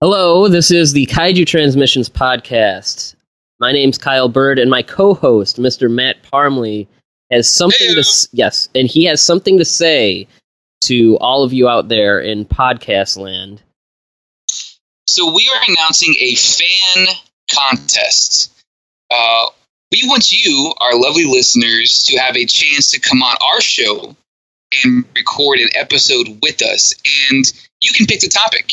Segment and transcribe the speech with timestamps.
[0.00, 3.14] Hello, this is the Kaiju Transmissions podcast.
[3.58, 5.90] My name's Kyle Byrd, and my co-host, Mr.
[5.90, 6.88] Matt Parmley,
[7.30, 10.26] has something to s- yes, and he has something to say
[10.82, 13.60] to all of you out there in podcast land.
[15.06, 17.06] So we are announcing a fan
[17.52, 18.52] contest.
[19.10, 19.46] Uh,
[19.92, 24.16] we want you, our lovely listeners, to have a chance to come on our show
[24.84, 26.94] and record an episode with us.
[27.30, 27.44] And
[27.82, 28.72] you can pick the topic.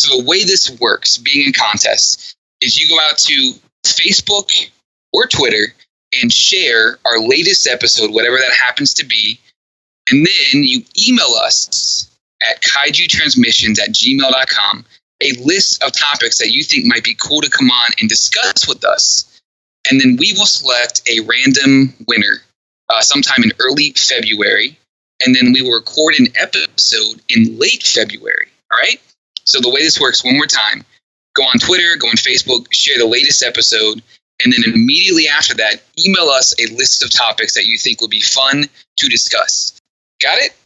[0.00, 4.70] So the way this works, being in contest, is you go out to Facebook
[5.12, 5.74] or Twitter
[6.20, 9.38] and share our latest episode, whatever that happens to be.
[10.10, 12.10] And then you email us
[12.42, 14.84] at kaijutransmissions at gmail.com
[15.20, 18.66] a list of topics that you think might be cool to come on and discuss
[18.66, 19.40] with us.
[19.90, 22.42] And then we will select a random winner
[22.88, 24.78] uh, sometime in early February.
[25.24, 28.48] And then we will record an episode in late February.
[28.72, 29.00] All right?
[29.50, 30.84] So the way this works, one more time
[31.34, 34.02] go on Twitter, go on Facebook, share the latest episode.
[34.42, 38.10] And then immediately after that, email us a list of topics that you think would
[38.10, 38.64] be fun
[38.96, 39.78] to discuss.
[40.22, 40.56] Got it?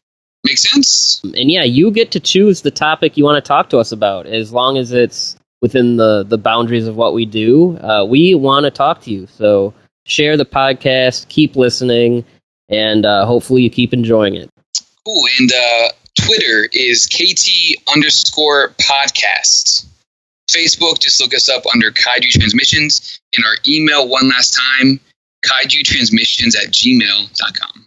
[0.45, 1.21] Make sense?
[1.25, 4.27] And yeah, you get to choose the topic you want to talk to us about,
[4.27, 7.79] as long as it's within the the boundaries of what we do.
[7.79, 9.73] Uh, we want to talk to you, so
[10.05, 12.25] share the podcast, keep listening,
[12.69, 14.51] and uh, hopefully you keep enjoying it.
[15.07, 15.25] Cool.
[15.39, 15.89] And uh,
[16.20, 19.87] Twitter is KT underscore podcast.
[20.51, 23.20] Facebook, just look us up under Kaiju Transmissions.
[23.37, 25.01] And our email, one last time,
[25.45, 27.87] kaijutransmissions at gmail.com.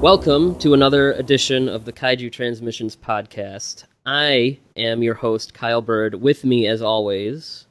[0.00, 3.84] Welcome to another edition of the Kaiju Transmissions podcast.
[4.06, 6.14] I am your host, Kyle Byrd.
[6.14, 7.66] With me, as always,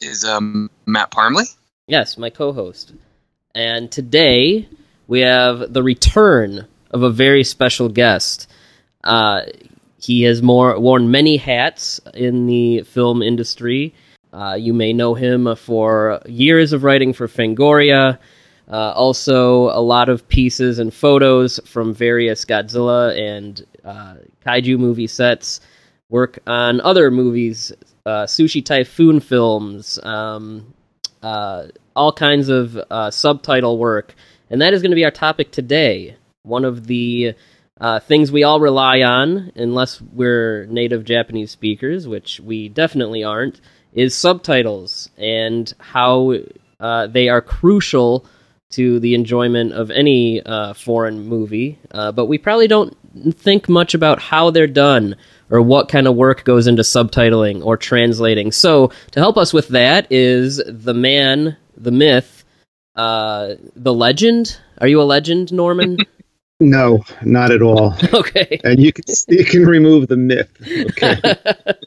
[0.00, 1.44] Is um, Matt Parmley?
[1.88, 2.92] yes, my co-host.
[3.56, 4.68] And today
[5.08, 8.48] we have the return of a very special guest.
[9.02, 9.42] Uh,
[9.98, 13.94] he has more, worn many hats in the film industry.
[14.32, 18.18] Uh, you may know him for years of writing for Fangoria,
[18.70, 24.14] uh, also a lot of pieces and photos from various Godzilla and uh,
[24.46, 25.60] kaiju movie sets.
[26.08, 27.72] Work on other movies,
[28.06, 30.72] uh, Sushi Typhoon films, um,
[31.22, 34.14] uh, all kinds of uh, subtitle work,
[34.50, 36.16] and that is going to be our topic today.
[36.42, 37.34] One of the
[37.80, 43.60] uh, things we all rely on, unless we're native Japanese speakers, which we definitely aren't,
[43.92, 46.34] is subtitles and how
[46.80, 48.24] they are crucial
[48.70, 51.78] to the enjoyment of any uh, foreign movie.
[51.90, 52.96] Uh, but we probably don't
[53.34, 55.16] think much about how they're done
[55.50, 58.52] or what kind of work goes into subtitling or translating.
[58.52, 62.44] So, to help us with that is the man, the myth,
[62.96, 64.58] uh, the legend.
[64.78, 65.98] Are you a legend, Norman?
[66.62, 67.94] No, not at all.
[68.12, 68.60] okay.
[68.64, 70.50] And you can you can remove the myth.
[70.90, 71.16] Okay,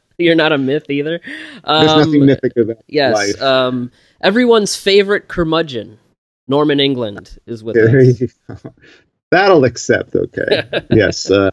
[0.18, 1.20] You're not a myth either.
[1.24, 3.14] there's Um, nothing mythic about Yes.
[3.14, 3.40] life.
[3.40, 6.00] Um, everyone's favorite curmudgeon,
[6.48, 8.34] Norman England, is with us.
[9.32, 10.16] That'll accept.
[10.16, 10.64] Okay.
[10.92, 11.32] yes.
[11.32, 11.52] Uh,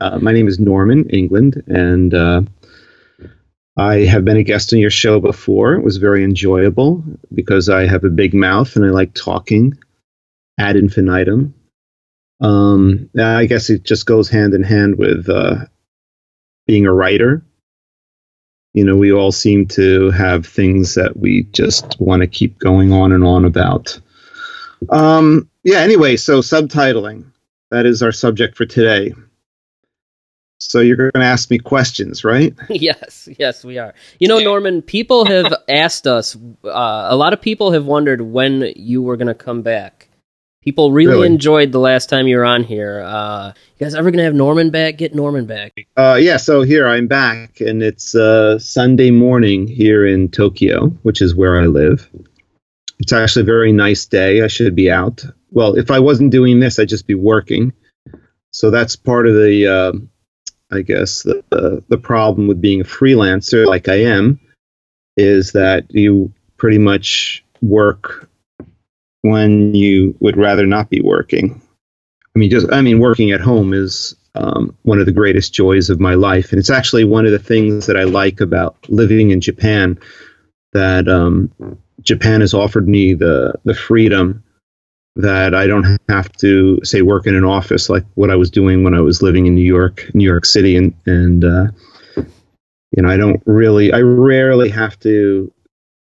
[0.00, 2.42] uh, my name is Norman England, and uh,
[3.76, 5.74] I have been a guest on your show before.
[5.74, 9.76] It was very enjoyable because I have a big mouth and I like talking
[10.58, 11.54] ad infinitum.
[12.40, 15.66] Um, I guess it just goes hand in hand with uh,
[16.66, 17.44] being a writer.
[18.74, 22.92] You know, we all seem to have things that we just want to keep going
[22.92, 24.00] on and on about.
[24.90, 27.24] Um, yeah, anyway, so subtitling.
[27.70, 29.12] That is our subject for today.
[30.58, 32.54] So you're going to ask me questions, right?
[32.70, 33.92] yes, yes, we are.
[34.18, 38.72] You know, Norman, people have asked us, uh, a lot of people have wondered when
[38.76, 40.08] you were going to come back.
[40.62, 41.26] People really, Really?
[41.26, 43.02] enjoyed the last time you were on here.
[43.04, 44.96] Uh, you guys ever gonna have Norman back?
[44.96, 45.74] Get Norman back.
[45.94, 51.20] Uh, yeah, so here I'm back, and it's uh, Sunday morning here in Tokyo, which
[51.20, 52.08] is where I live.
[52.98, 54.42] It's actually a very nice day.
[54.42, 55.24] I should be out.
[55.50, 57.72] Well, if I wasn't doing this, I'd just be working.
[58.52, 59.92] So that's part of the, uh,
[60.74, 64.40] I guess, the, the the problem with being a freelancer, like I am,
[65.16, 68.28] is that you pretty much work
[69.22, 71.60] when you would rather not be working.
[72.34, 75.90] I mean, just I mean, working at home is um, one of the greatest joys
[75.90, 79.30] of my life, and it's actually one of the things that I like about living
[79.30, 79.98] in Japan.
[80.72, 81.52] That um,
[82.02, 84.44] Japan has offered me the the freedom
[85.16, 88.82] that I don't have to say work in an office like what I was doing
[88.82, 91.66] when I was living in New York, New York City, and and uh,
[92.16, 95.52] you know I don't really, I rarely have to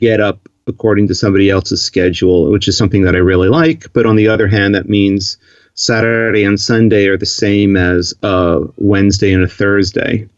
[0.01, 3.93] get up according to somebody else's schedule, which is something that I really like.
[3.93, 5.37] But on the other hand, that means
[5.75, 10.29] Saturday and Sunday are the same as a Wednesday and a Thursday.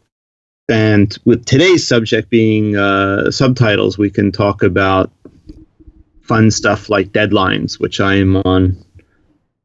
[0.69, 5.13] And with today's subject being uh, subtitles, we can talk about
[6.27, 8.77] fun stuff like deadlines, which I am on.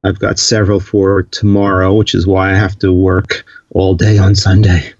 [0.03, 4.35] I've got several for tomorrow, which is why I have to work all day on
[4.35, 4.93] Sunday.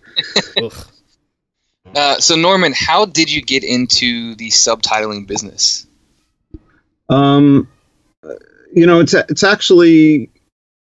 [1.94, 5.86] Uh, so Norman, how did you get into the subtitling business?
[7.10, 7.68] Um,
[8.74, 10.30] you know, it's it's actually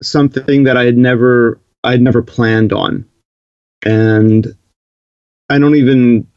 [0.04, 3.06] something that I had never I had never planned on,
[3.86, 4.54] and
[5.50, 6.28] I don't even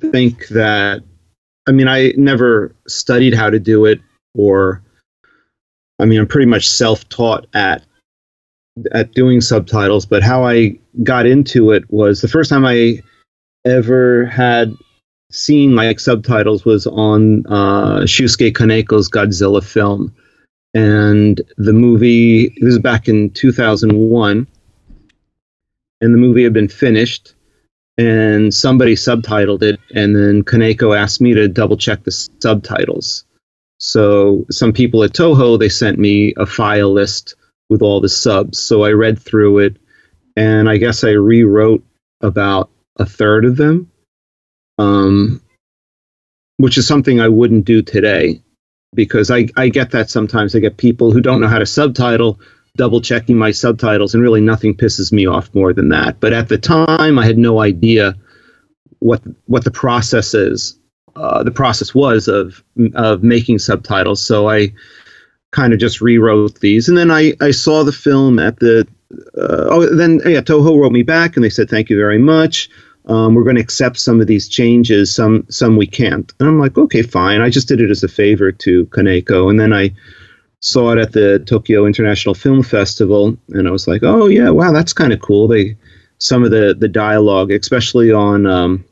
[0.00, 1.02] think that.
[1.66, 4.00] I mean, I never studied how to do it,
[4.34, 4.82] or
[5.98, 7.84] I mean, I'm pretty much self-taught at
[8.92, 10.06] at doing subtitles.
[10.06, 13.00] But how I got into it was the first time I
[13.64, 14.74] ever had
[15.30, 20.14] seen like subtitles was on uh, Shusuke Kaneko's Godzilla film,
[20.74, 24.46] and the movie this was back in 2001,
[26.00, 27.34] and the movie had been finished,
[27.98, 33.24] and somebody subtitled it, and then Kaneko asked me to double check the subtitles.
[33.78, 37.36] So some people at Toho they sent me a file list
[37.68, 39.76] with all the subs, so I read through it,
[40.36, 41.84] and I guess I rewrote
[42.20, 43.90] about a third of them
[44.78, 45.40] um,
[46.56, 48.42] which is something I wouldn't do today
[48.94, 50.54] because I, I get that sometimes.
[50.54, 52.40] I get people who don't know how to subtitle
[52.76, 56.20] double checking my subtitles, and really nothing pisses me off more than that.
[56.20, 58.14] But at the time, I had no idea
[58.98, 60.78] what what the process is.
[61.16, 62.62] Uh, the process was of
[62.94, 64.72] of making subtitles, so I
[65.52, 68.86] kind of just rewrote these, and then I, I saw the film at the
[69.38, 72.68] uh, oh then yeah Toho wrote me back and they said thank you very much
[73.06, 76.32] um, we're going to accept some of these changes, some some we can't.
[76.40, 77.40] And I'm like, okay, fine.
[77.40, 79.92] I just did it as a favor to Kaneko, and then I
[80.64, 84.72] saw it at the Tokyo International Film Festival, and I was like, oh yeah, wow,
[84.72, 85.46] that's kind of cool.
[85.46, 85.76] They
[86.18, 88.84] some of the the dialogue, especially on um,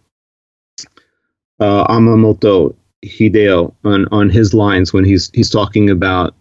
[1.61, 2.75] uh, Amamoto
[3.05, 6.35] Hideo on on his lines when he's he's talking about.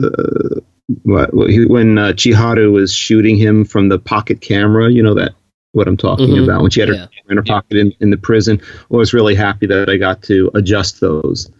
[0.00, 0.60] Uh,
[1.02, 5.32] what, when uh, Chiharu was shooting him from the pocket camera, you know that
[5.72, 6.44] what I'm talking Mhm.
[6.44, 6.62] about.
[6.62, 7.06] When she had her Yeah.
[7.06, 8.60] camera in her pocket in, in the prison,
[8.92, 11.50] I was really happy that I got to adjust those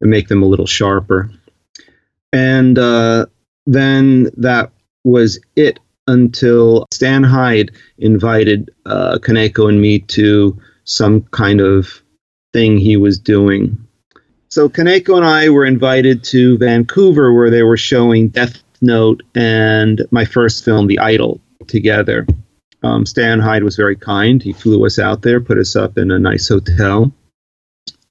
[0.00, 1.28] and make them a little sharper.
[2.32, 3.26] And uh,
[3.66, 4.70] then that
[5.04, 12.02] was it until Stan Hyde invited uh, Kaneko and me to some kind of
[12.52, 13.86] thing he was doing.
[14.48, 20.02] So Kaneko and I were invited to Vancouver where they were showing Death Note and
[20.10, 22.26] my first film, The Idol, together.
[22.82, 24.42] Um, Stan Hyde was very kind.
[24.42, 27.12] He flew us out there, put us up in a nice hotel.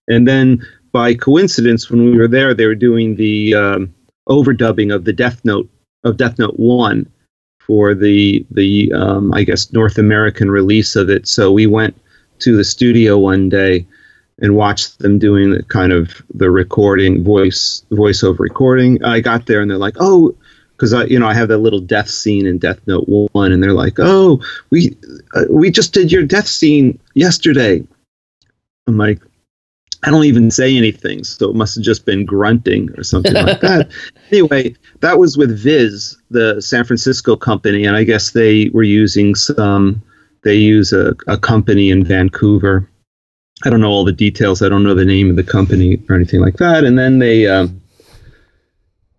[0.08, 3.96] And then by coincidence, when we were there, they were doing the um,
[4.28, 5.70] overdubbing of the Death Note
[6.04, 7.10] of Death Note One
[7.60, 11.28] for the the um, I guess North American release of it.
[11.28, 12.00] So we went
[12.40, 13.86] to the studio one day
[14.40, 19.04] and watched them doing the kind of the recording voice voiceover recording.
[19.04, 20.36] I got there and they're like, oh.
[20.76, 23.64] Because I, you know, I have that little death scene in Death Note One, and
[23.64, 24.96] they're like, "Oh, we
[25.34, 27.84] uh, we just did your death scene yesterday."
[28.86, 29.20] I'm like,
[30.04, 33.62] I don't even say anything, so it must have just been grunting or something like
[33.62, 33.90] that.
[34.32, 39.36] Anyway, that was with Viz, the San Francisco company, and I guess they were using
[39.36, 40.02] some.
[40.44, 42.90] They use a, a company in Vancouver.
[43.66, 44.62] I don't know all the details.
[44.62, 46.84] I don't know the name of the company or anything like that.
[46.84, 47.82] And then they, um,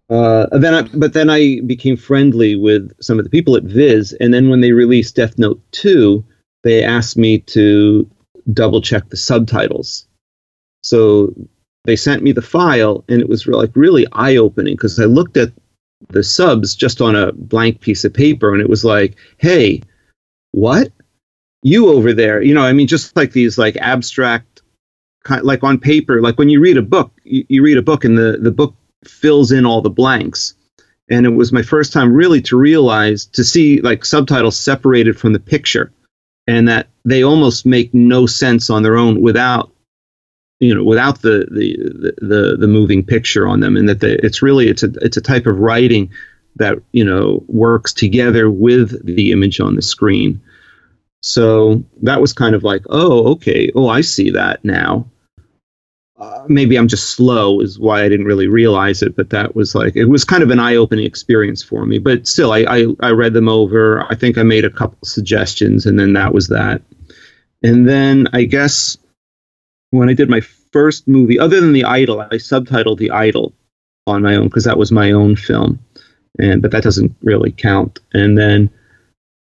[0.09, 4.13] uh, then I, but then I became friendly with some of the people at Viz,
[4.21, 6.25] and then when they released Death Note two,
[6.63, 8.09] they asked me to
[8.53, 10.08] double check the subtitles.
[10.89, 11.35] So
[11.85, 15.37] they sent me the file, and it was like really eye opening because I looked
[15.37, 15.53] at
[16.09, 19.83] the subs just on a blank piece of paper, and it was like, hey,
[20.53, 20.93] what?
[21.63, 22.41] You over there?
[22.41, 24.63] You know, I mean, just like these like abstract,
[25.43, 28.17] like on paper, like when you read a book, you, you read a book, and
[28.17, 30.55] the the book fills in all the blanks.
[31.11, 35.33] And it was my first time really to realize to see like subtitles separated from
[35.33, 35.91] the picture
[36.47, 39.73] and that they almost make no sense on their own without
[40.61, 44.43] you know without the the the, the moving picture on them and that the, it's
[44.43, 46.11] really it's a it's a type of writing
[46.57, 50.41] that you know works together with the image on the screen.
[51.21, 55.07] So that was kind of like oh okay oh i see that now.
[56.21, 59.77] Uh, maybe i'm just slow is why i didn't really realize it but that was
[59.77, 61.99] like it was kind of an eye-opening experience for me.
[61.99, 64.05] But still I, I i read them over.
[64.11, 66.83] I think i made a couple suggestions and then that was that.
[67.63, 68.99] And then i guess
[69.91, 70.41] when I did my
[70.73, 73.53] first movie, other than The Idol, I subtitled The Idol
[74.07, 75.79] on my own because that was my own film,
[76.39, 78.01] and but that doesn't really count.
[78.13, 78.71] And then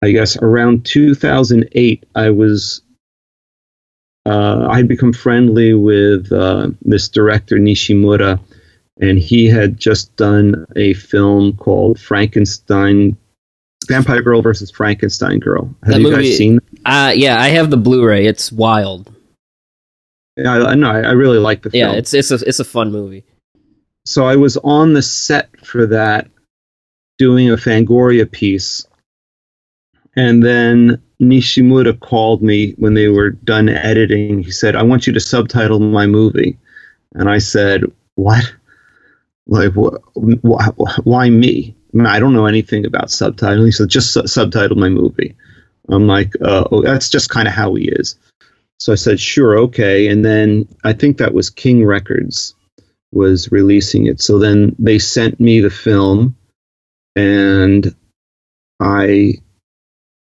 [0.04, 2.82] I guess around 2008, I was
[4.26, 8.40] uh, I had become friendly with uh, this director Nishimura,
[9.00, 13.18] and he had just done a film called Frankenstein.
[13.88, 15.66] Vampire Girl versus Frankenstein Girl.
[15.84, 16.60] Have That you movie- guys seen?
[16.86, 18.26] Uh, yeah, I have the Blu-ray.
[18.26, 19.15] It's wild.
[20.38, 20.90] Yeah, I, know.
[20.90, 21.80] I, I really like the film.
[21.80, 23.24] Yeah, it's it's a it's a fun movie.
[24.06, 26.30] so I was on the set for that
[27.18, 28.86] doing a Fangoria piece.
[30.18, 34.44] And then Nishimura called me when they were done editing.
[34.44, 36.58] He said, I want you to subtitle my movie.
[37.14, 37.84] And I said,
[38.16, 38.44] What?
[39.48, 41.76] Like, wh- wh- why me?
[41.94, 43.66] I, mean, I don't know anything about subtitling.
[43.66, 45.36] He said, Just su- subtitle my movie.
[45.90, 48.18] I'm like, uh, oh, that's just kind of how he is.
[48.80, 50.08] So I said, Sure, okay.
[50.08, 52.56] And then I think that was King Records
[53.12, 54.22] was releasing it.
[54.22, 56.36] So then they sent me the film,
[57.16, 57.96] and
[58.80, 59.36] I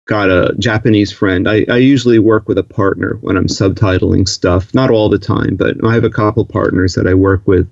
[0.08, 1.48] got a Japanese friend.
[1.48, 5.56] I, I usually work with a partner when I'm subtitling stuff, not all the time,
[5.56, 7.70] but I have a couple partners that I work with.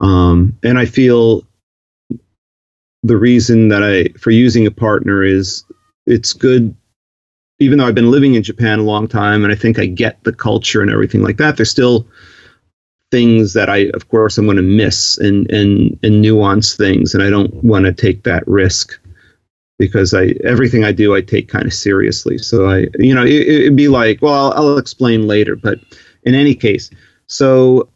[0.00, 1.42] Um, and I feel
[3.02, 5.64] the reason that I for using a partner is
[6.06, 6.74] it's good
[7.58, 10.22] even though I've been living in Japan a long time and I think I get
[10.24, 12.06] the culture and everything like that, there's still
[13.10, 17.22] things that I, of course, I'm going to miss and and and nuance things, and
[17.22, 18.98] I don't want to take that risk
[19.78, 22.38] because I everything I do I take kind of seriously.
[22.38, 25.78] So I, you know, it, it'd be like, well, I'll, I'll explain later, but
[26.24, 26.90] in any case,
[27.26, 27.88] so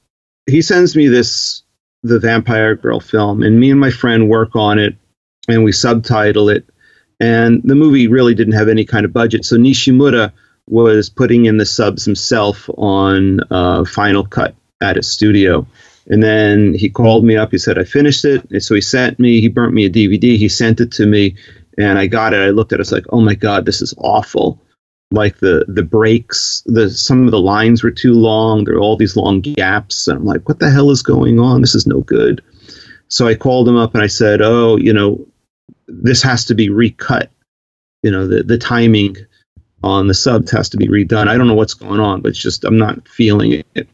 [0.47, 1.63] he sends me this
[2.03, 4.97] the Vampire Girl film, and me and my friend work on it,
[5.49, 6.69] and we subtitle it,
[7.23, 10.33] and the movie really didn't have any kind of budget, so Nishimura
[10.67, 15.65] was putting in the subs himself on uh, Final Cut at his studio.
[16.09, 17.53] And then he called me up.
[17.53, 18.45] He said, I finished it.
[18.51, 20.37] And so he sent me, he burnt me a DVD.
[20.37, 21.37] He sent it to me
[21.79, 22.41] and I got it.
[22.41, 22.81] I looked at it.
[22.81, 24.61] I was like, oh my God, this is awful.
[25.13, 28.65] Like the, the breaks, the, some of the lines were too long.
[28.65, 30.09] There were all these long gaps.
[30.09, 31.61] And I'm like, what the hell is going on?
[31.61, 32.43] This is no good.
[33.07, 35.25] So I called him up and I said, oh, you know,
[35.87, 37.31] this has to be recut.
[38.03, 39.17] You know, the, the timing
[39.83, 41.29] on the subs has to be redone.
[41.29, 43.89] I don't know what's going on, but it's just, I'm not feeling it.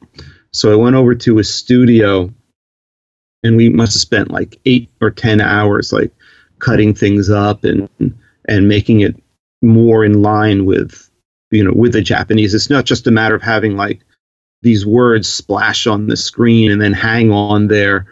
[0.53, 2.33] So I went over to his studio
[3.43, 6.13] and we must have spent like eight or 10 hours, like
[6.59, 7.89] cutting things up and,
[8.47, 9.15] and making it
[9.63, 11.11] more in line with,
[11.51, 12.55] you know, with the Japanese.
[12.55, 14.01] It's not just a matter of having like
[14.63, 18.07] these words splash on the screen and then hang on there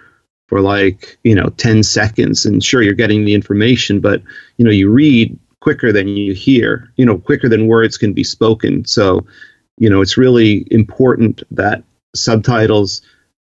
[0.49, 2.47] for like, you know, 10 seconds.
[2.47, 4.23] And sure, you're getting the information, but,
[4.57, 8.25] you know, you read quicker than you hear, you know, quicker than words can be
[8.25, 8.85] spoken.
[8.85, 9.27] So,
[9.79, 11.83] you know, it's really important that
[12.15, 13.03] subtitles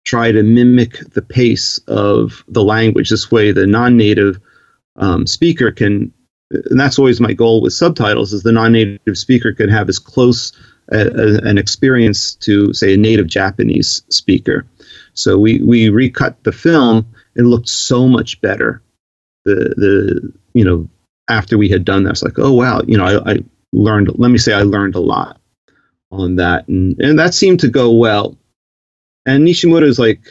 [0.05, 3.09] try to mimic the pace of the language.
[3.09, 4.39] This way, the non-native
[4.95, 6.13] um, speaker can,
[6.49, 10.53] and that's always my goal with subtitles, is the non-native speaker can have as close
[10.93, 14.65] a, a, an experience to, say, a native Japanese speaker.
[15.17, 17.07] So we we recut the film.
[17.35, 18.81] It looked so much better.
[19.45, 20.89] The the you know
[21.29, 23.37] after we had done that, it's like, oh wow, you know, I, I
[23.73, 24.17] learned.
[24.17, 25.39] Let me say, I learned a lot
[26.11, 28.37] on that, and and that seemed to go well
[29.27, 30.21] and Nishimura is like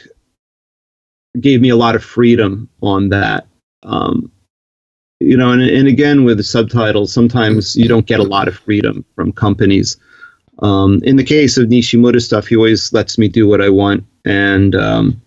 [1.39, 3.47] gave me a lot of freedom on that.
[3.83, 4.31] Um,
[5.19, 8.57] you know, and, and again with the subtitles, sometimes you don't get a lot of
[8.57, 9.97] freedom from companies.
[10.59, 14.03] Um, in the case of Nishimura stuff, he always lets me do what I want.
[14.27, 15.21] And um,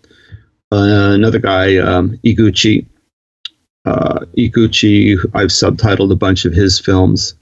[0.71, 2.85] uh, another guy, um, Iguchi,
[3.85, 7.33] uh, Iguchi, I've subtitled a bunch of his films,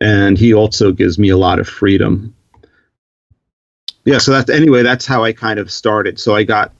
[0.00, 2.34] and he also gives me a lot of freedom
[4.04, 4.82] yeah, so that's anyway.
[4.82, 6.20] That's how I kind of started.
[6.20, 6.72] So I got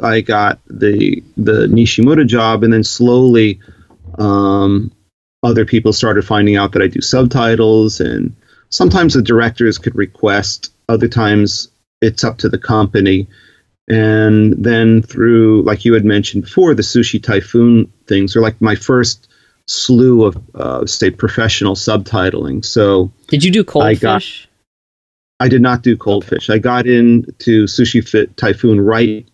[0.00, 3.60] I got the the Nishimura job, and then slowly,
[4.18, 4.90] um,
[5.42, 8.34] other people started finding out that I do subtitles, and
[8.70, 10.72] sometimes the directors could request.
[10.88, 11.68] Other times,
[12.02, 13.26] it's up to the company.
[13.88, 18.74] And then through, like you had mentioned before, the Sushi Typhoon things are like my
[18.74, 19.28] first
[19.66, 22.64] slew of, uh, say, professional subtitling.
[22.64, 24.48] So Did you do cold I got- fish?
[25.40, 26.50] I did not do Cold Fish.
[26.50, 29.26] I got into Sushi Fit Typhoon right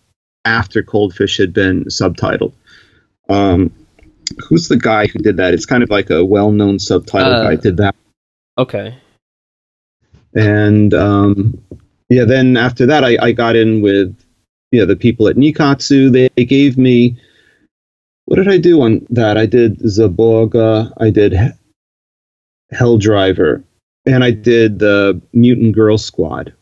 [0.43, 2.53] after Cold Fish had been subtitled.
[3.29, 3.71] Um,
[4.47, 5.53] who's the guy who did that?
[5.53, 7.95] It's kind of like a well-known subtitle Uh, guy did that.
[8.57, 8.97] Okay.
[10.33, 11.61] And um,
[12.09, 14.15] yeah, then after that, I, I got in with
[14.71, 16.11] you know the people at Nikkatsu.
[16.11, 17.17] They, they gave me
[18.25, 19.37] what did I do on that?
[19.37, 20.93] I did Zaborgar.
[20.97, 21.33] I did
[22.71, 23.63] Hell Driver,
[24.05, 26.53] and I did the Mutant Girl Squad.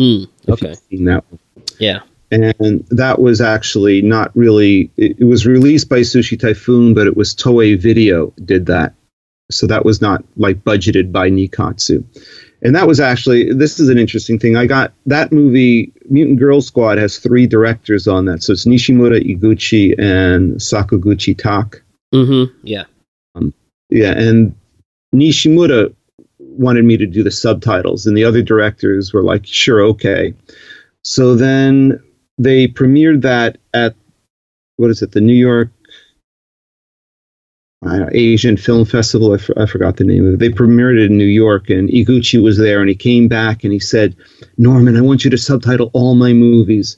[0.00, 0.74] Mm, okay.
[1.04, 1.38] that one.
[1.78, 2.00] Yeah.
[2.30, 7.14] and that was actually not really it, it was released by sushi typhoon but it
[7.14, 8.94] was toei video did that
[9.50, 12.02] so that was not like budgeted by nikkatsu
[12.62, 16.60] and that was actually this is an interesting thing i got that movie mutant girl
[16.60, 21.82] squad has three directors on that so it's nishimura iguchi and sakaguchi tak
[22.14, 22.54] Mm-hmm.
[22.62, 22.84] Yeah.
[23.88, 24.54] yeah and
[25.14, 25.94] nishimura
[26.38, 30.34] wanted me to do the subtitles and the other directors were like sure okay
[31.02, 31.98] so then
[32.36, 33.94] they premiered that at
[34.76, 35.70] what is it the new york
[37.82, 41.10] know, asian film festival I, f- I forgot the name of it they premiered it
[41.10, 44.16] in new york and iguchi was there and he came back and he said
[44.56, 46.96] norman i want you to subtitle all my movies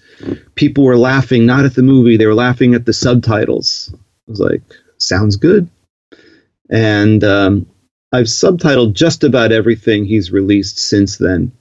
[0.55, 4.41] people were laughing not at the movie they were laughing at the subtitles i was
[4.41, 4.63] like
[4.99, 5.69] sounds good
[6.71, 7.67] and um,
[8.13, 11.53] I've subtitled just about everything he's released since then.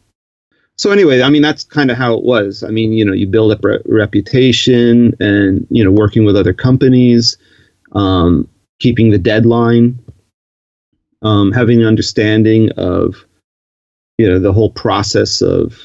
[0.75, 2.63] So anyway, I mean that's kind of how it was.
[2.63, 6.53] I mean, you know, you build up a reputation, and you know, working with other
[6.53, 7.37] companies,
[7.93, 8.47] um,
[8.83, 9.99] keeping the deadline,
[11.21, 13.15] um, having an understanding of,
[14.17, 15.79] you know, the whole process of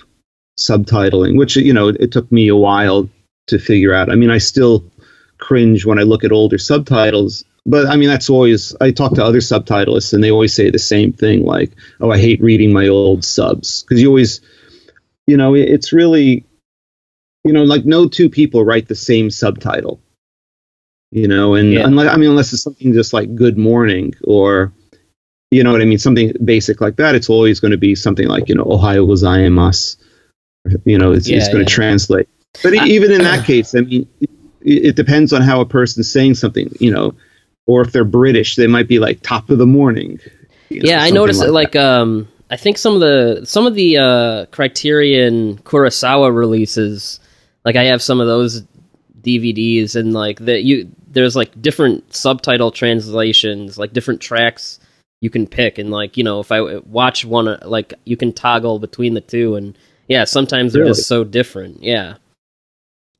[0.58, 3.08] subtitling, which you know, it took me a while
[3.46, 4.10] to figure out.
[4.10, 4.84] I mean, I still
[5.38, 9.24] cringe when I look at older subtitles but I mean, that's always, I talk to
[9.24, 12.88] other subtitlists and they always say the same thing like, oh, I hate reading my
[12.88, 13.82] old subs.
[13.82, 14.40] Because you always,
[15.26, 16.46] you know, it's really,
[17.44, 20.00] you know, like no two people write the same subtitle,
[21.10, 21.86] you know, and Yeah.
[21.86, 24.72] unless, I mean, unless it's something just like good morning or,
[25.50, 28.28] you know what I mean, something basic like that, it's always going to be something
[28.28, 29.96] like, you know, Ohayo gozaimasu.
[30.84, 31.68] You know, it's, it's Yeah, going yeah.
[31.68, 32.28] to translate.
[32.62, 34.30] But I- even in that case, I mean, it,
[34.86, 37.14] it depends on how a person's saying something, you know,
[37.66, 40.18] or if they're British, they might be like top of the morning.
[40.68, 41.74] you know, yeah, I noticed like.
[41.74, 47.20] Like, um, I think some of the some of the uh, Criterion Kurosawa releases,
[47.64, 48.62] like I have some of those
[49.20, 54.80] DVDs, and like that you there's like different subtitle translations, like different tracks
[55.20, 58.78] you can pick, and like you know if I watch one, like you can toggle
[58.78, 60.94] between the two, and yeah, sometimes they're Really?
[60.94, 61.82] just so different.
[61.82, 62.14] Yeah,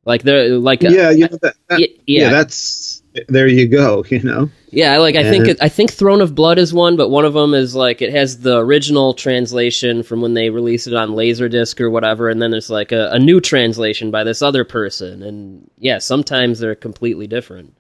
[0.05, 0.83] like they're like.
[0.83, 1.89] Yeah, you know, that, that- yeah.
[2.07, 4.05] yeah, that's there you go.
[4.11, 7.09] You know, Yeah, like I think it, I think Throne of Blood is one, but
[7.09, 10.95] one of them is like it has the original translation from when they released it
[10.95, 14.65] on Laserdisc or whatever, and then there's like a, a new translation by this other
[14.65, 17.75] person, and yeah, sometimes they're completely different.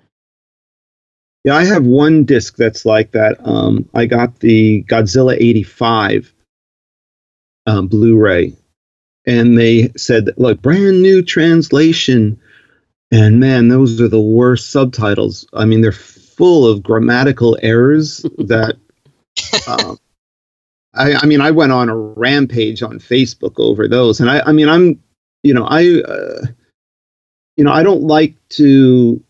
[1.48, 3.38] Yeah, I have one disc that's like that.
[3.42, 6.34] Um, I got the Godzilla '85
[7.66, 8.52] um, Blu-ray,
[9.26, 12.38] and they said, "Look, brand new translation."
[13.11, 15.48] And man, those are the worst subtitles.
[15.54, 18.76] I mean, they're full of grammatical errors that.
[19.66, 19.98] Um,
[20.92, 24.52] I, I mean, I went on a rampage on Facebook over those, and I, I
[24.52, 25.02] mean, I'm,
[25.42, 26.44] you know, I, uh,
[27.56, 29.24] you know, I don't like to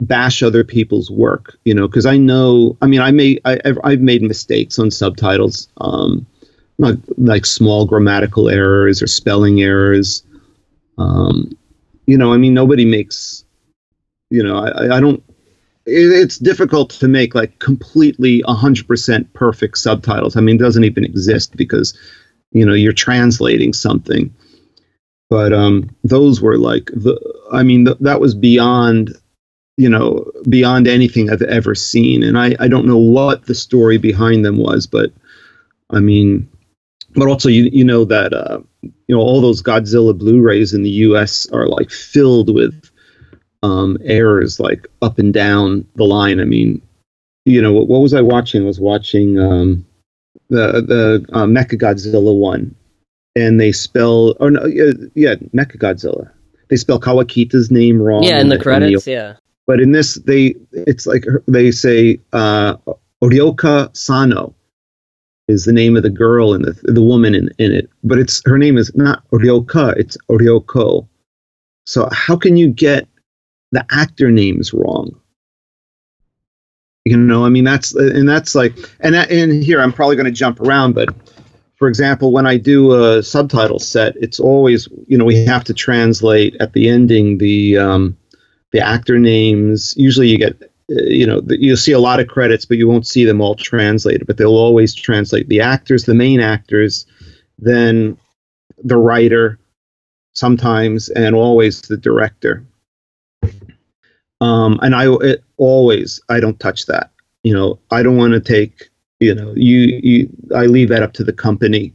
[0.00, 3.78] bash other people's work, you know, because I know, I mean, I may, I, I've,
[3.84, 6.26] I've made mistakes on subtitles, um,
[6.78, 10.24] not like small grammatical errors or spelling errors.
[10.98, 11.52] Um,
[12.06, 13.44] you know, I mean, nobody makes,
[14.30, 15.22] you know, I, I- don't.
[15.86, 20.34] It, it's difficult to make like completely 100% perfect subtitles.
[20.34, 21.96] I mean, it doesn't even exist because,
[22.52, 24.34] you know, you're translating something.
[25.28, 27.20] But um, those were like the.
[27.52, 29.14] I mean, th- that was beyond
[29.76, 32.22] you know, beyond anything I've ever seen.
[32.22, 35.12] And I, I don't know what the story behind them was, but
[35.90, 36.48] I mean,
[37.14, 40.90] but also you you know that uh, you know all those Godzilla Blu-rays in the
[40.90, 41.46] U.S.
[41.50, 42.90] are like filled with
[43.62, 46.40] um, errors, like up and down the line.
[46.40, 46.82] I mean,
[47.44, 48.62] you know, what, what was I watching?
[48.62, 49.86] I was watching um,
[50.50, 52.74] the the uh, Mecha Godzilla one,
[53.36, 56.30] and they spell oh no yeah, yeah Mechagodzilla.
[56.68, 58.24] They spell Kawakita's name wrong.
[58.24, 59.36] Yeah, in the credits, yeah.
[59.66, 62.76] But in this, they it's like they say uh,
[63.22, 64.54] Orioka Sano
[65.48, 68.42] is the name of the girl and the the woman in, in it, but it's
[68.46, 71.06] her name is not Orioka, it's Ryoko.
[71.86, 73.06] So how can you get
[73.72, 75.18] the actor names wrong?
[77.04, 80.26] You know, I mean that's and that's like and that, and here I'm probably going
[80.26, 81.08] to jump around, but
[81.76, 85.74] for example, when I do a subtitle set, it's always you know we have to
[85.74, 88.16] translate at the ending the um,
[88.74, 89.94] the actor names.
[89.96, 90.60] Usually, you get
[90.90, 93.54] uh, you know you'll see a lot of credits, but you won't see them all
[93.54, 94.26] translated.
[94.26, 97.06] But they'll always translate the actors, the main actors,
[97.56, 98.18] then
[98.82, 99.60] the writer,
[100.34, 102.66] sometimes, and always the director.
[104.40, 107.12] Um, and I it, always I don't touch that.
[107.44, 111.12] You know, I don't want to take you know you, you i leave that up
[111.12, 111.94] to the company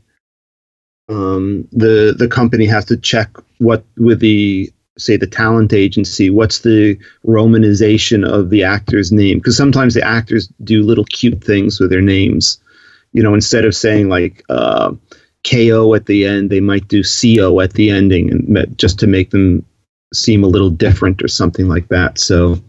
[1.09, 6.59] um, the the company has to check what with the say the talent agency what's
[6.59, 9.37] the romanization of the actor's name?
[9.39, 12.59] Because sometimes the actors do little cute things with their names.
[13.13, 14.93] You know instead of saying like uh,
[15.49, 19.31] ko at the end they might do co at the ending and just to make
[19.31, 19.65] them
[20.13, 22.19] seem a little different or something like that.
[22.19, 22.59] So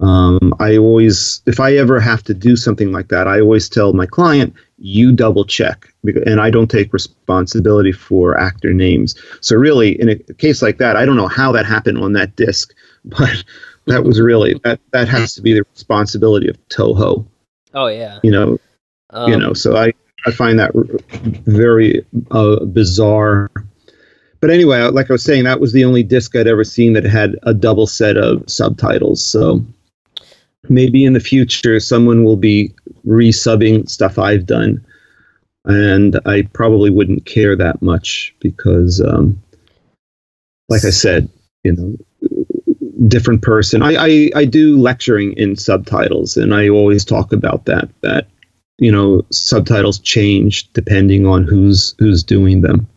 [0.00, 3.92] um, I always, if I ever have to do something like that, I always tell
[3.92, 5.92] my client, you double check,
[6.26, 9.14] and I don't take responsibility for actor names.
[9.40, 12.34] So really, in a case like that, I don't know how that happened on that
[12.36, 13.44] disc, but
[13.86, 17.26] that was really that that has to be the responsibility of Toho.
[17.74, 18.18] Oh yeah.
[18.22, 18.58] You know,
[19.10, 19.52] um, you know.
[19.52, 19.92] So I
[20.26, 20.72] I find that
[21.46, 23.50] very uh, bizarre.
[24.40, 27.04] But anyway, like I was saying, that was the only disc I'd ever seen that
[27.04, 29.24] had a double set of subtitles.
[29.24, 29.64] So
[30.70, 32.72] maybe in the future someone will be
[33.06, 34.84] resubbing stuff I've done,
[35.66, 39.42] and I probably wouldn't care that much because, um,
[40.68, 41.28] like I said,
[41.64, 41.96] you know,
[43.08, 43.82] different person.
[43.82, 47.88] I, I I do lecturing in subtitles, and I always talk about that.
[48.00, 48.28] That
[48.78, 52.88] you know, subtitles change depending on who's who's doing them.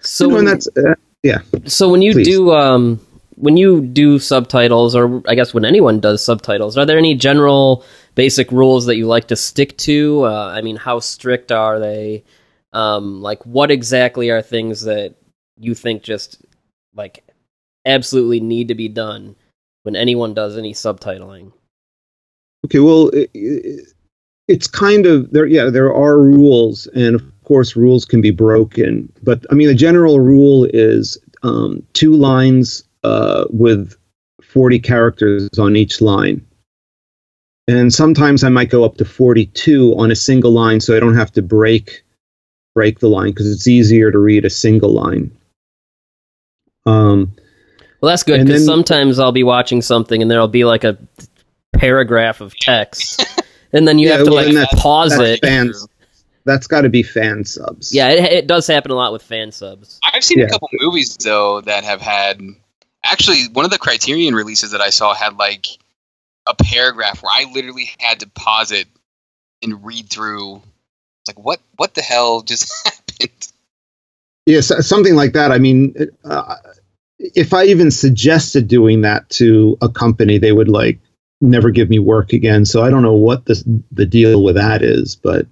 [0.00, 1.40] So you know, and that's uh, yeah.
[1.64, 2.28] So when you Please.
[2.28, 3.00] do um
[3.36, 7.84] when you do subtitles, or I guess when anyone does subtitles, are there any general
[8.14, 10.24] basic rules that you like to stick to?
[10.24, 12.24] Uh, I mean, how strict are they?
[12.72, 15.14] Um, like, what exactly are things that
[15.58, 16.44] you think just
[16.94, 17.24] like
[17.84, 19.36] absolutely need to be done
[19.84, 21.52] when anyone does any subtitling?
[22.64, 23.86] Okay, well, it, it,
[24.48, 25.46] it's kind of there.
[25.46, 29.12] Yeah, there are rules, and of course, rules can be broken.
[29.22, 33.94] But I mean, the general rule is um, two lines uh, with
[34.42, 36.44] 40 characters on each line.
[37.68, 41.16] And sometimes I might go up to 42 on a single line so I don't
[41.16, 42.02] have to break
[42.74, 45.36] break the line because it's easier to read a single line.
[46.84, 47.32] Um,
[48.00, 50.98] well, that's good because sometimes I'll be watching something and there'll be like a
[51.74, 53.24] paragraph of text,
[53.72, 55.40] and then you yeah, have to well, like pause it.
[55.40, 55.86] Fans,
[56.44, 57.94] that's got to be fan subs.
[57.94, 59.98] Yeah, it, it, does happen a lot with fan subs.
[60.04, 60.46] I've seen yeah.
[60.46, 62.40] a couple movies though that have had
[63.10, 65.66] actually one of the Criterion releases that I saw had like
[66.46, 68.86] a paragraph where I literally had to pause it
[69.62, 70.62] and read through.
[71.26, 73.52] Like what what the hell just happened?
[74.46, 75.50] Yes, something like that.
[75.50, 76.56] I mean, uh,
[77.18, 81.00] if I even suggested doing that to a company, they would like
[81.40, 82.64] never give me work again.
[82.64, 85.46] So I don't know what the the deal with that is, but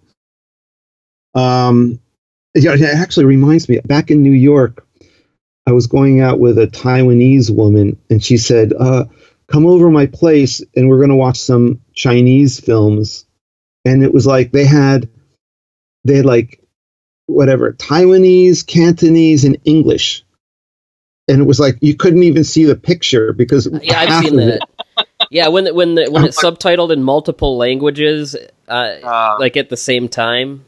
[1.34, 1.98] um,
[2.54, 3.80] yeah, it actually reminds me.
[3.84, 4.83] Back in New York,
[5.66, 9.04] I was going out with a Taiwanese woman, and she said, uh,
[9.48, 13.26] "Come over my place, and we're going to watch some Chinese films."
[13.84, 15.08] And it was like they had,
[16.04, 16.62] they had like,
[17.26, 20.24] whatever Taiwanese, Cantonese, and English,
[21.28, 24.60] and it was like you couldn't even see the picture because yeah, I've seen that.
[25.30, 28.36] yeah, when when the, when it's subtitled in multiple languages,
[28.68, 30.64] uh, uh, like at the same time,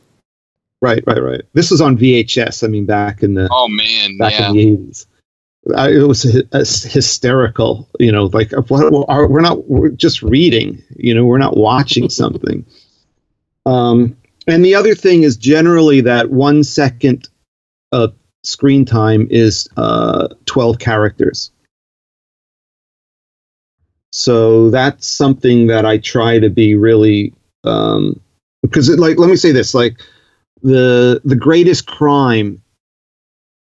[0.82, 1.42] Right, right, right.
[1.54, 2.62] This was on VHS.
[2.62, 4.48] I mean, back in the oh man, back yeah.
[4.48, 5.06] in the eighties.
[5.68, 8.26] It was hysterical, you know.
[8.26, 8.92] Like what?
[9.30, 11.24] we're not we're just reading, you know.
[11.24, 12.64] We're not watching something.
[13.64, 17.28] Um, and the other thing is generally that one second
[17.90, 21.50] of screen time is uh, twelve characters.
[24.12, 27.34] So that's something that I try to be really
[27.64, 28.20] um,
[28.62, 30.00] because, it, like, let me say this, like
[30.66, 32.60] the the greatest crime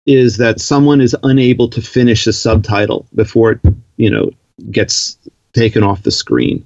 [0.06, 3.60] is that someone is unable to finish a subtitle before it
[3.98, 4.30] you know
[4.70, 5.18] gets
[5.54, 6.66] taken off the screen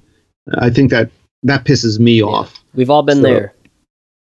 [0.57, 1.09] i think that
[1.43, 2.25] that pisses me yeah.
[2.25, 3.53] off we've all been so, there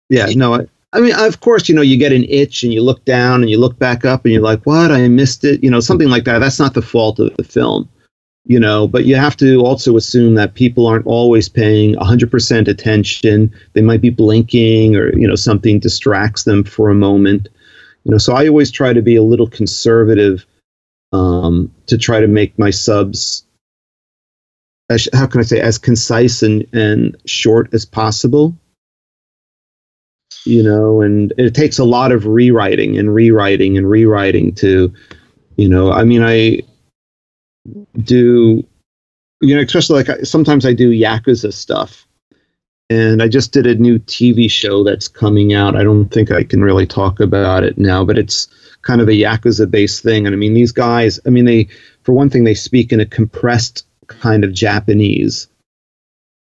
[0.09, 2.81] yeah no I, I mean, of course, you know, you get an itch and you
[2.81, 4.91] look down and you look back up and you're like, what?
[4.91, 5.63] I missed it.
[5.63, 6.39] You know, something like that.
[6.39, 7.87] That's not the fault of the film,
[8.45, 13.53] you know, but you have to also assume that people aren't always paying 100% attention.
[13.73, 17.49] They might be blinking or, you know, something distracts them for a moment.
[18.03, 20.45] You know, so I always try to be a little conservative
[21.13, 23.45] um, to try to make my subs,
[24.89, 28.55] as, how can I say, as concise and, and short as possible
[30.45, 34.91] you know, and it takes a lot of rewriting and rewriting and rewriting to,
[35.55, 36.61] you know, I mean, I
[38.03, 38.65] do,
[39.41, 42.07] you know, especially like sometimes I do Yakuza stuff.
[42.89, 45.77] And I just did a new TV show that's coming out.
[45.77, 48.49] I don't think I can really talk about it now, but it's
[48.81, 50.25] kind of a Yakuza based thing.
[50.25, 51.69] And I mean, these guys, I mean, they,
[52.03, 55.47] for one thing, they speak in a compressed kind of Japanese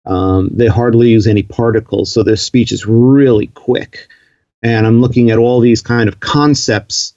[0.09, 4.09] um, they hardly use any particles, so their speech is really quick.
[4.63, 7.13] And I'm looking at all these kind of concepts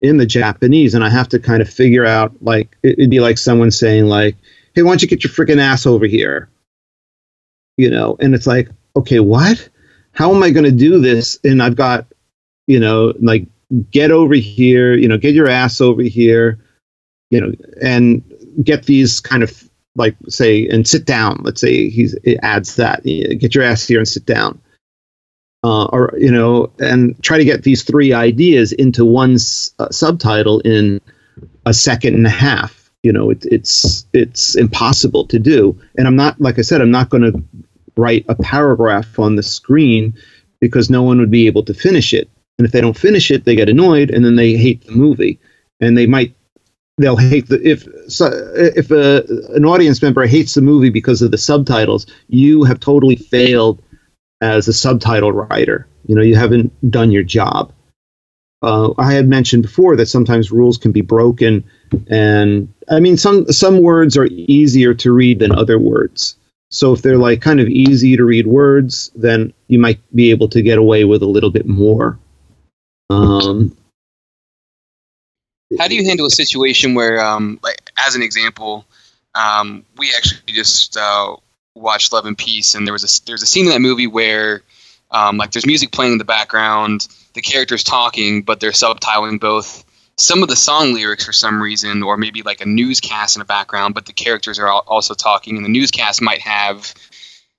[0.00, 3.38] in the Japanese, and I have to kind of figure out like it'd be like
[3.38, 4.36] someone saying like,
[4.74, 6.48] "Hey, why don't you get your freaking ass over here?"
[7.76, 9.68] You know, and it's like, okay, what?
[10.12, 11.38] How am I going to do this?
[11.44, 12.06] And I've got,
[12.66, 13.46] you know, like
[13.90, 16.58] get over here, you know, get your ass over here,
[17.30, 18.22] you know, and
[18.64, 21.90] get these kind of like say and sit down let's say
[22.24, 24.60] it adds that get your ass here and sit down
[25.64, 29.90] uh, or you know and try to get these three ideas into one s- uh,
[29.90, 31.00] subtitle in
[31.66, 32.90] a second and a half.
[33.02, 35.80] You know it, it's it's impossible to do.
[35.96, 37.42] And i'm not like i said i'm not going to
[37.96, 40.14] write a paragraph on the screen
[40.60, 42.28] because no one would be able to finish it.
[42.58, 45.40] And if they don't finish it they get annoyed and then they hate the movie.
[45.80, 46.34] And they might
[46.98, 51.30] they'll hate the if so, if a, an audience member hates the movie because of
[51.30, 53.82] the subtitles you have totally failed
[54.40, 55.86] as a subtitle writer.
[56.06, 57.72] You know you haven't done your job.
[58.60, 61.62] Uh, i had mentioned before that sometimes rules can be broken
[62.08, 66.36] and i mean some some words are easier to read than other words.
[66.70, 70.48] So if they're like kind of easy to read words then you might be able
[70.48, 72.18] to get away with a little bit more.
[73.10, 73.76] Um,
[75.76, 78.86] how do you handle a situation where, um, like as an example,
[79.34, 81.36] um, we actually just uh,
[81.78, 84.62] watched Love and Peace, and there was a there's a scene in that movie where,
[85.10, 89.84] um, like, there's music playing in the background, the characters talking, but they're subtitling both
[90.16, 93.44] some of the song lyrics for some reason, or maybe like a newscast in the
[93.44, 96.92] background, but the characters are also talking, and the newscast might have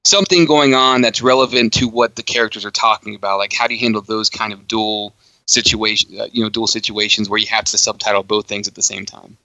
[0.05, 3.37] something going on that's relevant to what the characters are talking about.
[3.37, 5.13] Like, how do you handle those kind of dual
[5.45, 8.81] situation, uh, you know, dual situations where you have to subtitle both things at the
[8.81, 9.37] same time?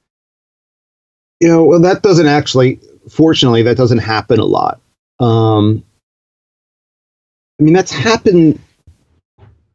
[1.40, 4.80] You know, well, that doesn't actually, fortunately, that doesn't happen a lot.
[5.20, 5.84] Um,
[7.60, 8.58] I mean, that's happened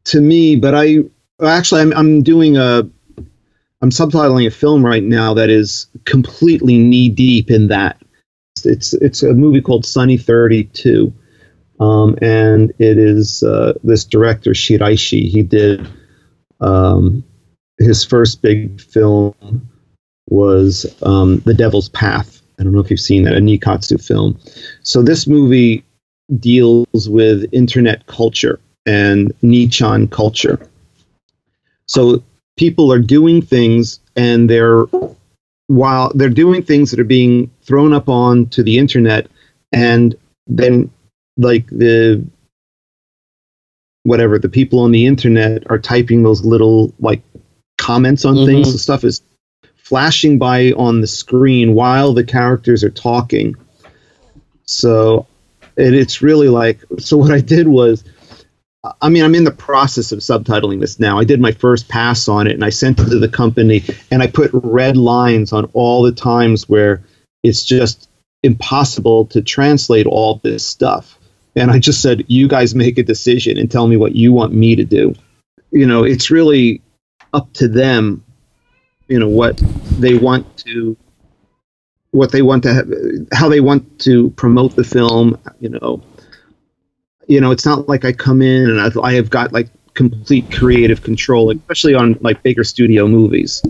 [0.04, 0.98] to me, but I
[1.42, 2.88] actually, I'm, I'm doing a,
[3.82, 8.00] I'm subtitling a film right now that is completely knee deep in that.
[8.64, 11.14] It's it's a movie called Sunny Thirty Two,
[11.78, 15.28] um, and it is uh, this director Shiraishi.
[15.30, 15.88] He did
[16.60, 17.24] um,
[17.78, 19.34] his first big film
[20.28, 22.39] was um, The Devil's Path.
[22.60, 24.38] I don't know if you've seen that, a Nikkatsu film.
[24.82, 25.82] So this movie
[26.38, 30.60] deals with internet culture and Nichon culture.
[31.86, 32.22] So
[32.58, 34.84] people are doing things and they're
[35.68, 39.28] while they're doing things that are being thrown up onto the internet
[39.72, 40.14] and
[40.46, 40.90] then
[41.38, 42.22] like the
[44.02, 47.22] whatever the people on the internet are typing those little like
[47.78, 48.46] comments on mm-hmm.
[48.46, 49.22] things the stuff is
[49.90, 53.56] flashing by on the screen while the characters are talking.
[54.64, 55.26] So
[55.76, 58.04] and it's really like so what i did was
[59.00, 61.18] i mean i'm in the process of subtitling this now.
[61.18, 64.22] I did my first pass on it and i sent it to the company and
[64.22, 67.02] i put red lines on all the times where
[67.42, 68.08] it's just
[68.42, 71.18] impossible to translate all this stuff.
[71.56, 74.52] And I just said, you guys make a decision and tell me what you want
[74.52, 75.14] me to do.
[75.72, 76.80] You know, it's really
[77.32, 78.24] up to them,
[79.10, 79.58] you know, what
[79.98, 80.96] they want to,
[82.12, 82.88] what they want to have,
[83.32, 86.00] how they want to promote the film, you know.
[87.26, 90.50] You know, it's not like I come in and I've, I have got like complete
[90.52, 93.62] creative control, especially on like bigger studio movies.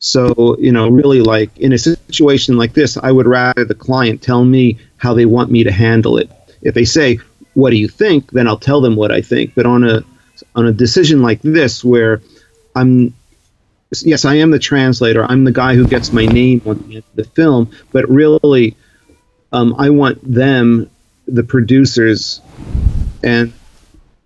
[0.00, 4.20] So, you know, really like in a situation like this, I would rather the client
[4.20, 6.30] tell me how they want me to handle it.
[6.62, 7.18] If they say,
[7.54, 9.54] what do you think, then I'll tell them what I think.
[9.54, 10.02] But on a
[10.54, 12.20] on a decision like this, where
[12.76, 13.14] I'm
[13.90, 15.24] yes, I am the translator.
[15.24, 18.76] I'm the guy who gets my name on the, the film, but really,
[19.52, 20.90] um, I want them,
[21.26, 22.40] the producers,
[23.22, 23.52] and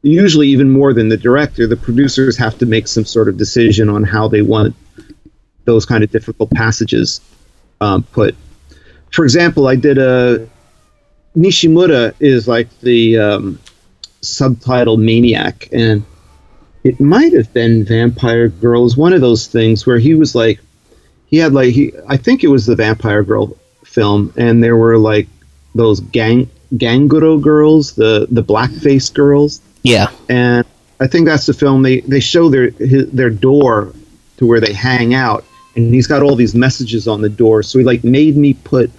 [0.03, 3.89] usually even more than the director, the producers have to make some sort of decision
[3.89, 4.75] on how they want
[5.65, 7.21] those kind of difficult passages
[7.81, 8.35] um, put.
[9.13, 10.49] For example, I did a
[11.37, 13.59] Nishimura is like the um,
[14.21, 16.05] subtitle maniac, and
[16.85, 20.61] it might have been Vampire Girls, one of those things where he was like,
[21.27, 24.99] he had like he, I think it was the Vampire Girl film, and there were
[24.99, 25.29] like
[25.75, 30.09] those gang Ganguro girls, the the blackface girls, Yeah.
[30.29, 30.65] and
[31.01, 31.83] I think that's the film.
[31.83, 33.93] They they show their his, their door
[34.39, 35.45] to where they hang out,
[35.77, 37.63] and he's got all these messages on the door.
[37.63, 38.91] So he like made me put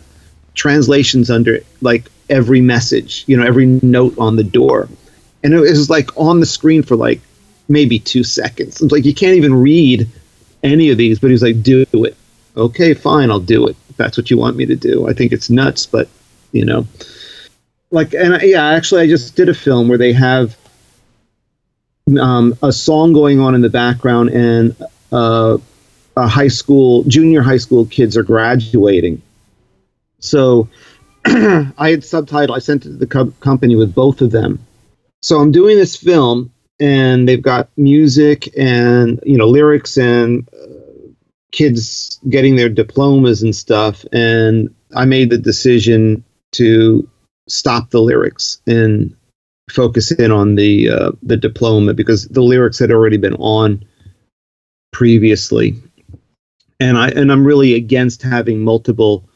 [0.55, 4.87] translations under like every message, you know, every note on the door,
[5.43, 7.21] and it was like on the screen for like
[7.67, 8.81] maybe two seconds.
[8.81, 10.07] It's like you can't even read
[10.63, 12.15] any of these, but he's like, "Do it."
[12.55, 13.75] Okay, fine, I'll do it.
[13.89, 15.07] If that's what you want me to do.
[15.07, 16.07] I think it's nuts, but
[16.51, 16.87] you know,
[17.91, 20.55] like, and I, yeah, actually, I just did a film where they have
[22.19, 24.75] um, a song going on in the background, and
[25.11, 25.57] uh,
[26.15, 29.21] a high school, junior high school kids are graduating.
[30.19, 30.69] So
[31.25, 32.55] I had subtitle.
[32.55, 34.59] I sent it to the co- company with both of them.
[35.21, 40.83] So I'm doing this film, and they've got music and you know lyrics and uh,
[41.51, 44.05] kids getting their diplomas and stuff.
[44.11, 47.07] And I made the decision to
[47.47, 49.15] stop the lyrics and
[49.69, 53.85] focus in on the uh, the diploma because the lyrics had already been on
[54.91, 55.75] previously.
[56.79, 59.29] And i and i'm really against having multiple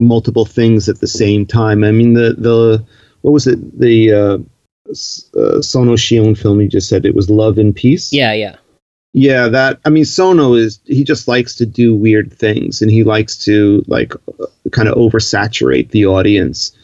[0.00, 1.84] multiple things at the same time.
[1.84, 2.84] I mean the the
[3.20, 3.78] what was it?
[3.78, 4.38] The uh,
[5.36, 8.12] uh, Sono Sion film you just said it was love and peace.
[8.12, 8.56] Yeah, yeah.
[9.12, 13.02] yeah that i mean sono is he just likes to do weird things and he
[13.02, 14.12] likes to like
[14.70, 16.76] kind of oversaturate the audience.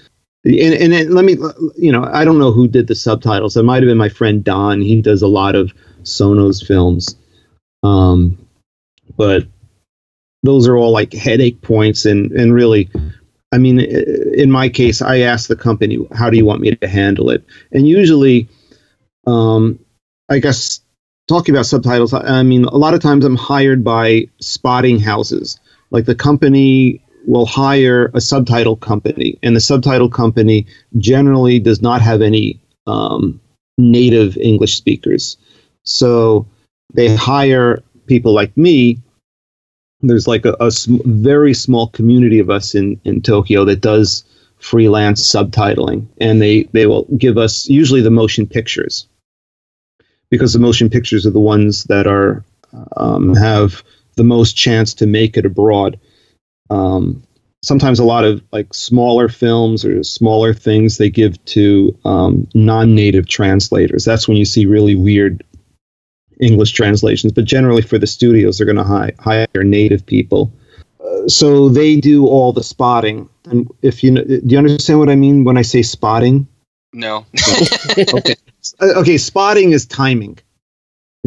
[0.44, 1.36] And, and it, let me
[1.76, 3.56] you know i don't know who did the subtitles.
[3.56, 4.80] It might have been my friend don.
[4.80, 7.16] He does a lot of sono's films.
[7.82, 8.38] Um
[9.16, 9.46] but
[10.42, 12.88] those are all like headache points and and really
[13.56, 16.88] i mean in my case i asked the company how do you want me to
[16.88, 17.42] handle it?
[17.72, 18.48] And usually
[19.26, 19.78] um
[20.28, 20.80] i guess
[21.26, 25.58] talking about subtitles I, mean a lot of times i'm hired by spotting houses.
[25.90, 30.66] Like the company will hire a subtitle company and the subtitle company
[30.98, 33.40] generally does not have any um,
[33.78, 35.36] native english speakers.
[35.82, 36.46] So
[36.94, 38.98] they hire people like me
[40.00, 44.24] there's like a, a sm- very small community of us in, in Tokyo that does
[44.58, 49.06] freelance subtitling, and they, they will give us usually the motion pictures
[50.30, 52.44] because the motion pictures are the ones that are
[52.96, 53.82] um, have
[54.16, 55.98] the most chance to make it abroad.
[56.68, 57.22] Um,
[57.62, 63.28] sometimes a lot of like smaller films or smaller things they give to um, non-native
[63.28, 64.04] translators.
[64.04, 65.44] That's when you see really weird
[66.40, 70.52] English translations, but generally for the studios, they're going to hi- hire native people.
[71.00, 73.28] Uh, so they do all the spotting.
[73.44, 76.46] And if you do you understand what I mean when I say spotting?
[76.92, 77.26] No.
[77.98, 78.34] okay.
[78.80, 80.38] Uh, okay, spotting is timing.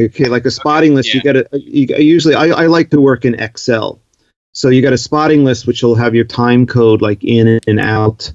[0.01, 1.33] Okay, like a spotting list, you yeah.
[1.33, 3.99] get a you, usually I, I like to work in Excel.
[4.53, 7.79] So you got a spotting list which will have your time code like in and
[7.79, 8.31] out,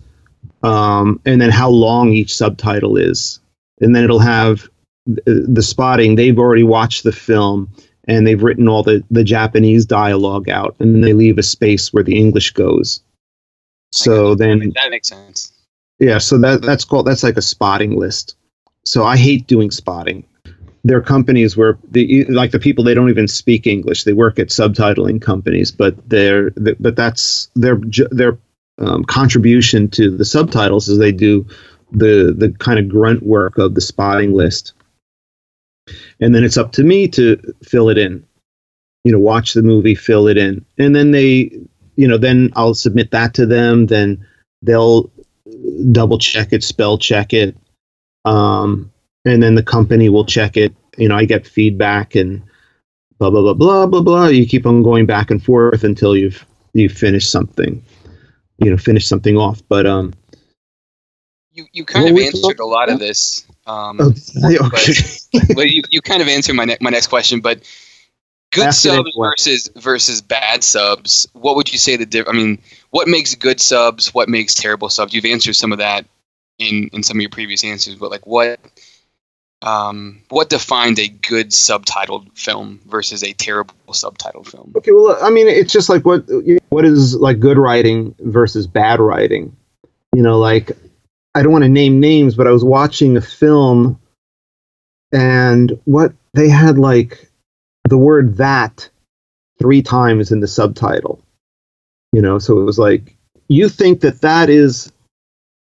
[0.63, 3.41] um, and then how long each subtitle is,
[3.81, 4.69] and then it'll have
[5.07, 6.17] the, the spotting.
[6.17, 7.71] They've already watched the film
[8.07, 12.03] and they've written all the the Japanese dialogue out, and they leave a space where
[12.03, 13.01] the English goes.
[13.93, 15.53] So then that makes sense.
[15.99, 18.37] yeah, so that that's called that's like a spotting list.
[18.85, 20.25] So I hate doing spotting.
[20.87, 24.05] There are companies where the like the people they don't even speak English.
[24.05, 27.79] They work at subtitling companies, but they're but that's their
[28.11, 28.39] their
[28.79, 31.47] um, contribution to the subtitles is they do
[31.93, 34.75] the the kind of grunt work of the spotting list,
[36.21, 38.25] and then it's up to me to fill it in.
[39.05, 41.51] You know, watch the movie, fill it in, and then they,
[41.97, 43.87] you know, then I'll submit that to them.
[43.87, 44.27] Then
[44.63, 45.11] they'll
[45.93, 47.57] double check it, spell check it,
[48.25, 48.91] um,
[49.27, 50.75] and then the company will check it.
[50.97, 52.43] You know, I get feedback and
[53.19, 54.27] blah blah blah blah blah blah.
[54.29, 57.85] You keep on going back and forth until you've you finish something.
[58.59, 59.61] You know, finish something off.
[59.69, 60.15] But um,
[61.53, 63.47] You you kind Well, of answered a lot of this.
[63.67, 64.59] Um, okay.
[64.61, 65.55] okay.
[65.55, 67.63] well, you, you kind of answered my ne- my next question, but
[68.53, 71.29] good it subs versus versus bad subs.
[71.33, 72.37] What would you say the difference?
[72.37, 72.59] I mean,
[72.91, 74.13] what makes good subs?
[74.15, 75.15] What makes terrible subs?
[75.15, 76.07] You've answered some of that
[76.59, 78.61] in in some of your previous answers, but like what
[79.65, 84.73] um, what defined a good subtitled film versus a terrible subtitled film?
[84.77, 86.25] Okay, well, I mean, it's just like what
[86.69, 89.57] what is like good writing versus bad writing.
[90.15, 90.73] You know, like
[91.35, 94.01] I don't want to name names, but I was watching a film
[95.13, 97.29] and what they had like
[97.89, 98.89] the word that
[99.59, 101.23] three times in the subtitle.
[102.13, 103.17] You know, so it was like
[103.49, 104.93] you think that that is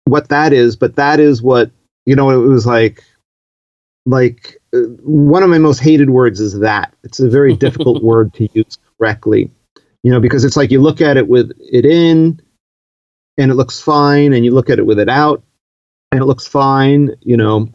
[0.04, 1.70] what that is, but that is what
[2.04, 2.30] you know.
[2.30, 3.02] It was like
[4.04, 6.92] like uh, one of my most hated words is that.
[7.04, 9.50] It's a very difficult word to use correctly.
[10.02, 12.40] You know, because it's like you look at it with it in,
[13.38, 15.42] and it looks fine, and you look at it with it out,
[16.12, 17.10] and it looks fine.
[17.22, 17.68] You know,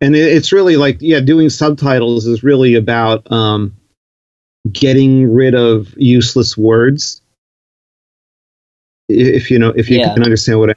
[0.00, 3.76] and it, it's really like yeah, doing subtitles is really about um,
[4.72, 7.20] getting rid of useless words.
[9.08, 10.14] If you know, if you Yeah.
[10.14, 10.74] can understand what I.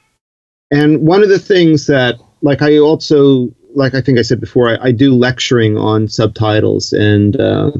[0.70, 4.70] And one of the things that, like, I also, like I think I said before,
[4.70, 7.72] I, I do lecturing on subtitles and uh,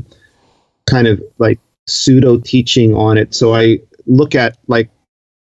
[0.87, 3.35] kind of like pseudo teaching on it.
[3.35, 4.91] So I look at like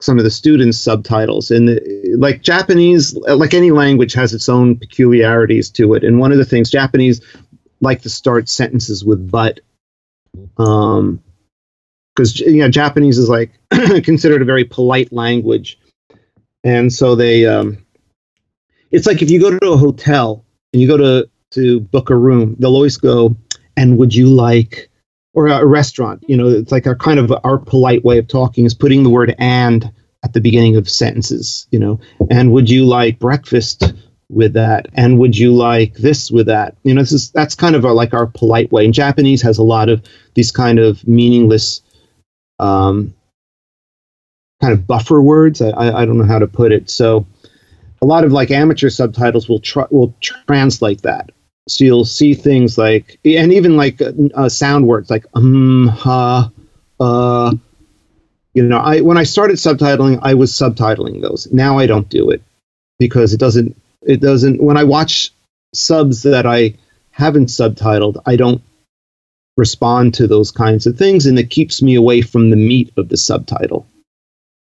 [0.01, 4.77] some of the students' subtitles, and the, like Japanese, like any language, has its own
[4.77, 6.05] peculiarities to it.
[6.05, 7.21] And one of the things Japanese
[7.81, 9.61] like to start sentences with "but,"
[10.59, 11.23] um,
[12.15, 13.53] because you know Japanese is like
[14.05, 15.79] considered a very polite language,
[16.63, 17.79] and so they, um,
[18.91, 22.17] it's like if you go to a hotel and you go to to book a
[22.17, 23.35] room, they'll always go,
[23.77, 24.91] "And would you like?"
[25.37, 28.65] Or a restaurant, you know, it's like our kind of our polite way of talking
[28.65, 29.93] is putting the word "and"
[30.25, 32.01] at the beginning of sentences, you know.
[32.31, 33.93] And would you like breakfast
[34.31, 34.89] with that?
[34.95, 36.77] And would you like this with that?
[36.85, 38.87] You know, this is that's kind of our, like our polite way.
[38.87, 41.83] And Japanese has a lot of these kind of meaningless
[42.59, 43.15] um,
[44.63, 45.61] kind of buffer words.
[45.61, 46.89] I, I, I don't know how to put it.
[46.89, 47.27] So
[48.01, 50.15] a lot of like amateur subtitles will try will
[50.47, 51.31] translate that.
[51.69, 56.51] So you'll see things like and even like uh, uh, sound words like um, ha,
[57.01, 57.55] uh.
[58.55, 61.47] You know, I when I started subtitling, I was subtitling those.
[61.53, 62.43] Now I don't do it
[62.99, 63.77] because it doesn't.
[64.01, 64.63] It doesn't.
[64.63, 65.31] When I watch
[65.75, 66.75] subs that I
[67.11, 68.63] haven't subtitled, I don't
[69.59, 73.11] respond to those kinds of things, and it keeps me away from the meat of
[73.11, 73.87] the subtitle.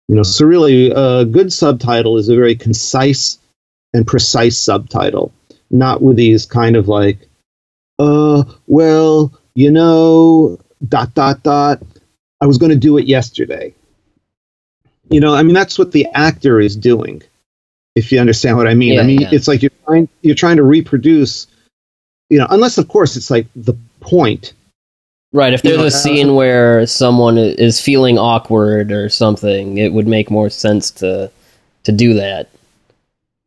[0.08, 3.38] You know, so really, a good subtitle is a very concise
[3.94, 5.32] and precise subtitle,
[5.74, 7.28] not with these kind of like,
[8.00, 11.82] uh, well, you know, dot dot dot.
[12.40, 13.74] I was going to do it yesterday.
[15.10, 17.22] You know, I mean, that's what the actor is doing.
[17.96, 19.30] If you understand what I mean, Yeah, I mean, yeah.
[19.32, 21.48] it's like you're trying you're trying to reproduce.
[22.30, 24.54] You know, unless of course it's like the point.
[25.34, 25.54] Right.
[25.54, 30.08] If You there's know, a scene where someone is feeling awkward or something, it would
[30.08, 31.32] make more sense to
[31.84, 32.50] to do that.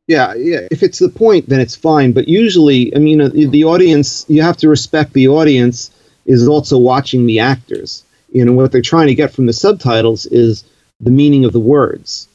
[0.06, 0.68] Yeah, yeah.
[0.70, 2.12] If it's the point, then it's fine.
[2.12, 5.90] But usually, I mean, uh, the audience, you have to respect the audience
[6.26, 8.04] is also watching the actors.
[8.32, 10.64] You know, what they're trying to get from the subtitles is
[11.00, 12.28] the meaning of the words.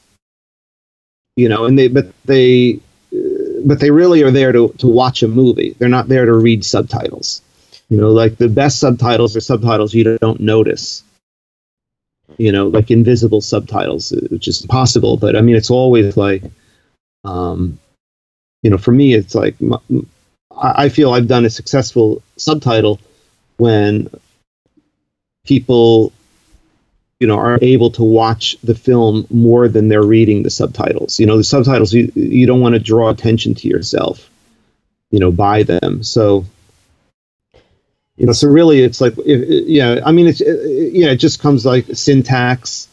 [1.36, 2.80] You know, and they, but they,
[3.14, 3.18] uh,
[3.64, 5.74] but they really are there to to watch a movie.
[5.78, 7.40] They're not there to read subtitles.
[7.88, 11.02] You know, like the best subtitles are subtitles you don't notice.
[12.36, 15.16] You know, like invisible subtitles, uh, which is impossible.
[15.16, 16.42] But I mean, it's always like
[17.24, 17.78] um,
[18.62, 19.56] you know, for me, it's like
[20.56, 23.00] I feel I've done a successful subtitle
[23.56, 24.08] when
[25.44, 26.12] people,
[27.20, 31.18] you know, are able to watch the film more than they're reading the subtitles.
[31.20, 34.30] You know, the subtitles you you don't want to draw attention to yourself,
[35.10, 36.02] you know, by them.
[36.02, 36.44] So.
[38.18, 40.00] You know, so really, it's like, yeah.
[40.04, 41.12] I mean, it's, it, yeah.
[41.12, 42.86] It just comes like syntax,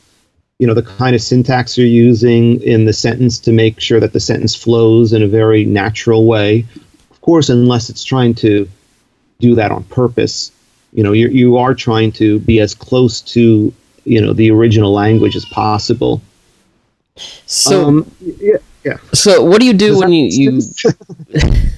[0.59, 4.13] you know the kind of syntax you're using in the sentence to make sure that
[4.13, 6.65] the sentence flows in a very natural way.
[7.11, 8.69] Of course unless it's trying to
[9.39, 10.51] do that on purpose
[10.93, 13.73] you know you you are trying to be as close to
[14.05, 16.21] you know the original language as possible.
[17.45, 18.97] So um, yeah yeah.
[19.13, 20.61] so what do you do Does when you, you?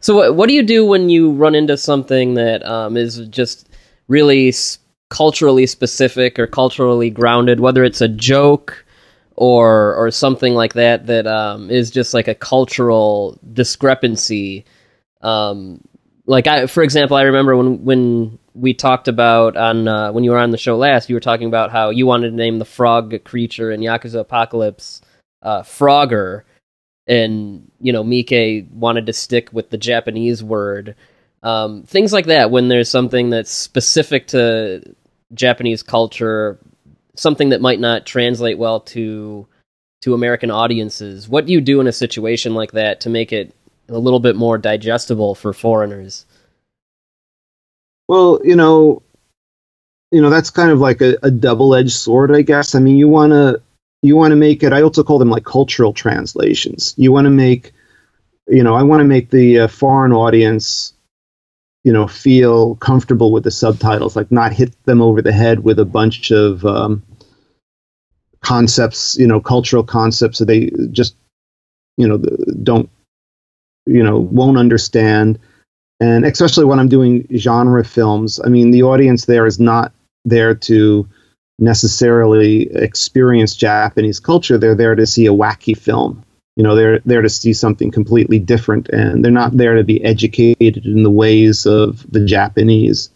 [0.00, 3.68] So what what do you do when you run into something that um, is just
[4.06, 4.78] really s-
[5.10, 8.84] culturally specific or culturally grounded, whether it's a joke
[9.36, 14.64] or or something like that that um, is just like a cultural discrepancy?
[15.22, 15.80] Um,
[16.26, 20.32] like I, for example, I remember when when we talked about on uh, when you
[20.32, 22.64] were on the show last, you were talking about how you wanted to name the
[22.64, 25.00] frog creature in Yakuza Apocalypse
[25.42, 26.42] uh, Frogger
[27.08, 30.94] and you know Mike wanted to stick with the Japanese word.
[31.42, 34.82] Um, things like that when there's something that's specific to
[35.34, 36.58] Japanese culture,
[37.16, 39.46] something that might not translate well to
[40.02, 41.28] to American audiences.
[41.28, 43.54] What do you do in a situation like that to make it
[43.88, 46.24] a little bit more digestible for foreigners?
[48.06, 49.02] Well, you know,
[50.12, 52.74] you know that's kind of like a, a double-edged sword, I guess.
[52.74, 53.60] I mean, you want to
[54.02, 54.72] you want to make it.
[54.72, 56.94] I also call them like cultural translations.
[56.96, 57.72] You want to make
[58.48, 60.94] you know, I want to make the uh, foreign audience,
[61.84, 65.78] you know, feel comfortable with the subtitles, like not hit them over the head with
[65.78, 67.02] a bunch of um,
[68.42, 71.16] concepts, you know, cultural concepts that they just,
[71.96, 72.18] you know,
[72.62, 72.90] don't,
[73.86, 75.38] you know, won't understand.
[76.00, 79.92] And especially when I'm doing genre films, I mean, the audience there is not
[80.24, 81.08] there to
[81.58, 84.58] necessarily experience Japanese culture.
[84.58, 86.24] They're there to see a wacky film
[86.58, 90.04] you know they're there to see something completely different and they're not there to be
[90.04, 93.10] educated in the ways of the japanese.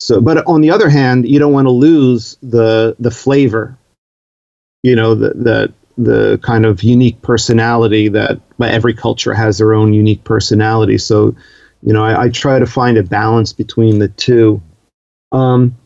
[0.00, 3.78] So but on the other hand you don't want to lose the the flavor
[4.82, 9.92] you know the the the kind of unique personality that every culture has their own
[9.92, 10.96] unique personality.
[10.96, 11.36] So
[11.82, 14.62] you know I, I try to find a balance between the two.
[15.32, 15.76] Um,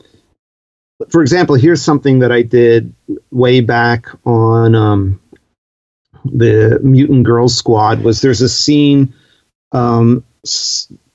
[1.11, 2.95] for example here's something that i did
[3.31, 5.21] way back on um,
[6.33, 9.15] the Mutant Girls Squad was there's a scene.
[9.73, 10.25] Um,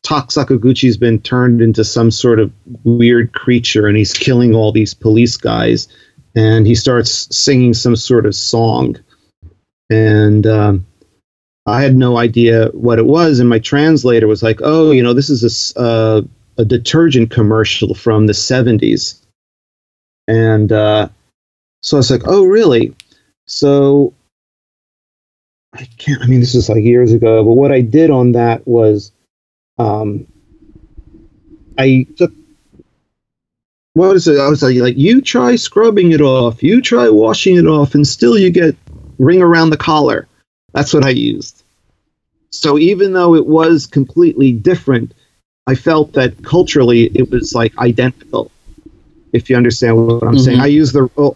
[0.03, 2.51] Tak Sakaguchi's been turned into some sort of
[2.83, 5.87] weird creature, and he's killing all these police guys.
[6.35, 8.97] And he starts singing some sort of song,
[9.89, 10.85] and um,
[11.65, 13.39] I had no idea what it was.
[13.39, 16.21] And my translator was like, "Oh, you know, this is a, uh,
[16.57, 19.19] a detergent commercial from the '70s."
[20.27, 21.09] And uh,
[21.81, 22.95] so I was like, "Oh, really?"
[23.45, 24.13] So
[25.73, 26.21] I can't.
[26.21, 27.43] I mean, this is like years ago.
[27.43, 29.11] But what I did on that was,
[29.77, 30.27] um,
[31.77, 32.31] I took.
[33.93, 34.39] What is it?
[34.39, 38.07] I was like, like you try scrubbing it off, you try washing it off, and
[38.07, 38.75] still you get
[39.19, 40.27] ring around the collar.
[40.73, 41.63] That's what I used.
[42.51, 45.13] So even though it was completely different,
[45.67, 48.51] I felt that culturally it was like identical.
[49.33, 50.37] If you understand what I'm mm-hmm.
[50.37, 51.35] saying, I use the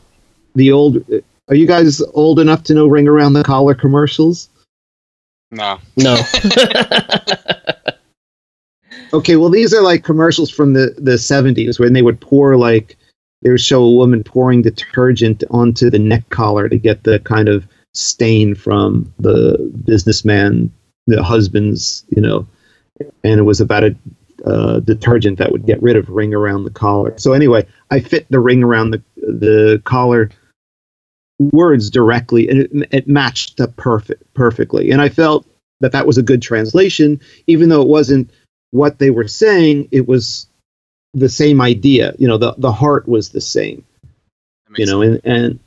[0.56, 1.06] the old
[1.48, 4.50] are you guys old enough to know Ring Around the Collar commercials?
[5.52, 5.80] No.
[5.98, 6.20] No.
[9.14, 12.98] okay, well, these are like commercials from the, the 70s when they would pour, like,
[13.42, 17.48] they would show a woman pouring detergent onto the neck collar to get the kind
[17.48, 20.72] of stain from the businessman,
[21.06, 22.48] the husband's, you know,
[23.24, 23.96] and it was about a
[24.46, 27.14] uh, detergent that would get rid of ring around the collar.
[27.18, 30.30] So anyway, I fit the ring around the the collar
[31.40, 34.92] words directly, and it, it matched up perfect perfectly.
[34.92, 35.46] And I felt
[35.82, 38.32] that that was a good translation, even though it wasn't
[38.72, 39.90] what they were saying.
[39.92, 40.48] It was
[41.14, 42.14] the same idea.
[42.18, 43.86] You know, the the heart was the same.
[44.78, 45.60] You know, and and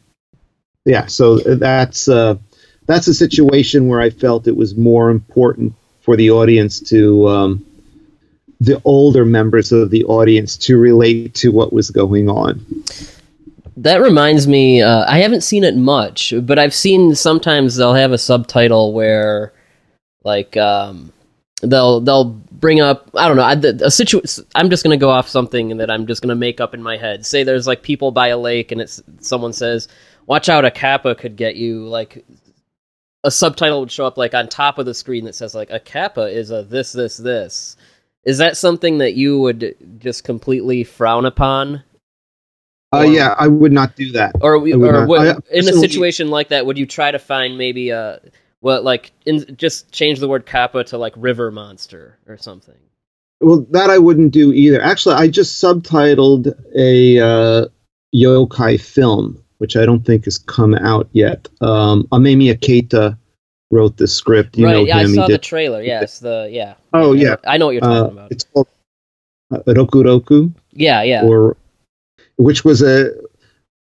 [0.85, 2.37] yeah, so that's uh,
[2.87, 7.67] that's a situation where I felt it was more important for the audience to um,
[8.61, 12.65] the older members of the audience to relate to what was going on.
[13.83, 18.13] That reminds me, uh, I haven't seen it much, but I've seen sometimes they'll have
[18.13, 19.53] a subtitle where,
[20.25, 21.13] like, um,
[21.63, 24.45] they'll they'll bring up I don't know a situation.
[24.55, 27.27] I'm just gonna go off something that I'm just gonna make up in my head.
[27.27, 29.89] Say there's like people by a lake, and it's someone says,
[30.27, 32.25] "Watch out, a kappa could get you." Like
[33.25, 35.81] a subtitle would show up like on top of the screen that says like a
[35.81, 37.77] kappa is a this this this.
[38.25, 41.83] Is that something that you would just completely frown upon?
[42.95, 44.37] Uh, yeah, I would not do that.
[44.41, 47.59] Or, we, or what, I, in a situation like that, would you try to find
[47.59, 48.21] maybe a
[48.61, 52.75] what like in, just change the word kappa to like river monster or something?
[53.41, 54.81] Well, that I wouldn't do either.
[54.81, 57.67] Actually, I just subtitled a uh,
[58.15, 61.47] yokai film, which I don't think has come out yet.
[61.61, 63.17] Um, Amemiya Keita
[63.71, 64.57] wrote the script.
[64.57, 65.13] You right, know yeah, him.
[65.13, 65.83] I saw the trailer.
[65.83, 66.75] Yes, the yeah.
[66.93, 68.33] Oh yeah, I know what you're talking uh, about.
[68.33, 68.67] It's called
[69.53, 70.51] uh, Roku Roku.
[70.73, 71.25] Yeah, yeah.
[71.25, 71.57] Or
[72.39, 73.13] which was a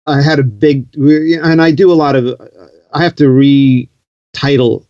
[0.06, 2.40] I had a big and I do a lot of
[2.92, 4.86] I have to retitle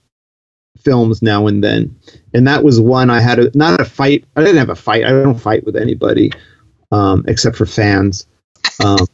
[0.85, 1.97] films now and then,
[2.35, 4.25] and that was one I had a not a fight.
[4.37, 5.05] I didn't have a fight.
[5.05, 6.33] I don't fight with anybody
[6.93, 8.27] um, except for fans.
[8.85, 9.07] Um,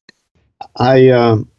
[0.76, 1.50] I um,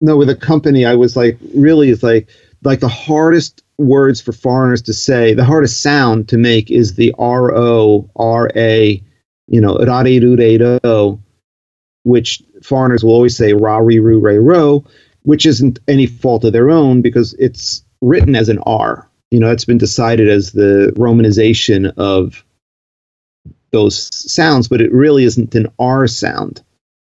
[0.00, 0.84] no with a company.
[0.84, 2.28] I was like really is like
[2.62, 5.34] like the hardest words for foreigners to say.
[5.34, 9.02] The hardest sound to make is the R O R A.
[9.48, 9.76] You know,
[12.04, 14.84] which foreigners will always say ra ri ru re ro,
[15.22, 19.08] which isn't any fault of their own because it's written as an R.
[19.30, 22.44] You know, it's been decided as the romanization of
[23.70, 26.62] those sounds, but it really isn't an R sound.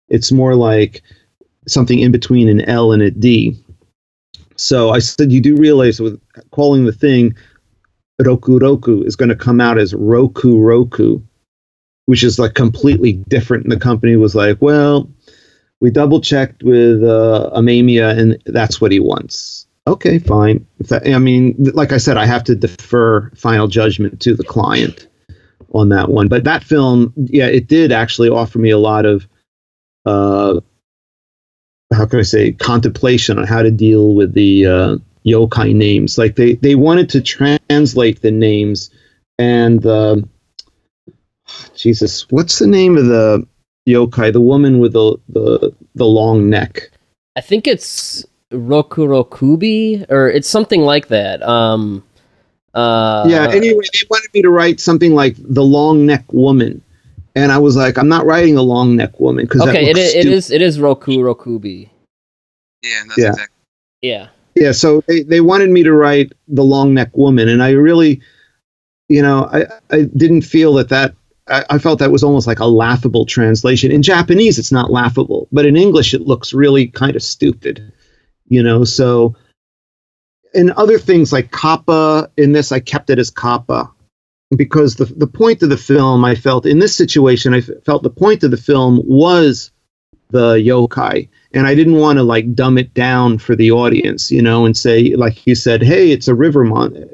[0.08, 1.02] It's more like
[1.66, 3.56] something in between an L and a D.
[4.56, 6.20] So I said, you do realize with
[6.50, 7.34] calling the thing
[8.20, 11.20] Roku Roku is going to come out as Roku Roku,
[12.08, 13.64] which is like completely different.
[13.64, 15.10] And the company was like, well,
[15.80, 19.66] we double checked with uh, Amemiya, and that's what he wants.
[19.86, 20.66] Okay, fine.
[20.88, 25.06] That, I mean, like I said, I have to defer final judgment to the client
[25.74, 26.28] on that one.
[26.28, 29.28] But that film, yeah, it did actually offer me a lot of,
[30.06, 30.60] uh,
[31.92, 34.96] how can I say, contemplation on how to deal with the uh,
[35.26, 36.16] yokai names.
[36.16, 38.88] Like they they wanted to translate the names,
[39.38, 40.16] and uh,
[41.74, 43.46] Jesus, what's the name of the
[43.88, 44.32] yokai?
[44.32, 46.90] The woman with the the the long neck.
[47.36, 51.42] I think it's Rokurokubi, or it's something like that.
[51.42, 52.04] Um,
[52.74, 53.48] uh, yeah.
[53.50, 56.82] Anyway, they wanted me to write something like the long neck woman,
[57.34, 60.14] and I was like, I'm not writing a long neck woman because okay, it is,
[60.14, 61.90] it is it is Rokurokubi.
[62.82, 63.28] Yeah, that's yeah.
[63.28, 63.56] exactly.
[64.02, 64.28] Yeah.
[64.54, 64.72] Yeah.
[64.72, 68.20] So they they wanted me to write the long neck woman, and I really,
[69.08, 71.14] you know, I I didn't feel that that
[71.70, 73.90] I, felt that was almost like a laughable translation.
[73.90, 77.92] In Japanese, it's not laughable, but in English, it looks really kind of stupid
[78.48, 79.34] you know so
[80.54, 83.90] in other things like kappa in this i kept it as kappa
[84.56, 88.10] because the, the point of the film i felt in this situation i felt the
[88.10, 89.70] point of the film was
[90.30, 94.42] the yokai and i didn't want to like dumb it down for the audience you
[94.42, 97.08] know and say like you said hey it's a river mon-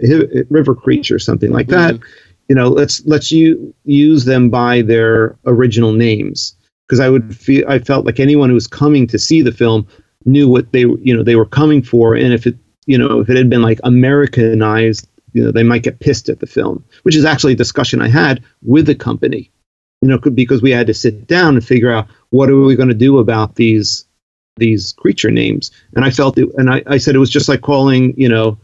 [0.50, 2.23] river creature something like that mm-hmm.
[2.48, 7.64] You know let's let's you use them by their original names because i would feel
[7.68, 9.86] i felt like anyone who was coming to see the film
[10.24, 13.28] knew what they you know they were coming for, and if it you know if
[13.28, 17.16] it had been like Americanized, you know they might get pissed at the film, which
[17.16, 19.50] is actually a discussion I had with the company,
[20.02, 22.88] you know, because we had to sit down and figure out what are we going
[22.88, 24.06] to do about these
[24.56, 27.62] these creature names, and I felt it, and I, I said it was just like
[27.62, 28.58] calling you know.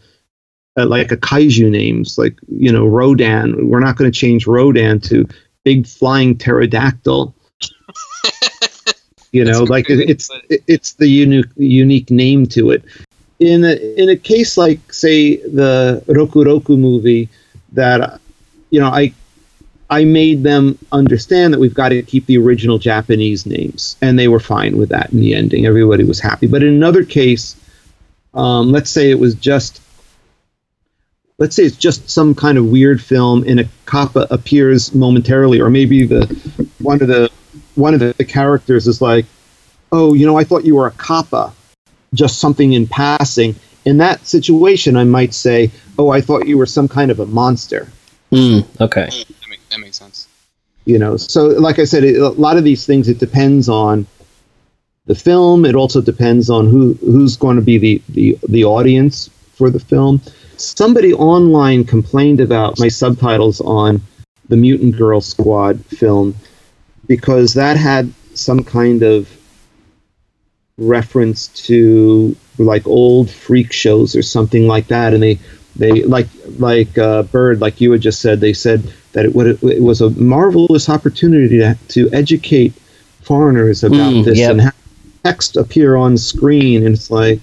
[0.79, 5.01] Uh, like a kaiju names like you know rodan we're not going to change rodan
[5.01, 5.27] to
[5.65, 7.35] big flying pterodactyl
[9.33, 12.85] you know, like it's it's the unique unique name to it.
[13.39, 17.29] In a in a case like say the Roku Roku movie,
[17.73, 18.21] that
[18.71, 19.13] you know I
[19.89, 24.29] I made them understand that we've got to keep the original Japanese names, and they
[24.29, 25.67] were fine with that in the ending.
[25.67, 26.47] Everybody was happy.
[26.47, 27.57] But in another case,
[28.35, 29.81] um, let's say it was just
[31.41, 35.71] let's say it's just some kind of weird film and a kappa appears momentarily, or
[35.71, 36.27] maybe the
[36.79, 37.29] one of the
[37.75, 39.27] one of the characters is like,
[39.91, 41.53] "Oh, you know, I thought you were a kappa,"
[42.15, 43.57] just something in passing.
[43.87, 47.27] In that situation, I might say, "Oh, I thought you were some kind of a
[47.27, 47.89] monster."
[48.31, 50.29] Mm, okay, that, make, that makes sense.
[50.85, 54.07] You know, so like I said, it, a lot of these things it depends on
[55.07, 55.65] the film.
[55.65, 59.81] It also depends on who who's going to be the the, the audience for the
[59.81, 60.21] film.
[60.61, 64.03] Somebody online complained about my subtitles on
[64.49, 66.35] the Mutant Girl Squad film
[67.07, 69.29] because that had some kind of
[70.77, 75.39] reference to like old freak shows or something like that and they
[75.77, 76.27] they like
[76.59, 78.83] like uh, Byrd like you had just said they said
[79.13, 82.73] that it, would, it was a marvelous opportunity to, to educate
[83.23, 84.53] foreigners about mm, this yep.
[84.53, 84.77] and have
[85.25, 87.41] text appear on screen and it's like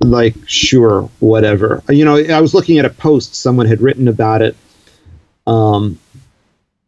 [0.00, 1.82] like sure whatever.
[1.88, 4.56] You know i was looking at a post someone had written about it
[5.46, 5.98] um,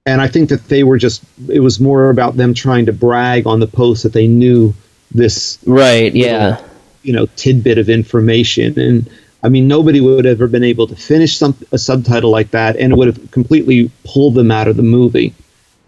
[0.06, 3.46] and I think that they were just it was more about them trying to brag
[3.46, 4.74] on the post that they knew
[5.10, 6.62] this right yeah.
[7.02, 8.78] you know tidbit of information.
[8.78, 9.10] And
[9.42, 12.76] I mean nobody would have ever been able to finish some a subtitle like that
[12.76, 15.34] and it would have completely pulled them out of the movie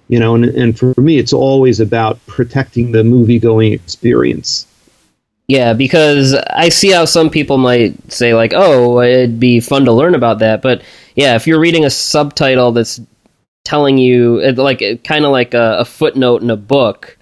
[0.08, 0.34] you know.
[0.34, 4.66] And and for me it's always about protecting the movie going experience
[5.48, 9.92] yeah, because I see how some people might say like, "Oh, it'd be fun to
[9.92, 10.82] learn about that," but
[11.14, 13.00] yeah, if you're reading a subtitle that's
[13.64, 17.18] telling you like kind of like a, a, footnote in a book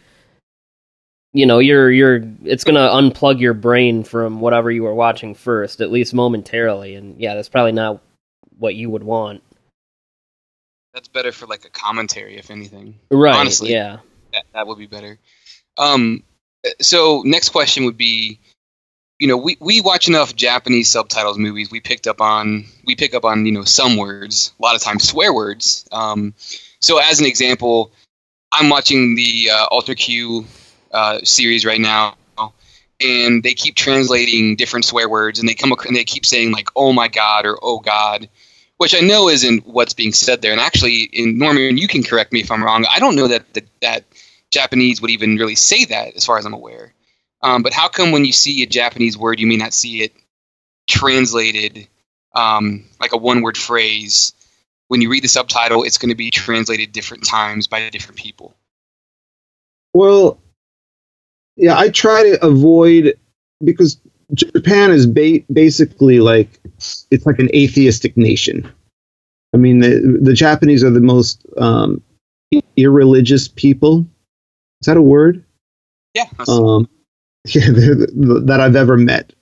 [1.32, 5.34] you know you're you're it's going to unplug your brain from whatever you were watching
[5.34, 8.00] first at least momentarily and yeah that's probably not
[8.58, 9.42] what you would want.
[10.94, 12.98] That's better for like a commentary if anything.
[13.10, 13.98] Right honestly yeah.
[14.32, 15.18] that, that would be better.
[15.76, 16.22] Um
[16.80, 18.38] so next question would be
[19.18, 21.70] you know, we, we watch enough Japanese subtitles movies.
[21.70, 24.82] We picked up on we pick up on you know some words, a lot of
[24.82, 25.86] times swear words.
[25.90, 26.34] Um,
[26.80, 27.92] so as an example,
[28.52, 30.46] I'm watching the uh, Ultra Q
[30.92, 32.16] uh, series right now,
[33.00, 36.68] and they keep translating different swear words, and they come and they keep saying like
[36.76, 38.28] "Oh my God" or "Oh God,"
[38.76, 40.52] which I know isn't what's being said there.
[40.52, 42.84] And actually, in Norman, you can correct me if I'm wrong.
[42.92, 44.04] I don't know that the, that
[44.56, 46.94] Japanese would even really say that, as far as I'm aware.
[47.42, 50.12] Um, but how come when you see a Japanese word, you may not see it
[50.88, 51.86] translated
[52.34, 54.32] um, like a one word phrase?
[54.88, 58.54] When you read the subtitle, it's going to be translated different times by different people.
[59.92, 60.38] Well,
[61.56, 63.18] yeah, I try to avoid
[63.62, 63.98] because
[64.34, 66.48] Japan is ba- basically like
[67.10, 68.70] it's like an atheistic nation.
[69.54, 72.02] I mean, the the Japanese are the most um,
[72.76, 74.06] irreligious people.
[74.80, 75.44] Is that a word?
[76.14, 76.28] Yeah.
[76.48, 76.88] Um,
[77.46, 79.32] yeah, that I've ever met,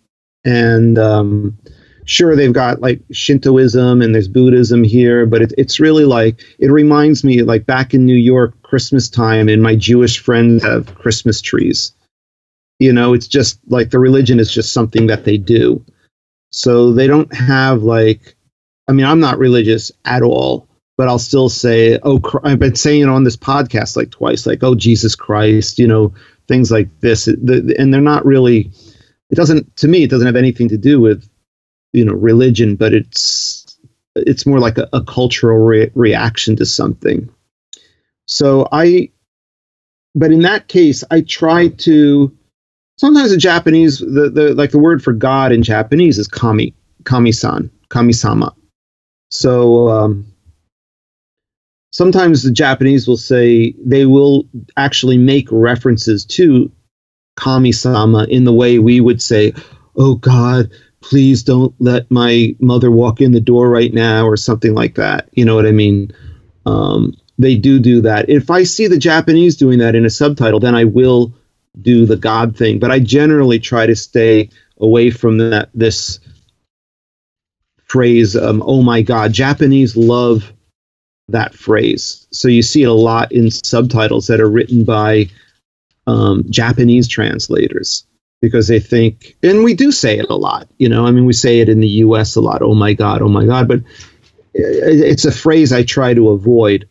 [0.45, 1.59] and um,
[2.05, 6.71] sure they've got like Shintoism and there's Buddhism here, but it, it's really like it
[6.71, 11.41] reminds me like back in New York, Christmas time, and my Jewish friends have Christmas
[11.41, 11.93] trees.
[12.79, 15.85] You know, it's just like the religion is just something that they do.
[16.51, 18.37] So they don't have like,
[18.89, 23.03] I mean, I'm not religious at all, but I'll still say, oh, I've been saying
[23.03, 26.15] it on this podcast like twice, like, oh, Jesus Christ, you know,
[26.47, 27.27] things like this.
[27.27, 28.71] And they're not really,
[29.31, 31.29] it doesn't, to me, it doesn't have anything to do with
[31.95, 33.79] you know religion, but it's
[34.15, 37.31] it's more like a, a cultural re- reaction to something.
[38.27, 39.11] So I,
[40.15, 42.37] but in that case, I try to.
[42.97, 47.71] Sometimes the Japanese, the, the like the word for God in Japanese is kami, kami-san,
[47.89, 48.55] kami-sama.
[49.31, 50.33] So um,
[51.95, 56.71] sometimes the Japanese will say they will actually make references to
[57.37, 59.55] kami-sama in the way we would say,
[59.97, 60.71] "Oh God,
[61.01, 65.29] please don't let my mother walk in the door right now or something like that.
[65.33, 66.11] You know what i mean?
[66.67, 68.29] Um, they do do that.
[68.29, 71.35] If i see the japanese doing that in a subtitle then i will
[71.81, 72.79] do the god thing.
[72.79, 76.21] But i generally try to stay away from that this
[77.85, 80.54] phrase um, oh my god japanese love
[81.29, 85.29] that phrase so you see it a lot in subtitles that are written by
[86.07, 88.07] um, japanese translators
[88.45, 91.33] because they think, and we do say it a lot, you know, I mean, we
[91.33, 93.81] say it in the US a lot, oh my God, oh my God, but
[94.53, 96.87] it's a phrase I try to avoid.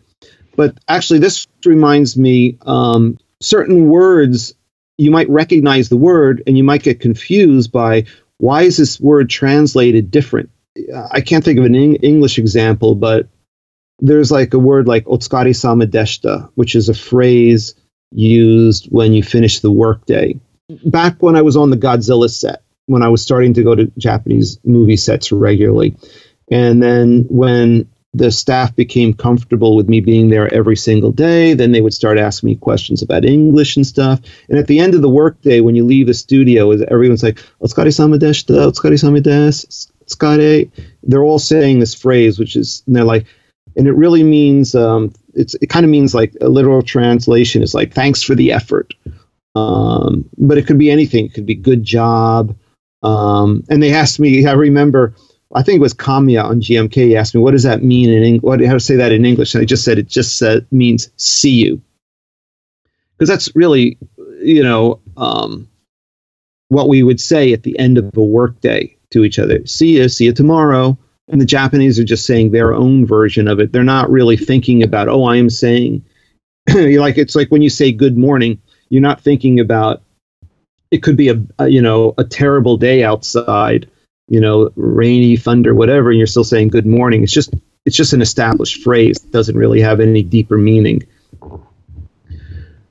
[0.55, 4.55] But actually, this reminds me um, certain words,
[4.97, 8.05] you might recognize the word and you might get confused by
[8.37, 10.49] why is this word translated different?
[11.11, 13.27] I can't think of an English example, but
[14.03, 17.73] there's like a word like otsukare sama deshita, which is a phrase
[18.11, 20.39] used when you finish the workday
[20.85, 23.91] back when I was on the Godzilla set, when I was starting to go to
[23.97, 25.95] Japanese movie sets regularly,
[26.51, 31.55] and then when the staff became comfortable with me being there every single day.
[31.55, 34.21] Then they would start asking me questions about English and stuff.
[34.49, 37.91] And at the end of the workday, when you leave the studio, everyone's like, "Otsukare
[37.91, 40.69] sama deshita, otsukare sama.
[41.01, 43.25] They're all saying this phrase, which is, and they're like,
[43.75, 47.73] and it really means, um, it's it kind of means like a literal translation is
[47.73, 48.93] like, "Thanks for the effort."
[49.55, 51.25] Um, but it could be anything.
[51.25, 52.55] It could be good job.
[53.03, 55.13] Um, and they asked me, I remember,
[55.53, 56.93] I think it was Kamiya on GMK.
[56.93, 58.43] He asked me, what does that mean in English?
[58.43, 59.53] What, how to say that in English?
[59.53, 60.41] And I just said, it just
[60.71, 61.81] means see you.
[63.17, 63.97] Because that's really,
[64.41, 65.69] you know, um,
[66.69, 69.65] what we would say at the end of a workday to each other.
[69.67, 70.97] See you, see you tomorrow.
[71.29, 73.71] And the Japanese are just saying their own version of it.
[73.71, 76.03] They're not really thinking about, oh, I am saying,
[76.67, 80.01] you like it's like when you say good morning, you're not thinking about
[80.91, 83.89] it could be a, a, you know a terrible day outside
[84.27, 87.23] you know rainy thunder whatever and you're still saying good morning.
[87.23, 87.53] It's just
[87.85, 91.03] it's just an established phrase it doesn't really have any deeper meaning.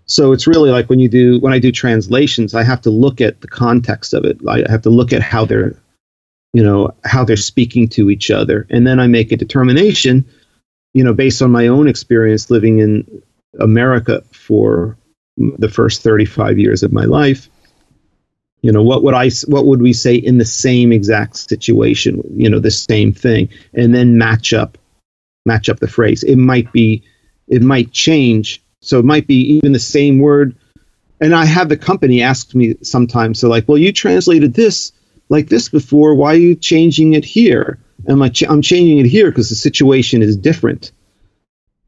[0.04, 3.20] So it's really like when you do when i do translations i have to look
[3.20, 4.38] at the context of it.
[4.46, 5.76] I have to look at how they're
[6.52, 8.66] you know how they're speaking to each other.
[8.70, 10.24] And then i make a determination
[10.94, 13.22] you know based on my own experience living in
[13.60, 14.96] america for
[15.36, 17.48] the first 35 years of my life
[18.60, 22.50] you know what would i what would we say in the same exact situation you
[22.50, 24.76] know the same thing and then match up
[25.44, 26.22] match up the phrase.
[26.22, 27.02] It might be
[27.48, 28.62] it might change.
[28.80, 30.56] So it might be even the same word.
[31.20, 34.92] And i have the company ask me sometimes so like well you translated this
[35.32, 37.78] like this before why are you changing it here?
[38.06, 40.92] And i'm i'm changing it here because the situation is different.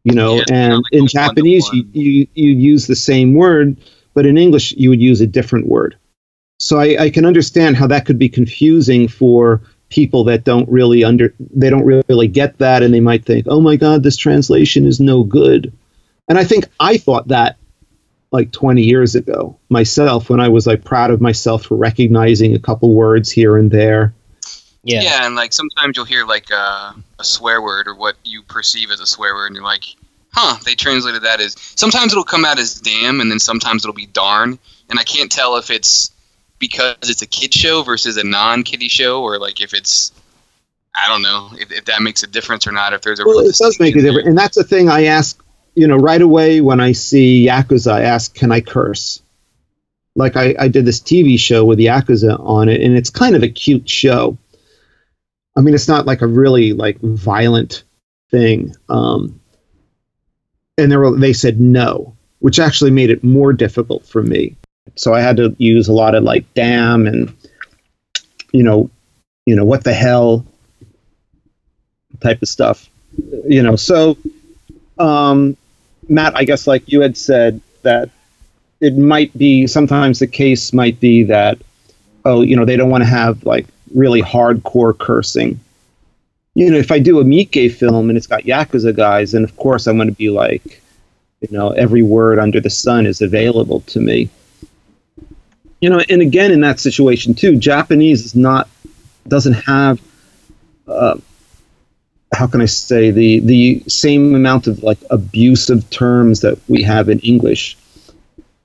[0.03, 3.77] You know yeah, and like in japanese you, you you use the same word
[4.15, 5.97] but in english you would use a different word.
[6.59, 11.05] So I, I can understand how that could be confusing for people that don't really
[11.05, 14.87] under they don't really get that and they might think oh my god this translation
[14.87, 15.71] is no good.
[16.29, 17.59] And i think i thought that
[18.35, 22.59] like 20 years ago myself when i was like proud of myself for recognizing a
[22.59, 24.13] couple words here and there
[24.85, 25.01] yeah.
[25.01, 28.91] Yeah, and like sometimes you'll hear like uh, a swear word or what you perceive
[28.91, 29.85] as a swear word, and you're like,
[30.33, 31.57] huh, they translated that as.
[31.75, 34.59] Sometimes it'll come out as damn, and then sometimes it'll be darn,
[34.91, 36.11] and I can't tell if it's
[36.59, 40.13] because it's a kid show versus a non-kiddie show, or like if it's.
[40.97, 42.93] I don't know if, if that makes a difference or not.
[42.93, 45.43] If there's a well, it does make a difference, and that's the thing I ask.
[45.75, 49.23] You know, right away when I see yakuza, I ask, "Can I curse?"
[50.17, 53.43] like I, I did this TV show with Yakuza on it, and it's kind of
[53.43, 54.39] a cute show.
[55.57, 57.85] I mean, it's not like a really like violent
[58.31, 58.75] thing.
[58.89, 59.41] Um,
[60.79, 64.57] and they were, they said no, which actually made it more difficult for me.
[64.97, 67.35] So I had to use a lot of like damn and
[68.53, 68.91] you know,
[69.47, 70.47] you know what the hell
[72.21, 72.89] type of stuff.
[73.47, 74.17] You know, so
[74.99, 75.57] um,
[76.09, 78.11] Matt, I guess like you had said that
[78.81, 81.59] it might be sometimes the case might be that
[82.25, 85.61] oh, you know, they don't want to have like really hardcore cursing.
[86.55, 89.57] You know, if I do a Miike film and it's got Yakuza guys, then of
[89.57, 90.81] course I'm going to be like,
[91.41, 94.31] you know, every word under the sun is available to me.
[95.81, 98.69] You know, and again, in that situation too, Japanese is not,
[99.29, 100.01] doesn't have,
[100.87, 101.19] uh,
[102.35, 107.09] how can I say, the, the same amount of like abusive terms that we have
[107.09, 107.77] in English.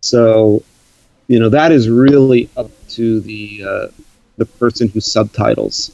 [0.02, 0.64] So,
[1.28, 3.88] you know, that is really up to the, uh,
[4.38, 5.92] the person who subtitles.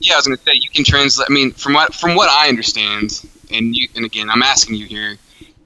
[0.00, 1.28] Yeah, I was going to say you can translate.
[1.30, 3.22] I mean, from what from what I understand,
[3.52, 5.18] and you and again, I'm asking you here,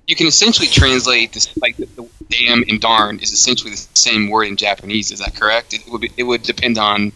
[0.09, 4.29] you can essentially translate this like the, the damn and darn is essentially the same
[4.29, 5.13] word in Japanese.
[5.13, 5.75] Is that correct?
[5.75, 7.13] It would be, it would depend on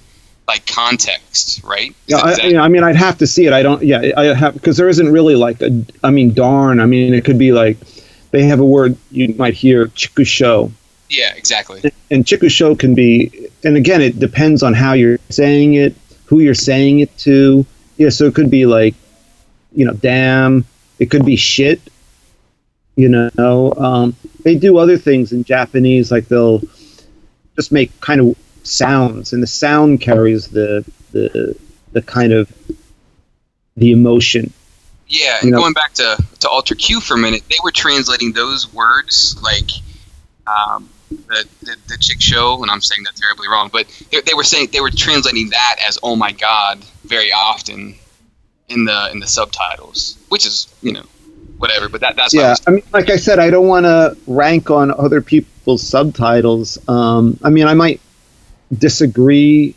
[0.49, 1.91] like context, right?
[1.91, 3.53] Is Yeah, that- I, yeah, I mean, I'd have to see it.
[3.53, 3.83] I don't.
[3.83, 5.85] Yeah, I have because there isn't really like a.
[6.03, 6.81] I mean, darn.
[6.81, 7.77] I mean, it could be like
[8.31, 10.73] they have a word you might hear chikusho,
[11.11, 11.83] yeah, exactly.
[12.11, 13.49] and chikusho can be.
[13.65, 15.95] And again, it depends on how you're saying it,
[16.25, 17.65] who you're saying it to.
[17.99, 18.95] Yeah, so it could be like,
[19.73, 20.65] you know, damn.
[20.99, 21.81] It could be shit.
[22.97, 26.61] You know, um, they do other things in Japanese, like they'll
[27.55, 28.37] just make kind of
[28.69, 31.57] sounds, and the sound carries the the
[31.93, 32.53] the kind of
[33.77, 34.53] the emotion.
[35.07, 38.33] Yeah, You know- going back to to Ultra Q for a minute, they were translating
[38.33, 39.71] those words like
[40.47, 44.35] um, the, the the chick show, and I'm saying that terribly wrong, but they, they
[44.35, 47.95] were saying they were translating that as "Oh my God" very often
[48.69, 51.05] in the in the subtitles, which is you know
[51.57, 51.89] whatever.
[51.89, 54.17] But that that's what I yeah, I mean, like I said, I don't want to
[54.27, 56.79] rank on other people's subtitles.
[56.89, 58.01] Um, I mean, I might
[58.77, 59.75] disagree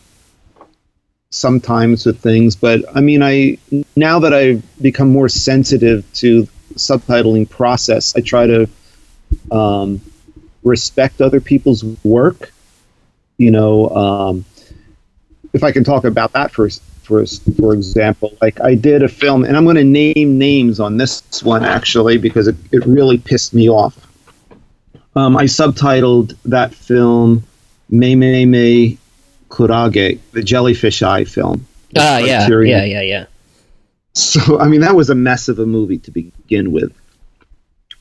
[1.29, 3.57] sometimes with things, but I mean, I
[3.95, 8.69] now that I've become more sensitive to subtitling process, I try to
[9.49, 10.01] um,
[10.63, 12.51] respect other people's work.
[13.37, 14.45] You know, um,
[15.53, 16.69] if I can talk about that for
[17.01, 20.97] for for example, like I did a film, and I'm going to name names on
[20.97, 24.07] this one actually because it, it really pissed me off.
[25.15, 27.43] Um, I subtitled that film
[27.91, 28.97] "Me Me Me
[29.49, 31.65] Kurage," the jellyfish eye film.
[31.97, 32.79] Ah, yeah, Criterion.
[32.79, 33.25] yeah, yeah, yeah.
[34.13, 36.93] So I mean, that was a mess of a movie to begin with.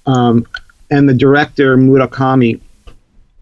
[0.07, 0.47] Um,
[0.91, 2.61] and the director Murakami,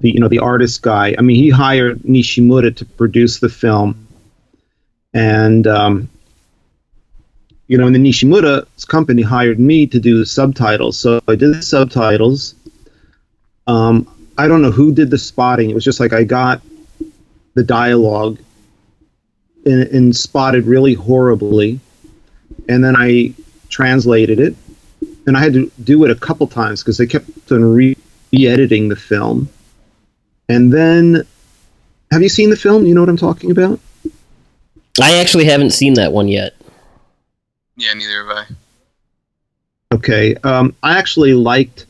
[0.01, 1.15] the you know the artist guy.
[1.19, 4.07] I mean, he hired Nishimura to produce the film,
[5.15, 6.09] and um,
[7.69, 10.99] you know, and the Nishimura's company hired me to do the subtitles.
[10.99, 12.55] So I did the subtitles.
[13.67, 14.07] Um,
[14.39, 15.69] I don't know who did the spotting.
[15.69, 16.63] It was just like I got
[17.55, 18.39] the dialogue
[19.67, 21.81] and, and spotted really horribly
[22.69, 23.35] and then I
[23.69, 24.55] translated it,
[25.27, 27.97] and I had to do it a couple times because they kept on re
[28.33, 29.49] editing the film.
[30.49, 31.27] And then,
[32.11, 32.87] have you seen the film?
[32.87, 33.81] You know what I'm talking about?
[35.01, 36.55] I actually haven't seen that one yet.
[37.77, 39.95] yeah, neither have I.
[39.95, 41.87] Okay, um, I actually liked.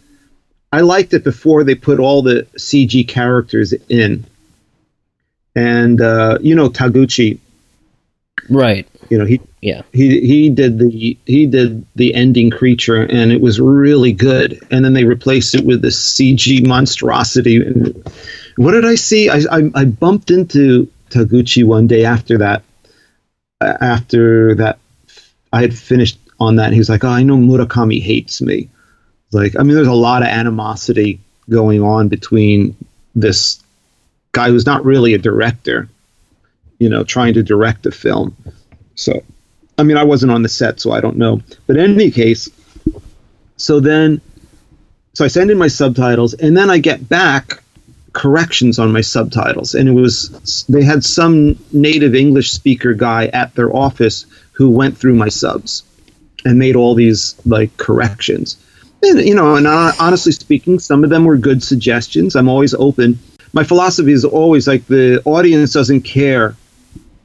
[0.72, 4.24] I liked it before they put all the CG characters in.
[5.54, 7.38] And uh, you know Taguchi,
[8.50, 8.86] Right.
[9.10, 9.82] you know he Yeah.
[9.92, 14.84] he he did the he did the ending creature and it was really good and
[14.84, 18.02] then they replaced it with this cg monstrosity and
[18.56, 22.62] what did i see i i, I bumped into taguchi one day after that
[23.60, 24.78] after that
[25.52, 28.68] i had finished on that he was like oh i know murakami hates me
[29.32, 31.20] like i mean there's a lot of animosity
[31.50, 32.76] going on between
[33.14, 33.62] this
[34.32, 35.88] guy who's not really a director
[36.78, 38.34] you know trying to direct a film
[38.94, 39.22] so
[39.78, 41.40] I mean, I wasn't on the set, so I don't know.
[41.66, 42.48] But in any case,
[43.56, 44.20] so then,
[45.14, 47.62] so I send in my subtitles, and then I get back
[48.12, 53.54] corrections on my subtitles, and it was they had some native English speaker guy at
[53.54, 55.84] their office who went through my subs
[56.44, 58.56] and made all these like corrections.
[59.02, 62.36] And you know, and uh, honestly speaking, some of them were good suggestions.
[62.36, 63.18] I'm always open.
[63.52, 66.56] My philosophy is always like the audience doesn't care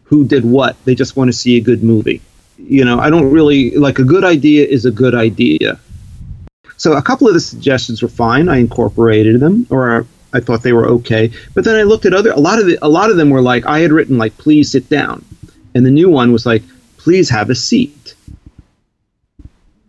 [0.03, 2.21] who did what; they just want to see a good movie
[2.57, 5.79] you know, I don't really like a good idea is a good idea.
[6.77, 8.49] So a couple of the suggestions were fine.
[8.49, 11.31] I incorporated them, or I thought they were okay.
[11.53, 13.41] But then I looked at other a lot of the, a lot of them were
[13.41, 15.23] like I had written like please sit down,
[15.75, 16.63] and the new one was like
[16.97, 18.15] please have a seat.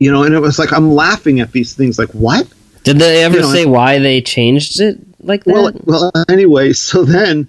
[0.04, 2.46] You know, and it was like I'm laughing at these things like what?
[2.82, 5.54] Did they ever You know, say why they changed it like that?
[5.54, 7.48] Well, well, anyway, so then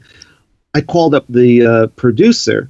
[0.74, 2.70] I called up the uh, producer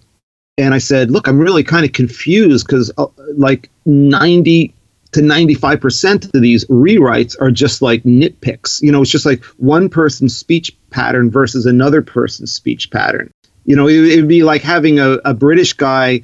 [0.58, 3.06] and I said, "Look, I'm really kind of confused because uh,
[3.36, 4.74] like 90
[5.12, 8.82] to 95 percent of these rewrites are just like nitpicks.
[8.82, 13.30] You know, it's just like one person's speech pattern versus another person's speech pattern.
[13.66, 16.24] You know, it would be like having a, a British guy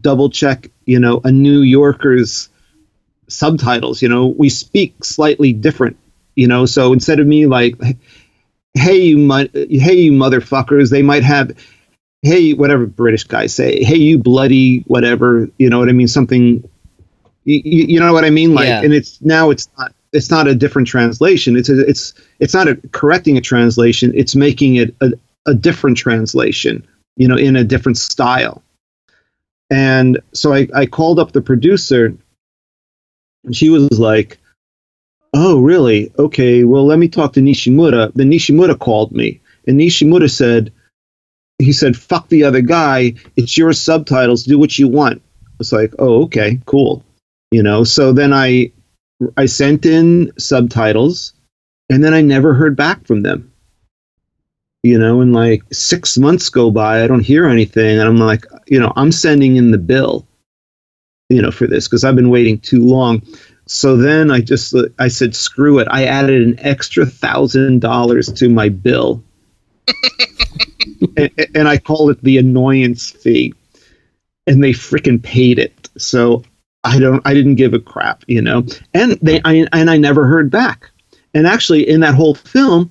[0.00, 2.49] double check, you know, a New Yorker's
[3.30, 4.02] subtitles.
[4.02, 5.96] You know, we speak slightly different.
[6.36, 7.74] You know, so instead of me like,
[8.74, 11.52] "Hey you, mu- hey you motherfuckers," they might have,
[12.22, 16.08] "Hey whatever British guys say, hey you bloody whatever." You know what I mean?
[16.08, 16.68] Something.
[17.44, 18.54] You, you know what I mean?
[18.54, 18.82] Like, Yeah.
[18.82, 21.56] and it's now it's not it's not a different translation.
[21.56, 24.12] It's a, it's it's not a correcting a translation.
[24.14, 25.12] It's making it a,
[25.46, 26.86] a different translation.
[27.16, 28.62] You know, in a different style.
[29.70, 32.16] And so I, I called up the producer,
[33.44, 34.38] and she was like,
[35.34, 36.12] "Oh, really?
[36.18, 36.64] Okay.
[36.64, 40.72] Well, let me talk to Nishimura." Then Nishimura called me, and Nishimura said,
[41.58, 43.14] "He said, fuck the other guy.
[43.36, 44.44] It's your subtitles.
[44.44, 47.04] Do what you want." I was like, "Oh, okay, cool."
[47.50, 47.84] You know.
[47.84, 48.72] So then I
[49.36, 51.34] I sent in subtitles,
[51.90, 53.52] and then I never heard back from them.
[54.82, 58.46] You know, and like six months go by, I don't hear anything, and I'm like,
[58.66, 60.26] you know, I'm sending in the bill,
[61.30, 63.22] you know, for this because I've been waiting too long.
[63.66, 65.88] So then I just I said, screw it.
[65.90, 69.22] I added an extra thousand dollars to my bill,
[71.16, 73.54] and, and I called it the annoyance fee,
[74.46, 75.88] and they freaking paid it.
[75.96, 76.42] So
[76.82, 78.66] I don't I didn't give a crap, you know.
[78.92, 80.90] And they I, and I never heard back.
[81.32, 82.90] And actually, in that whole film,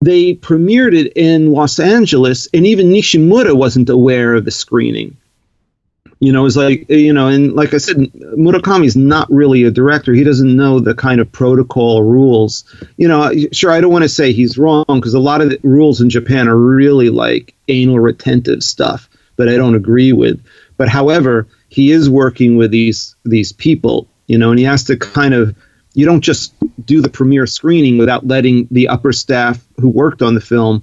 [0.00, 5.18] they premiered it in Los Angeles, and even Nishimura wasn't aware of the screening.
[6.20, 9.70] You know, it's like you know, and like I said, Murakami is not really a
[9.70, 10.14] director.
[10.14, 12.64] He doesn't know the kind of protocol rules.
[12.96, 15.58] You know, sure, I don't want to say he's wrong because a lot of the
[15.62, 20.42] rules in Japan are really like anal retentive stuff that I don't agree with.
[20.76, 24.96] But however, he is working with these these people, you know, and he has to
[24.96, 25.56] kind of
[25.94, 26.54] you don't just
[26.84, 30.82] do the premiere screening without letting the upper staff who worked on the film,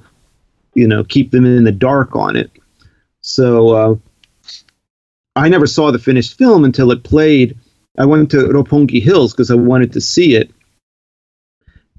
[0.73, 2.51] you know, keep them in the dark on it.
[3.21, 3.95] So uh,
[5.41, 7.57] I never saw the finished film until it played.
[7.97, 10.51] I went to Roppongi Hills because I wanted to see it,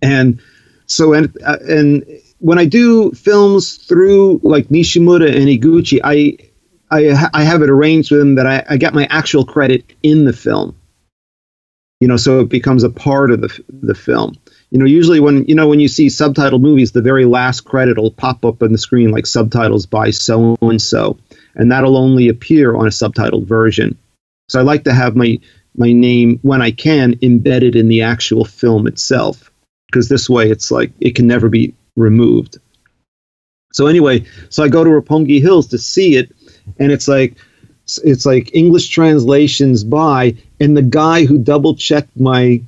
[0.00, 0.40] and
[0.86, 2.04] so and uh, and
[2.38, 6.38] when I do films through like Nishimura and Iguchi, I
[6.92, 10.24] I, I have it arranged with them that I, I get my actual credit in
[10.24, 10.76] the film.
[12.00, 14.36] You know, so it becomes a part of the the film.
[14.70, 17.98] You know, usually when you know when you see subtitled movies, the very last credit
[17.98, 21.18] will pop up on the screen like subtitles by so and so,
[21.54, 23.96] and that'll only appear on a subtitled version.
[24.48, 25.38] So I like to have my
[25.76, 29.50] my name when I can embedded in the actual film itself,
[29.86, 32.58] because this way it's like it can never be removed.
[33.72, 36.34] So anyway, so I go to Roppongi Hills to see it,
[36.78, 37.36] and it's like
[38.04, 42.62] it's like English translations by, and the guy who double checked my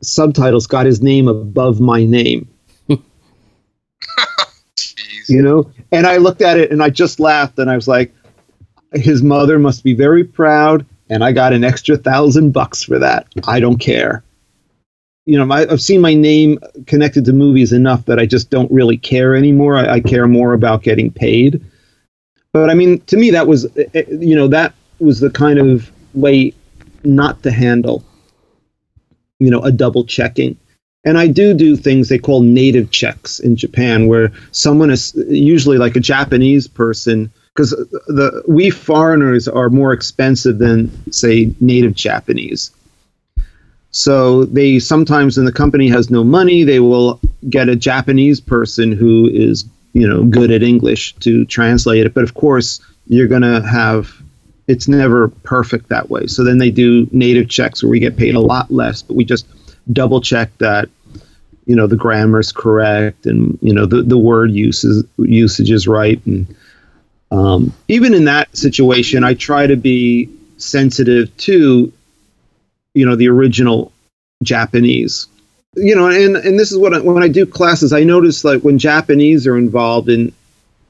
[0.00, 2.48] subtitles got his name above my name.
[5.28, 5.70] You know?
[5.92, 8.14] And i looked at it and i just laughed and i was like
[8.92, 13.26] his mother must be very proud and i got an extra thousand bucks for that.
[13.46, 14.22] I don't care.
[15.26, 18.70] You know my, i've seen my name connected to movies enough that i just don't
[18.70, 19.76] really care anymore.
[19.76, 21.64] I, I care more about getting paid.
[22.52, 25.58] But i mean to me that was eh, eh, you know that was the kind
[25.58, 26.52] of way
[27.04, 28.02] not to handle
[29.38, 30.58] you know a double checking
[31.04, 35.78] and I do do things they call native checks in Japan, where someone is usually
[35.78, 42.70] like a Japanese person, because the we foreigners are more expensive than say native Japanese.
[43.90, 48.92] So they sometimes, when the company has no money, they will get a Japanese person
[48.92, 52.14] who is you know good at English to translate it.
[52.14, 54.10] But of course, you're gonna have
[54.66, 56.26] it's never perfect that way.
[56.26, 59.24] So then they do native checks where we get paid a lot less, but we
[59.24, 59.46] just
[59.92, 60.88] double check that
[61.66, 65.86] you know the grammar is correct and you know the, the word uses usage is
[65.86, 66.24] right.
[66.26, 66.54] And
[67.30, 71.92] um, even in that situation i try to be sensitive to
[72.94, 73.92] you know the original
[74.42, 75.26] japanese.
[75.76, 78.62] You know and and this is what I, when i do classes i notice like
[78.62, 80.32] when japanese are involved in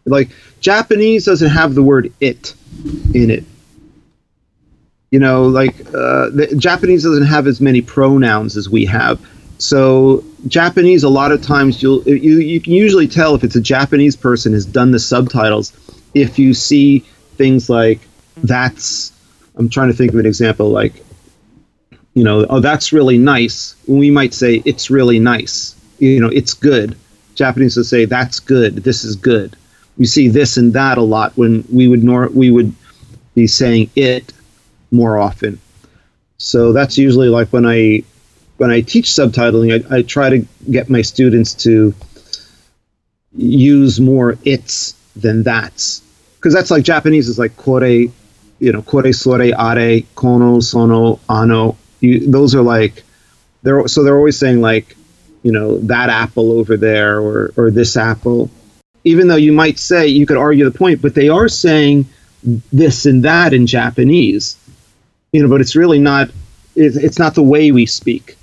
[0.07, 0.31] like
[0.61, 2.55] japanese doesn't have the word it
[3.13, 3.45] in it
[5.11, 9.21] you know like uh, the japanese doesn't have as many pronouns as we have
[9.59, 13.61] so Japanese, a lot of times you'll you you can usually tell if it's a
[13.61, 15.73] Japanese person has done the subtitles
[16.15, 17.01] if you see
[17.37, 18.01] things like
[18.39, 19.13] that's.
[19.57, 20.95] I'm trying to think of an example like,
[22.15, 23.75] you know, oh that's really nice.
[23.89, 25.75] We might say it's really nice.
[25.99, 26.97] You know, it's good.
[27.35, 28.77] Japanese will say that's good.
[28.77, 29.57] This is good.
[29.97, 32.73] We see this and that a lot when we would nor we would
[33.35, 34.33] be saying it
[34.91, 35.61] more often.
[36.39, 38.05] So that's usually like when I
[38.57, 41.95] when I teach subtitling, I, I try to get my students to
[43.37, 46.03] use more it's than that's
[46.37, 48.13] because that's like Japanese is like kore, you
[48.61, 51.77] know, kore, sore, are, kono, sono, ano.
[52.01, 53.03] You, those are like
[53.63, 54.97] they're so they're always saying like
[55.43, 58.51] you know that apple over there or or this apple.
[59.05, 62.07] Even though you might say you could argue the point, but they are saying
[62.73, 64.57] this and that in Japanese,
[65.33, 66.31] you know, but it's really not.
[66.75, 68.39] it's not the way we speak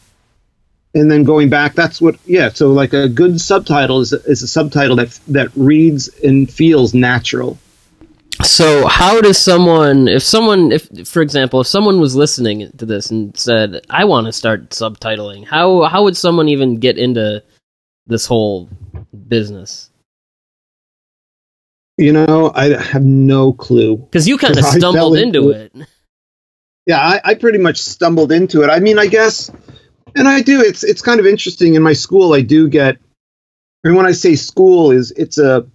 [0.95, 4.47] and then going back that's what yeah so like a good subtitle is, is a
[4.47, 7.57] subtitle that that reads and feels natural
[8.41, 13.11] so how does someone if someone if for example if someone was listening to this
[13.11, 17.43] and said i want to start subtitling how how would someone even get into
[18.07, 18.69] this whole
[19.27, 19.89] business
[21.97, 25.88] you know i have no clue because you kind of stumbled into it, it.
[26.86, 29.51] Yeah I, I pretty much stumbled into it i mean i guess
[30.15, 30.61] and I do.
[30.61, 31.75] It's it's kind of interesting.
[31.75, 32.97] In my school, I do get,
[33.83, 35.67] and when I say school, is it's a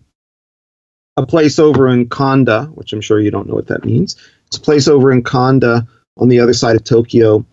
[1.17, 4.17] a place over in Kanda, which I'm sure you don't know what that means.
[4.47, 5.87] It's a place over in Kanda
[6.17, 7.45] on the other side of Tokyo,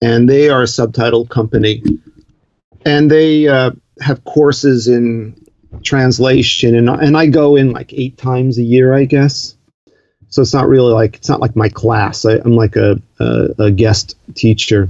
[0.00, 1.82] and they are a subtitle company,
[2.86, 5.36] and they uh, have courses in
[5.82, 9.56] translation, and and I go in like eight times a year, I guess.
[10.32, 12.24] So it's not really like it's not like my class.
[12.24, 14.88] I, am like a, a, a guest teacher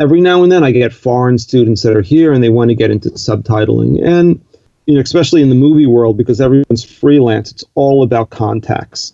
[0.00, 2.74] every now and then I get foreign students that are here and they want to
[2.74, 4.04] get into subtitling.
[4.04, 4.42] And
[4.86, 9.12] you know, especially in the movie world, because everyone's freelance, it's all about contacts.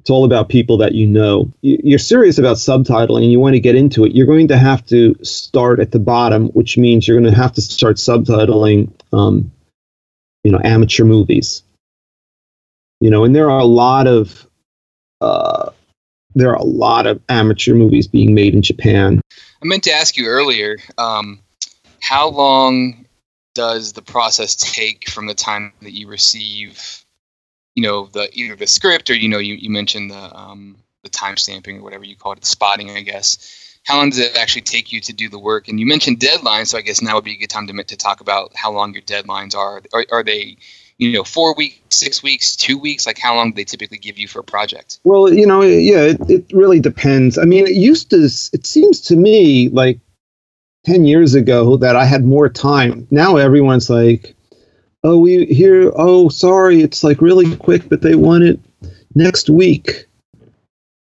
[0.00, 1.50] It's all about people that you know.
[1.62, 4.14] You're serious about subtitling and you want to get into it.
[4.14, 7.54] You're going to have to start at the bottom, which means you're going to have
[7.54, 9.50] to start subtitling, um,
[10.44, 11.62] you know, amateur movies.
[13.00, 14.45] You know, and there are a lot of
[15.20, 15.70] uh,
[16.34, 19.20] there are a lot of amateur movies being made in Japan.
[19.62, 21.40] I meant to ask you earlier, um,
[22.00, 23.06] how long
[23.54, 27.04] does the process take from the time that you receive,
[27.74, 31.08] you know, the either the script or you know you, you mentioned the um, the
[31.08, 33.78] time stamping or whatever you call it, the spotting, I guess.
[33.84, 35.68] How long does it actually take you to do the work?
[35.68, 37.96] And you mentioned deadlines, so I guess now would be a good time to to
[37.96, 39.80] talk about how long your deadlines are.
[39.92, 40.58] Are, are they
[40.98, 43.06] you know, four weeks, six weeks, two weeks?
[43.06, 44.98] Like, how long do they typically give you for a project?
[45.04, 47.38] Well, you know, yeah, it, it really depends.
[47.38, 50.00] I mean, it used to, it seems to me like
[50.86, 53.06] 10 years ago that I had more time.
[53.10, 54.34] Now everyone's like,
[55.02, 58.60] oh, we here, oh, sorry, it's like really quick, but they want it
[59.14, 60.06] next week.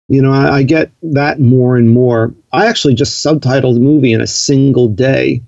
[0.07, 2.33] You know, I, I get that more and more.
[2.51, 5.41] I actually just subtitled a movie in a single day,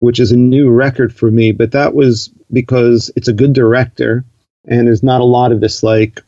[0.00, 4.24] which is a new record for me, but that was because it's a good director
[4.66, 6.22] and there's not a lot of this like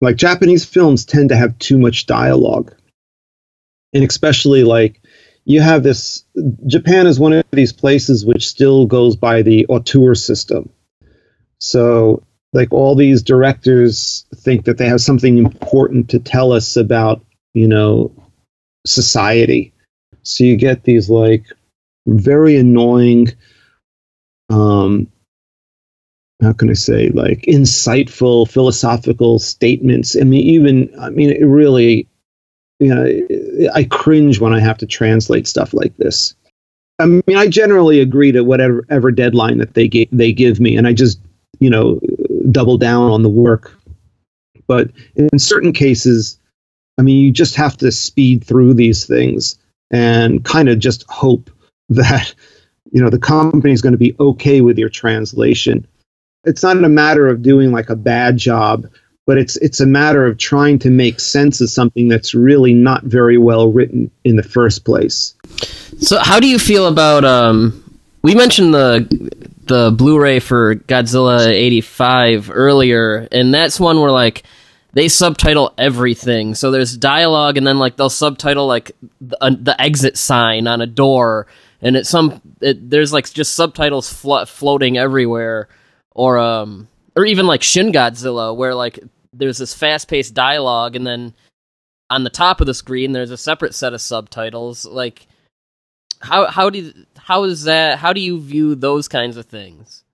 [0.00, 2.72] like Japanese films tend to have too much dialogue.
[3.92, 5.00] And especially like
[5.44, 6.24] you have this
[6.66, 10.70] Japan is one of these places which still goes by the auteur system.
[11.58, 12.22] So
[12.52, 17.24] like all these directors think that they have something important to tell us about,
[17.54, 18.12] you know,
[18.86, 19.72] society.
[20.22, 21.46] So you get these like
[22.08, 23.28] very annoying
[24.50, 25.08] um,
[26.42, 30.16] how can I say, like insightful philosophical statements.
[30.16, 32.06] I mean, even, I mean, it really,
[32.78, 36.34] you know, I cringe when I have to translate stuff like this.
[37.00, 40.76] I mean, I generally agree to whatever ever deadline that they get, they give me,
[40.76, 41.20] and I just,
[41.58, 42.00] you know,
[42.50, 43.74] double down on the work.
[44.66, 46.38] But in certain cases,
[46.98, 49.58] I mean, you just have to speed through these things
[49.90, 51.50] and kind of just hope
[51.88, 52.34] that,
[52.90, 55.86] you know, the company is going to be okay with your translation
[56.44, 58.86] it's not a matter of doing like a bad job
[59.26, 63.04] but it's it's a matter of trying to make sense of something that's really not
[63.04, 65.34] very well written in the first place.
[66.00, 72.50] So how do you feel about um we mentioned the the Blu-ray for Godzilla 85
[72.50, 74.44] earlier and that's one where like
[74.94, 76.54] they subtitle everything.
[76.54, 80.80] So there's dialogue and then like they'll subtitle like the, uh, the exit sign on
[80.80, 81.46] a door
[81.80, 85.68] and it's some it, there's like just subtitles flo- floating everywhere
[86.12, 88.98] or um or even like Shin Godzilla where like
[89.32, 91.34] there's this fast-paced dialogue and then
[92.10, 95.26] on the top of the screen there's a separate set of subtitles like
[96.20, 97.98] how how do how is that?
[97.98, 100.04] How do you view those kinds of things?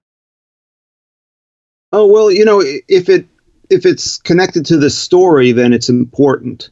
[1.93, 3.27] Oh well, you know, if it
[3.71, 6.71] if it's connected to the story, then it's important.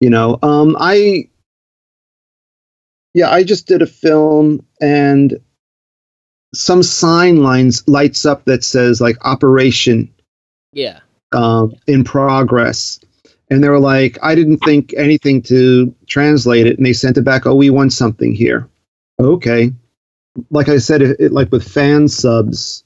[0.00, 1.28] You know, um, I
[3.14, 5.38] yeah, I just did a film and
[6.54, 10.12] some sign lines lights up that says like operation
[10.72, 11.00] Yeah.
[11.32, 13.00] um, in progress.
[13.50, 16.76] And they were like, I didn't think anything to translate it.
[16.78, 17.46] And they sent it back.
[17.46, 18.68] Oh, we want something here.
[19.20, 19.72] Okay.
[20.50, 22.84] Like I said, it, it, like with fan subs,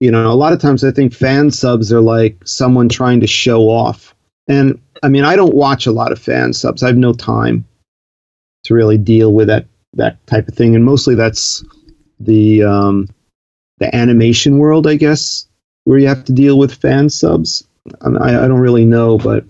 [0.00, 3.26] you know, a lot of times I think fan subs are like someone trying to
[3.26, 4.14] show off.
[4.48, 6.82] And I mean, I don't watch a lot of fan subs.
[6.82, 7.64] I have no time
[8.64, 10.74] to really deal with that that type of thing.
[10.74, 11.64] And mostly that's
[12.20, 13.08] the um,
[13.78, 15.46] the animation world, I guess,
[15.84, 17.66] where you have to deal with fan subs.
[18.00, 19.44] I, I, don't really know, but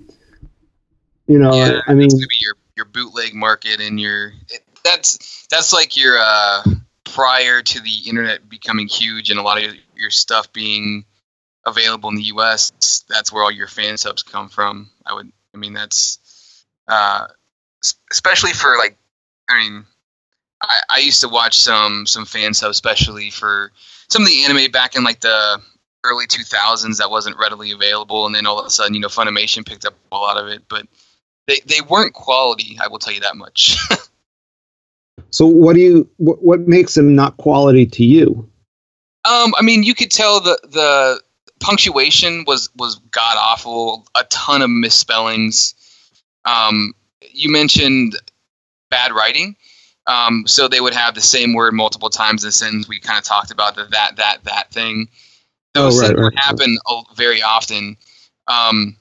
[1.27, 2.09] you know, yeah, I, I mean,
[2.41, 6.63] your your bootleg market and your it, that's that's like your uh,
[7.05, 11.05] prior to the internet becoming huge and a lot of your, your stuff being
[11.67, 13.05] available in the U.S.
[13.09, 14.91] That's where all your fan subs come from.
[15.05, 16.19] I would, I mean, that's
[16.89, 17.27] uh,
[18.11, 18.97] especially for like,
[19.49, 19.85] I mean,
[20.61, 23.73] I, I used to watch some some fan subs, especially for
[24.09, 25.61] some of the anime back in like the
[26.05, 29.67] early 2000s that wasn't readily available, and then all of a sudden, you know, Funimation
[29.67, 30.87] picked up a lot of it, but
[31.47, 32.79] they they weren't quality.
[32.81, 33.79] I will tell you that much.
[35.31, 38.49] so what do you what, what makes them not quality to you?
[39.25, 41.21] Um, I mean, you could tell the the
[41.61, 44.07] punctuation was was god awful.
[44.17, 45.75] A ton of misspellings.
[46.45, 46.95] Um,
[47.31, 48.17] you mentioned
[48.93, 49.57] bad writing.
[50.07, 52.89] Um, so they would have the same word multiple times in a sentence.
[52.89, 55.09] We kind of talked about the that that that thing.
[55.75, 56.45] Those Oh, right, things would right, right.
[56.45, 57.97] happen a- very often.
[58.49, 58.97] Um,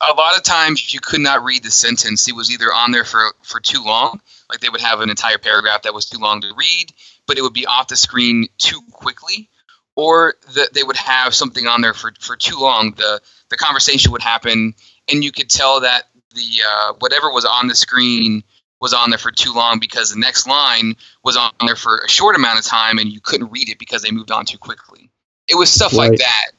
[0.00, 2.28] a lot of times you could not read the sentence.
[2.28, 4.20] It was either on there for for too long,
[4.50, 6.92] like they would have an entire paragraph that was too long to read,
[7.26, 9.48] but it would be off the screen too quickly,
[9.96, 12.92] or that they would have something on there for, for too long.
[12.92, 13.20] The
[13.50, 14.74] the conversation would happen,
[15.12, 16.04] and you could tell that
[16.34, 18.42] the uh, whatever was on the screen
[18.80, 20.94] was on there for too long because the next line
[21.24, 24.02] was on there for a short amount of time, and you couldn't read it because
[24.02, 25.10] they moved on too quickly.
[25.48, 26.52] It was stuff like that.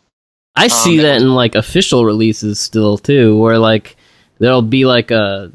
[0.55, 3.95] I Um, see that that in like official releases still too, where like
[4.39, 5.51] there'll be like a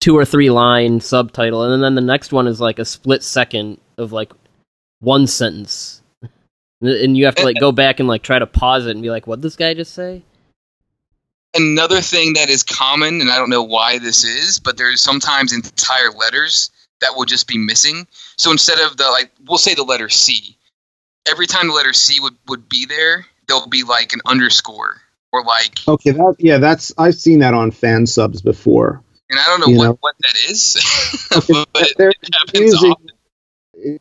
[0.00, 3.78] two or three line subtitle, and then the next one is like a split second
[3.98, 4.32] of like
[5.00, 6.00] one sentence,
[6.80, 9.10] and you have to like go back and like try to pause it and be
[9.10, 10.22] like, "What did this guy just say?"
[11.54, 15.52] Another thing that is common, and I don't know why this is, but there's sometimes
[15.52, 16.70] entire letters
[17.00, 18.06] that will just be missing.
[18.36, 20.56] So instead of the like, we'll say the letter C.
[21.30, 24.96] Every time the letter C would would be there, there'll be like an underscore
[25.32, 29.02] or like, Okay, that yeah, that's I've seen that on fan subs before.
[29.30, 29.98] and I don't know what know.
[30.00, 30.76] what that is,
[31.36, 33.98] Okay, but it they're happens using, often.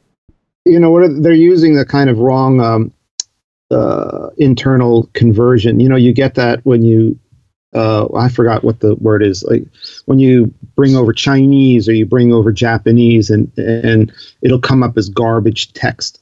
[0.65, 2.93] you know, what are, they're using the kind of wrong um,
[3.71, 5.79] uh, internal conversion.
[5.79, 7.17] You know, you get that when you
[7.73, 9.63] uh, I forgot what the word is like
[10.05, 14.11] when you bring over Chinese or you bring over Japanese and and
[14.41, 16.21] it'll come up as garbage text.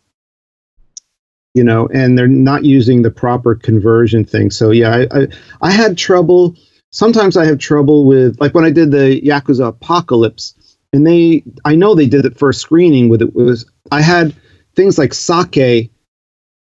[1.56, 4.52] You know, and they're not using the proper conversion thing.
[4.52, 5.28] So yeah, I I,
[5.62, 6.56] I had trouble.
[6.92, 10.54] Sometimes I have trouble with like when I did the Yakuza Apocalypse,
[10.94, 14.36] and they I know they did it first screening with it was I had
[14.76, 15.92] things like sake.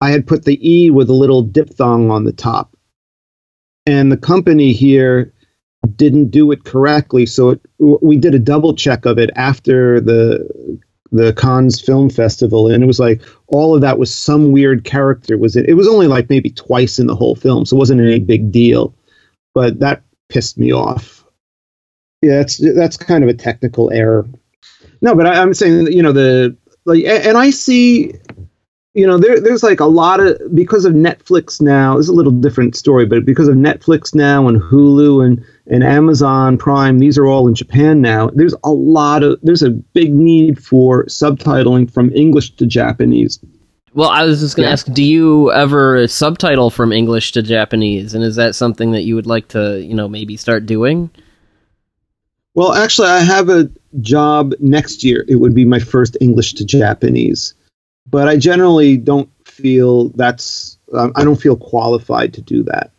[0.03, 2.70] I had put the E with a little diphthong on the top
[3.91, 5.33] and the company here
[5.95, 7.25] didn't do it correctly.
[7.25, 10.79] So it, we did a double check of it after the
[11.11, 12.71] the Cannes Film Festival.
[12.71, 15.37] And it was like all of that was some weird character.
[15.37, 17.65] Was it it was only like maybe twice in the whole film.
[17.65, 18.95] So it wasn't any big deal.
[19.53, 21.25] But that pissed me off.
[22.21, 24.25] Yeah that's that's kind of a technical error.
[25.01, 26.55] No but I, I'm saying you know the
[26.85, 28.13] like and I see
[28.93, 32.13] you know there, there's like a lot of because of netflix now this is a
[32.13, 37.17] little different story but because of netflix now and hulu and, and amazon prime these
[37.17, 41.89] are all in japan now there's a lot of there's a big need for subtitling
[41.91, 43.39] from english to japanese
[43.93, 44.73] Well, I was just gonna Yeah.
[44.73, 49.15] ask, do you ever subtitle from English to Japanese, and is that something that you
[49.15, 51.09] would like to, you know, maybe start doing?
[52.53, 53.69] well actually i have a
[54.01, 57.53] job next year it would be my first english to japanese
[58.09, 62.91] but i generally don't feel that's um, i don't feel qualified to do that.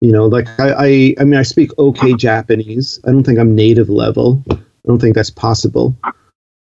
[0.00, 3.00] You know like I, I i mean i speak okay japanese.
[3.04, 4.42] I don't think i'm native level.
[4.50, 5.96] I don't think that's possible.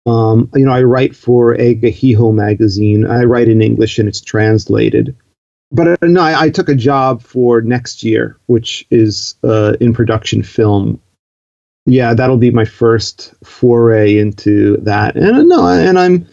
[0.06, 3.06] Um, you know i write for Eiga Hiho magazine.
[3.06, 5.16] I write in english and it's translated.
[5.72, 9.92] But uh, no I, I took a job for next year which is uh, in
[9.92, 11.00] production film.
[11.86, 15.16] Yeah, that'll be my first foray into that.
[15.16, 16.26] And no, and I'm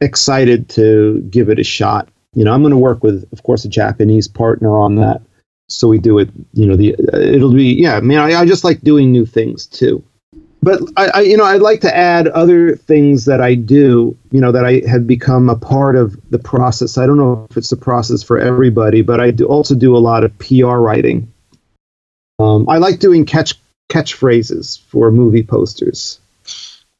[0.00, 2.08] excited to give it a shot.
[2.34, 5.20] You know, I'm going to work with, of course, a Japanese partner on that.
[5.68, 6.28] So we do it.
[6.52, 7.96] You know, the it'll be yeah.
[7.96, 10.02] I mean, I, I just like doing new things too.
[10.62, 14.16] But I, I, you know, I'd like to add other things that I do.
[14.30, 16.98] You know, that I have become a part of the process.
[16.98, 19.98] I don't know if it's the process for everybody, but I do also do a
[19.98, 21.32] lot of PR writing.
[22.38, 23.54] Um, I like doing catch
[23.90, 26.20] catchphrases for movie posters.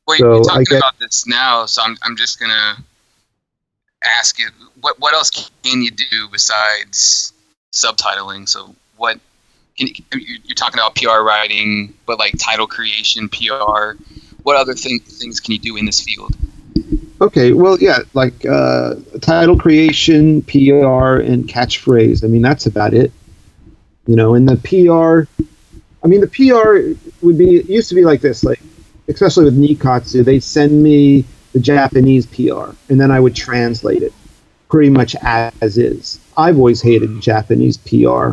[0.07, 2.77] Well, So, you're I talking get- about this now, so I'm, I'm just gonna
[4.19, 4.49] ask you
[4.81, 7.33] what what else can you do besides
[7.73, 8.49] subtitling?
[8.49, 9.21] So what
[9.77, 13.95] can you, you're talking about PR writing, but like title creation, PR.
[14.43, 16.35] What other thing, things can you do in this field?
[17.21, 22.25] Okay, well, yeah, like uh, title creation, PR, and catchphrase.
[22.25, 23.13] I mean, that's about it.
[24.07, 25.31] You know, and the PR.
[26.03, 28.61] I mean, the PR would be it used to be like this, like
[29.09, 34.13] especially with Nikkatsu, they send me the Japanese PR, and then I would translate it
[34.71, 36.21] pretty much as is.
[36.37, 38.33] I've always hated Japanese PR.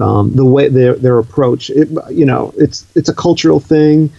[0.00, 4.10] Um, the way their their approach, it, you know, it's it's a cultural thing.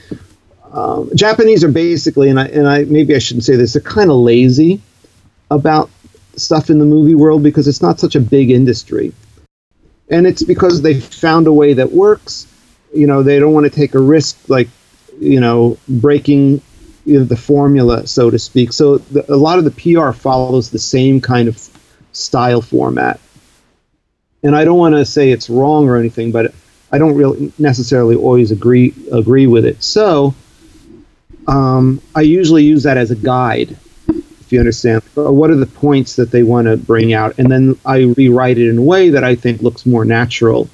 [0.71, 4.09] Um, Japanese are basically, and I and I maybe I shouldn't say this, they're kind
[4.09, 4.81] of lazy
[5.51, 5.89] about
[6.37, 9.11] stuff in the movie world because it's not such a big industry,
[10.09, 12.47] and it's because they found a way that works.
[12.93, 14.69] You know, they don't want to take a risk like,
[15.19, 16.61] you know, breaking
[17.06, 18.73] you know, the formula, so to speak.
[18.73, 21.57] So the, a lot of the PR follows the same kind of
[22.11, 23.19] style format.
[24.44, 26.53] And I don't want to say it's wrong or anything, but
[26.91, 29.84] I don't really necessarily always agree agree with it.
[29.84, 30.36] So
[31.48, 33.77] um, I usually use that as a guide,
[34.07, 35.03] if you understand.
[35.15, 38.69] What are the points that they want to bring out, and then I rewrite it
[38.69, 40.69] in a way that I think looks more natural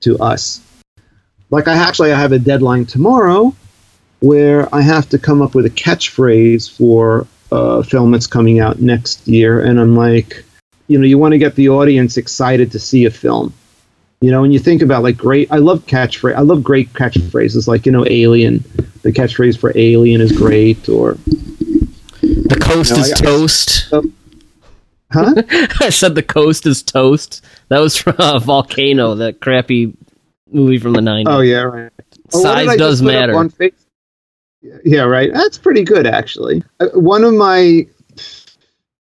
[0.00, 0.60] to us.
[1.50, 3.54] Like I actually I have a deadline tomorrow
[4.20, 8.80] where I have to come up with a catchphrase for a film that's coming out
[8.80, 10.44] next year, and I'm like,
[10.88, 13.52] you know, you want to get the audience excited to see a film.
[14.20, 16.34] You know, when you think about like great, I love catchphrase.
[16.34, 18.64] I love great catchphrases, like you know, Alien.
[19.02, 21.14] The catchphrase for Alien is great, or
[22.22, 23.92] The coast No, is I- I- toast.
[25.12, 25.34] huh?
[25.80, 27.44] I said the coast is toast.
[27.68, 29.94] That was from uh, Volcano, that crappy
[30.50, 31.24] movie from the 90s.
[31.26, 31.92] oh yeah, right.
[32.30, 33.36] Size I does matter.
[33.36, 33.85] on Face-
[34.84, 35.30] Yeah, right.
[35.32, 36.62] That's pretty good, actually.
[36.80, 37.86] Uh, one of my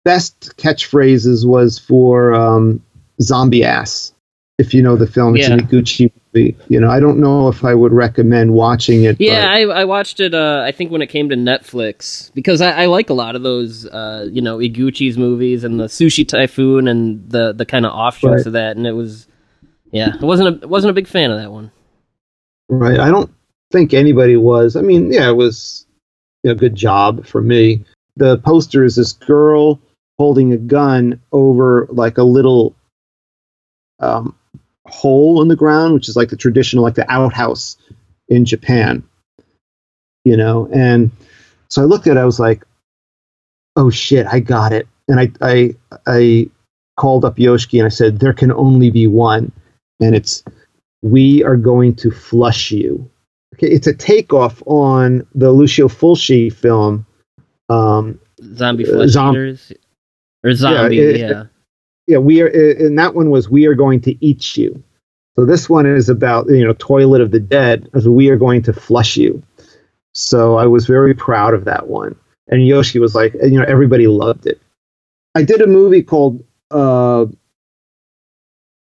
[0.05, 2.81] best catchphrases was for um,
[3.21, 4.13] Zombie Ass.
[4.59, 5.55] If you know the film, it's Yeah.
[5.55, 6.55] an Iguchi movie.
[6.67, 9.19] You know, I don't know if I would recommend watching it.
[9.19, 10.33] Yeah, I, I watched it.
[10.35, 13.41] Uh, I think when it came to Netflix because I, I like a lot of
[13.41, 17.93] those, uh, you know, Iguchi's movies and the Sushi Typhoon and the the kind of
[17.93, 18.45] offshoots Right.
[18.45, 18.77] of that.
[18.77, 19.27] And it was,
[19.91, 21.71] yeah, I wasn't a wasn't a big fan of that one.
[22.69, 22.99] Right.
[22.99, 23.31] I don't
[23.73, 24.77] think anybody was.
[24.77, 25.85] I mean, yeah, it was
[26.43, 27.83] you know, a good job for me.
[28.15, 29.81] The poster is this girl
[30.19, 32.75] holding a gun over like a little
[33.99, 34.35] um,
[34.85, 37.77] hole in the ground, which is like the traditional, like the outhouse
[38.29, 39.03] in Japan.
[40.23, 41.11] You know, and
[41.67, 42.19] so I looked at it.
[42.19, 42.63] I was like,
[43.75, 45.75] "Oh shit, I got it!" And I, I,
[46.07, 46.49] I
[46.97, 49.51] called up Yoshiki and I said, "There can only be one,"
[49.99, 50.43] and it's
[51.01, 53.09] we are going to flush you.
[53.53, 57.05] Okay, it's a takeoff on the Lucio Fulci film.
[57.69, 58.19] Um,
[58.55, 59.71] Zombie Uh, flesh zom- eaters
[60.43, 61.43] or zombie, it- yeah.
[62.07, 64.83] yeah, we are, uh, and that one was we are going to eat you.
[65.37, 67.89] So this one is about you know toilet of the dead.
[67.93, 69.41] As we are going to flush you.
[70.13, 72.15] So I was very proud of that one,
[72.47, 74.61] and Yoshi was like, you know, everybody loved it.
[75.35, 77.25] I did a movie called uh,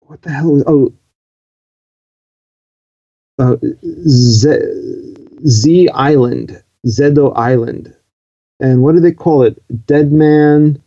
[0.02, 0.56] what the hell?
[0.58, 0.94] Is, oh,
[3.40, 3.56] uh,
[4.08, 4.58] Z,
[5.48, 7.96] Z Island, Zedo Island,
[8.60, 9.62] and what do they call it?
[9.88, 10.82] Dead Man.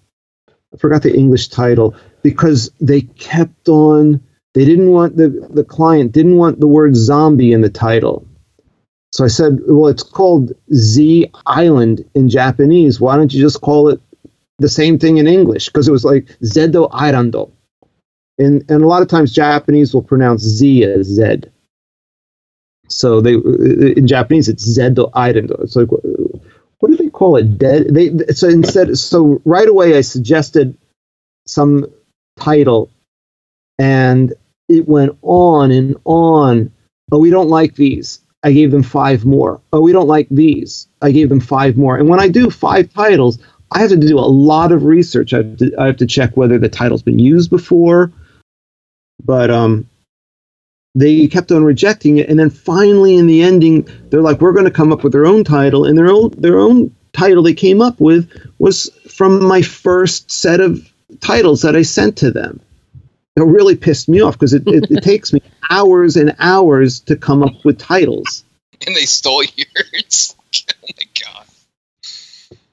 [0.74, 4.20] I forgot the English title because they kept on.
[4.54, 8.26] They didn't want the the client didn't want the word zombie in the title.
[9.12, 13.00] So I said, well, it's called Z Island in Japanese.
[13.00, 14.00] Why don't you just call it
[14.58, 15.66] the same thing in English?
[15.66, 17.34] Because it was like Zedo Island.
[18.38, 21.42] And and a lot of times Japanese will pronounce Z as Z.
[22.88, 25.10] So they in Japanese it's Zedo.
[25.62, 25.88] It's like
[26.82, 27.58] what do they call it?
[27.58, 27.94] Dead.
[27.94, 28.98] They so instead.
[28.98, 30.76] So right away, I suggested
[31.46, 31.86] some
[32.36, 32.90] title,
[33.78, 34.34] and
[34.68, 36.72] it went on and on.
[37.12, 38.20] Oh, we don't like these.
[38.42, 39.60] I gave them five more.
[39.72, 40.88] Oh, we don't like these.
[41.00, 41.96] I gave them five more.
[41.96, 43.38] And when I do five titles,
[43.70, 45.32] I have to do a lot of research.
[45.32, 48.10] I have to, I have to check whether the title's been used before.
[49.24, 49.88] But um,
[50.94, 54.66] they kept on rejecting it, and then finally in the ending, they're like, "We're going
[54.66, 57.80] to come up with their own title," and their own their own title they came
[57.80, 60.90] up with was from my first set of
[61.20, 62.60] titles that I sent to them.
[63.36, 65.40] It really pissed me off because it, it, it takes me
[65.70, 68.44] hours and hours to come up with titles.
[68.86, 70.36] And they stole yours.
[70.56, 71.46] oh my god.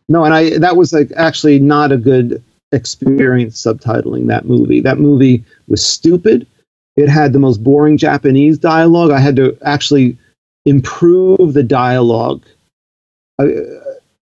[0.09, 4.81] No, and I that was like actually not a good experience subtitling that movie.
[4.81, 6.47] That movie was stupid.
[6.95, 9.11] It had the most boring Japanese dialogue.
[9.11, 10.17] I had to actually
[10.65, 12.43] improve the dialogue.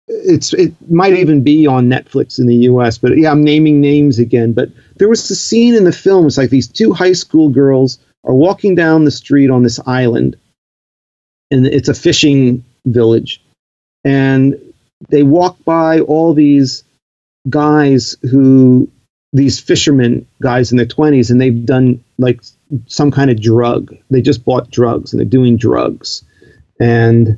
[0.07, 2.97] It's it might even be on Netflix in the U.S.
[2.97, 4.53] But yeah, I'm naming names again.
[4.53, 6.27] But there was a scene in the film.
[6.27, 10.37] It's like these two high school girls are walking down the street on this island,
[11.51, 13.41] and it's a fishing village,
[14.03, 14.59] and
[15.09, 16.83] they walk by all these
[17.49, 18.89] guys who
[19.33, 22.41] these fishermen guys in their 20s and they've done like
[22.87, 26.23] some kind of drug they just bought drugs and they're doing drugs
[26.79, 27.37] and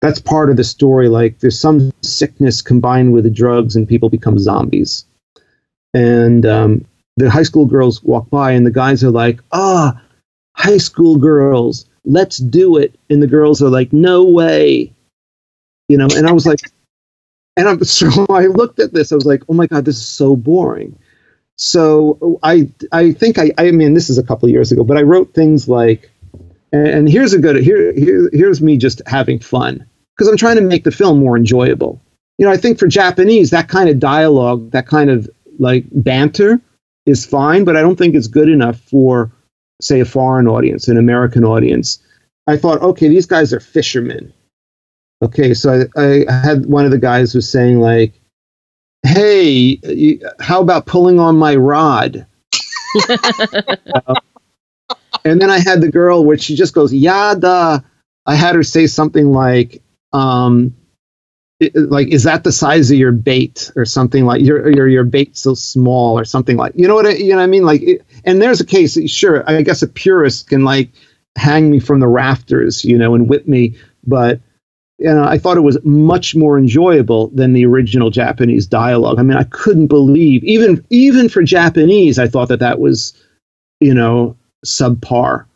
[0.00, 1.08] that's part of the story.
[1.08, 5.04] Like there's some sickness combined with the drugs, and people become zombies.
[5.94, 6.84] And um,
[7.16, 10.00] the high school girls walk by, and the guys are like, "Ah,
[10.54, 14.92] high school girls, let's do it." And the girls are like, "No way,"
[15.88, 16.08] you know.
[16.14, 16.60] And I was like,
[17.56, 19.12] and I'm so I looked at this.
[19.12, 20.96] I was like, "Oh my god, this is so boring."
[21.56, 25.02] So I I think I I mean this is a couple years ago, but I
[25.02, 26.10] wrote things like
[26.72, 30.62] and here's a good here, here here's me just having fun because I'm trying to
[30.62, 32.00] make the film more enjoyable.
[32.38, 35.28] You know, I think for Japanese that kind of dialogue, that kind of
[35.58, 36.60] like banter
[37.06, 39.32] is fine, but I don't think it's good enough for
[39.80, 41.98] say a foreign audience, an American audience.
[42.46, 44.32] I thought, okay, these guys are fishermen.
[45.22, 48.20] Okay, so I, I had one of the guys was saying like,
[49.06, 52.26] "Hey, how about pulling on my rod?"
[53.94, 54.14] uh,
[55.24, 57.84] and then I had the girl where she just goes, Yada.
[58.26, 60.74] I had her say something like, um,
[61.74, 65.36] like, is that the size of your bait or something like your your your bait
[65.36, 67.82] so small or something like you know what I, you know what I mean like
[67.82, 70.90] it, and there's a case sure I guess a purist can like
[71.36, 73.76] hang me from the rafters you know and whip me
[74.06, 74.40] but
[75.00, 79.36] know I thought it was much more enjoyable than the original Japanese dialogue I mean
[79.36, 83.14] I couldn't believe even even for Japanese I thought that that was
[83.80, 84.36] you know
[84.66, 85.46] subpar.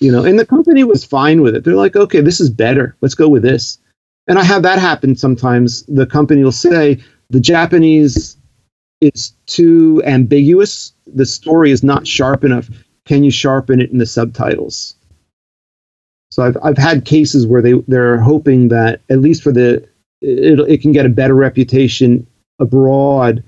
[0.00, 1.64] You know, and the company was fine with it.
[1.64, 2.96] They're like, okay, this is better.
[3.00, 3.78] Let's go with this.
[4.26, 5.84] And I have that happen sometimes.
[5.84, 6.98] The company will say
[7.30, 8.36] the Japanese
[9.00, 10.92] is too ambiguous.
[11.06, 12.68] The story is not sharp enough.
[13.04, 14.96] Can you sharpen it in the subtitles?
[16.32, 19.86] So I've I've had cases where they they're hoping that at least for the
[20.22, 22.26] it it can get a better reputation
[22.58, 23.44] abroad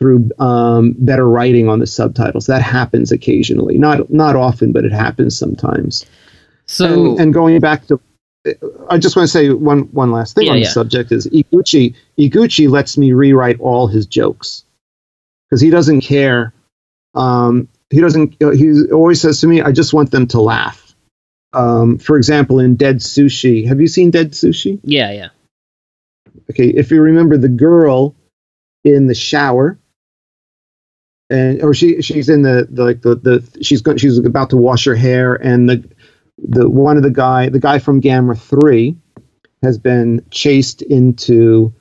[0.00, 2.46] through um, better writing on the subtitles.
[2.46, 6.04] That happens occasionally, not not often, but it happens sometimes.
[6.66, 8.00] So, and, and going back to,
[8.90, 10.70] I just want to say one one last thing yeah, on the yeah.
[10.70, 11.94] subject is Iguchi.
[12.18, 14.64] Iguchi lets me rewrite all his jokes
[15.48, 16.52] because he doesn't care.
[17.14, 18.34] Um, he doesn't.
[18.40, 20.87] He always says to me, "I just want them to laugh."
[21.52, 24.80] Um, for example, in Dead Sushi, have you seen Dead Sushi?
[24.82, 25.28] Yeah, yeah.
[26.50, 28.14] Okay, if you remember the girl
[28.84, 29.78] in the shower
[31.30, 34.56] and or she she's in the, the like the, the she's going she's about to
[34.56, 35.90] wash her hair and the
[36.38, 38.96] the one of the guy the guy from Gamera 3
[39.62, 41.74] has been chased into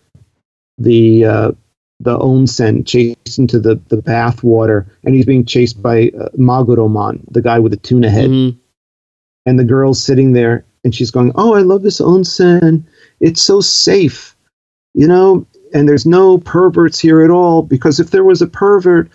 [0.77, 1.51] the uh,
[1.99, 7.21] the onsen chased into the the bath water and he's being chased by uh, Maguromon
[7.31, 8.57] the guy with the tuna head mm-hmm.
[9.47, 12.83] And the girl's sitting there and she's going oh I love this onsen
[13.19, 14.35] it's so safe
[14.93, 19.09] you know and there's no perverts here at all because if there was a pervert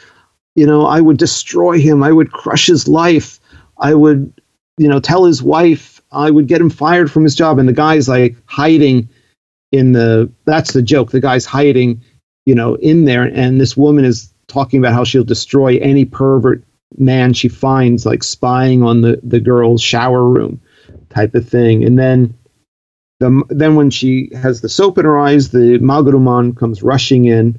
[0.55, 2.03] you know, I would destroy him.
[2.03, 3.41] I would crush his life.
[3.79, 4.33] I would,
[4.77, 6.03] you know, tell his wife.
[6.11, 7.59] I would get him fired from his job.
[7.59, 9.09] And the guy's like hiding
[9.71, 10.31] in the.
[10.45, 11.11] That's the joke.
[11.11, 12.03] The guy's hiding,
[12.45, 13.23] you know, in there.
[13.23, 16.65] And this woman is talking about how she'll destroy any pervert
[16.98, 20.60] man she finds, like spying on the the girl's shower room,
[21.10, 21.85] type of thing.
[21.85, 22.35] And then.
[23.20, 27.56] The, then when she has the soap in her eyes, the Maguromon comes rushing in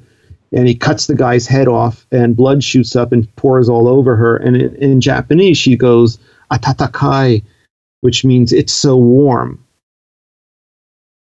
[0.54, 4.14] and he cuts the guy's head off, and blood shoots up and pours all over
[4.14, 4.36] her.
[4.36, 6.18] And in, in Japanese, she goes
[6.50, 7.42] atatakai,
[8.02, 9.64] which means it's so warm.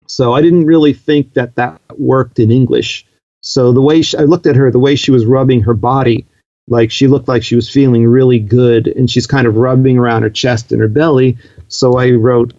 [0.08, 3.06] So I didn't really think that that worked in English.
[3.42, 6.26] So the way she, I looked at her, the way she was rubbing her body,
[6.68, 10.24] like she looked like she was feeling really good, and she's kind of rubbing around
[10.24, 11.38] her chest and her belly.
[11.68, 12.54] So I wrote,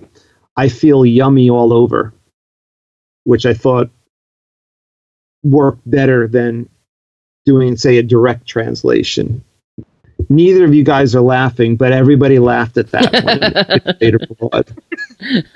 [0.56, 2.12] "I feel yummy all over,"
[3.24, 3.90] which I thought
[5.42, 6.68] worked better than
[7.46, 9.42] doing, say, a direct translation.
[10.28, 14.00] neither of you guys are laughing, but everybody laughed at that one.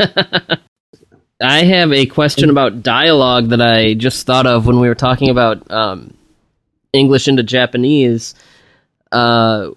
[1.43, 5.29] I have a question about dialogue that I just thought of when we were talking
[5.29, 6.15] about um,
[6.93, 8.35] English into Japanese.
[9.10, 9.70] Uh,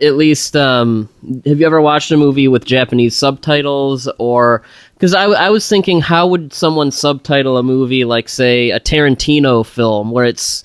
[0.00, 1.08] at least, um,
[1.44, 4.08] have you ever watched a movie with Japanese subtitles?
[4.18, 4.62] Or
[4.94, 9.64] because I, I was thinking, how would someone subtitle a movie like, say, a Tarantino
[9.64, 10.64] film, where it's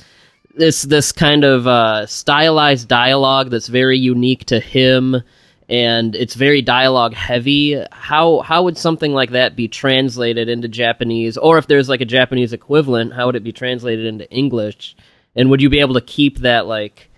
[0.55, 5.21] this this kind of uh, stylized dialogue that's very unique to him?
[5.69, 7.83] and it's very dialogue heavy.
[7.91, 12.05] How how would something like that be translated into Japanese, or if there's like a
[12.05, 14.95] Japanese equivalent, how would it be translated into English?
[15.37, 17.09] And would you be able to keep that like,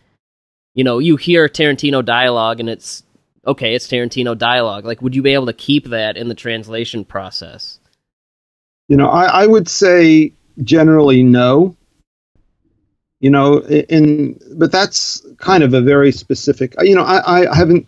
[0.75, 3.03] you know, you hear Tarantino dialogue and it's
[3.47, 4.85] okay, it's Tarantino dialogue.
[4.85, 7.79] Like, would you be able to keep that in the translation process?
[8.89, 11.75] You know, I, I would say generally no.
[13.21, 16.73] You know, in but that's kind of a very specific.
[16.81, 17.87] You know, I, I haven't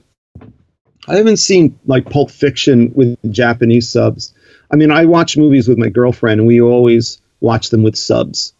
[1.07, 4.33] I haven't seen like Pulp Fiction with Japanese subs.
[4.71, 8.53] I mean, I watch movies with my girlfriend, and we always watch them with subs.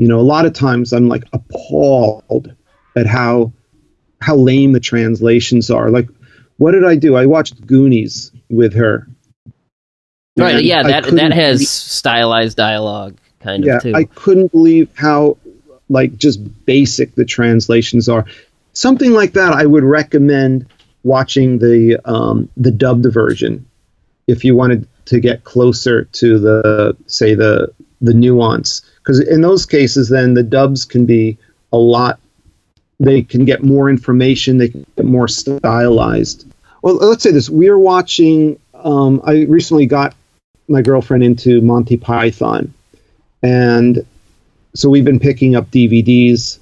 [0.00, 2.50] You know, a lot of times I'm like appalled
[2.96, 3.52] at how
[4.22, 5.90] how lame the translations are.
[5.90, 6.08] Like,
[6.56, 7.16] what did I do?
[7.16, 9.06] I watched Goonies with her.
[10.38, 10.64] Right.
[10.64, 10.84] Yeah.
[10.84, 13.94] That that has stylized dialogue, kind yeah, of too.
[13.94, 15.36] I couldn't believe how
[15.90, 18.24] like just basic the translations are.
[18.72, 20.64] Something like that, I would recommend
[21.02, 23.66] watching the um, the dubbed version
[24.26, 27.70] if you wanted to get closer to the say the
[28.00, 31.36] the nuance because in those cases then the dubs can be
[31.72, 32.18] a lot
[32.98, 36.46] they can get more information they can get more stylized
[36.82, 40.14] well let's say this we are watching um, i recently got
[40.68, 42.72] my girlfriend into monty python
[43.42, 44.04] and
[44.74, 46.58] so we've been picking up dvds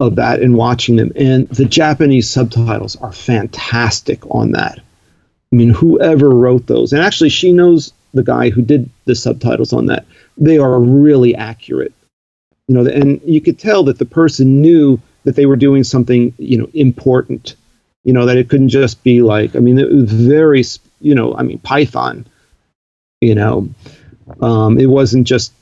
[0.00, 1.12] of that and watching them.
[1.16, 4.78] And the Japanese subtitles are fantastic on that.
[5.52, 9.72] I mean, whoever wrote those, and actually, she knows the guy who did the subtitles
[9.72, 10.06] on that.
[10.36, 11.92] They are really accurate.
[12.66, 16.34] You know, and you could tell that the person knew that they were doing something,
[16.38, 17.56] you know, important.
[18.04, 20.64] You know, that it couldn't just be like, I mean, it was very,
[21.00, 22.26] you know, I mean, Python.
[23.20, 23.68] You know,
[24.40, 25.52] um, it wasn't just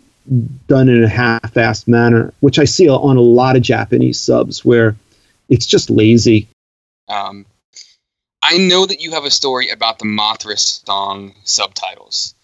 [0.66, 4.96] done in a half-assed manner, which I see on a lot of Japanese subs where
[5.48, 6.48] it's just lazy.
[7.08, 7.46] Um,
[8.42, 12.35] I know that you have a story about the Mothra song subtitles.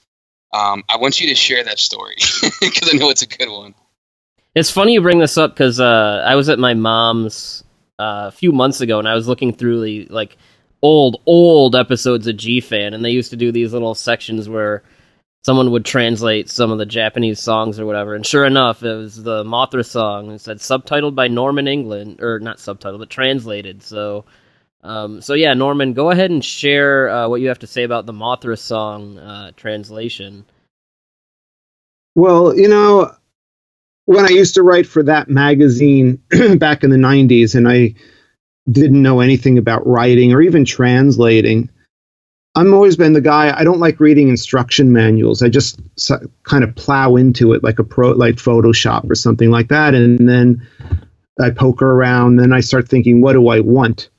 [0.52, 2.16] Um, I want you to share that story
[2.60, 3.74] because I know it's a good one.
[4.54, 7.64] It's funny you bring this up because uh, I was at my mom's
[7.98, 10.36] uh, a few months ago and I was looking through the like
[10.82, 14.82] old old episodes of G Fan and they used to do these little sections where
[15.44, 18.14] someone would translate some of the Japanese songs or whatever.
[18.14, 20.30] And sure enough, it was the Mothra song.
[20.30, 23.82] It said subtitled by Norman England, or not subtitled, but translated.
[23.82, 24.24] So,
[24.82, 28.06] um, so yeah, Norman, go ahead and share uh, what you have to say about
[28.06, 30.44] the Mothra song uh, translation.
[32.14, 33.14] Well, you know,
[34.06, 36.22] when I used to write for that magazine
[36.59, 37.94] back in the '90s, and I
[38.70, 41.70] didn't know anything about writing or even translating.
[42.54, 43.56] I'm always been the guy.
[43.56, 45.42] I don't like reading instruction manuals.
[45.42, 45.80] I just
[46.42, 50.28] kind of plow into it like a pro, like Photoshop or something like that, and
[50.28, 50.66] then
[51.40, 52.36] I poke around.
[52.36, 54.10] Then I start thinking, what do I want?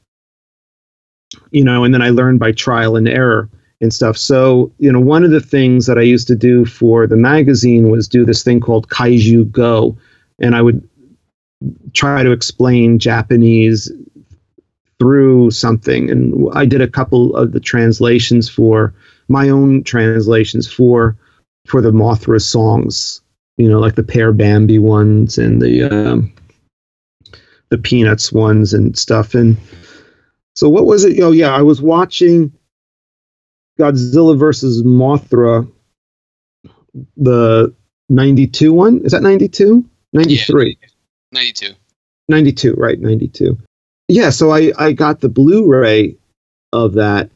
[1.51, 3.49] You know, and then I learned by trial and error
[3.81, 4.17] and stuff.
[4.17, 7.89] So, you know, one of the things that I used to do for the magazine
[7.89, 9.97] was do this thing called Kaiju Go,
[10.39, 10.87] and I would
[11.93, 13.91] try to explain Japanese
[14.99, 16.09] through something.
[16.09, 18.93] And I did a couple of the translations for
[19.27, 21.17] my own translations for
[21.65, 23.21] for the Mothra songs,
[23.57, 26.33] you know, like the Pair Bambi ones and the um,
[27.69, 29.35] the Peanuts ones and stuff.
[29.35, 29.57] And
[30.55, 31.19] so, what was it?
[31.21, 32.51] Oh, yeah, I was watching
[33.79, 35.69] Godzilla versus Mothra,
[37.17, 37.73] the
[38.09, 39.01] 92 one.
[39.03, 39.85] Is that 92?
[40.13, 40.77] 93.
[41.31, 41.73] 92.
[42.29, 43.57] 92, right, 92
[44.07, 46.15] yeah, so I, I got the Blu-ray
[46.71, 47.31] of that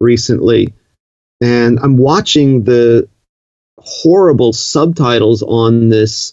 [0.00, 0.74] recently,
[1.40, 3.08] and I'm watching the
[3.78, 6.32] horrible subtitles on this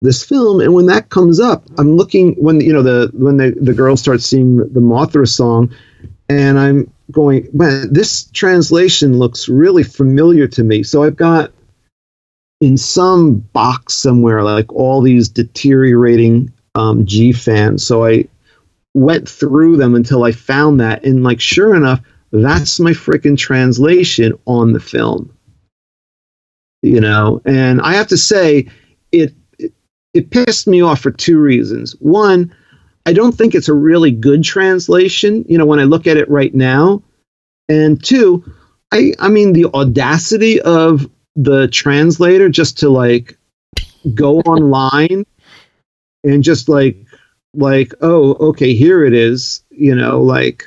[0.00, 3.50] this film and when that comes up i'm looking when you know the when the,
[3.60, 5.74] the girl starts seeing the mothra song
[6.28, 11.50] and i'm going man this translation looks really familiar to me so i've got
[12.60, 17.86] in some box somewhere like all these deteriorating um, G fans.
[17.86, 18.28] So I
[18.94, 22.00] went through them until I found that, and like sure enough,
[22.32, 25.34] that's my freaking translation on the film.
[26.82, 28.68] You know, and I have to say,
[29.10, 29.34] it,
[30.14, 31.92] it pissed me off for two reasons.
[32.00, 32.54] One,
[33.06, 35.44] I don't think it's a really good translation.
[35.48, 37.02] You know, when I look at it right now,
[37.68, 38.44] and two,
[38.92, 43.38] I I mean the audacity of the translator just to like
[44.14, 45.24] go online
[46.24, 46.96] and just like
[47.54, 50.66] like oh okay here it is you know like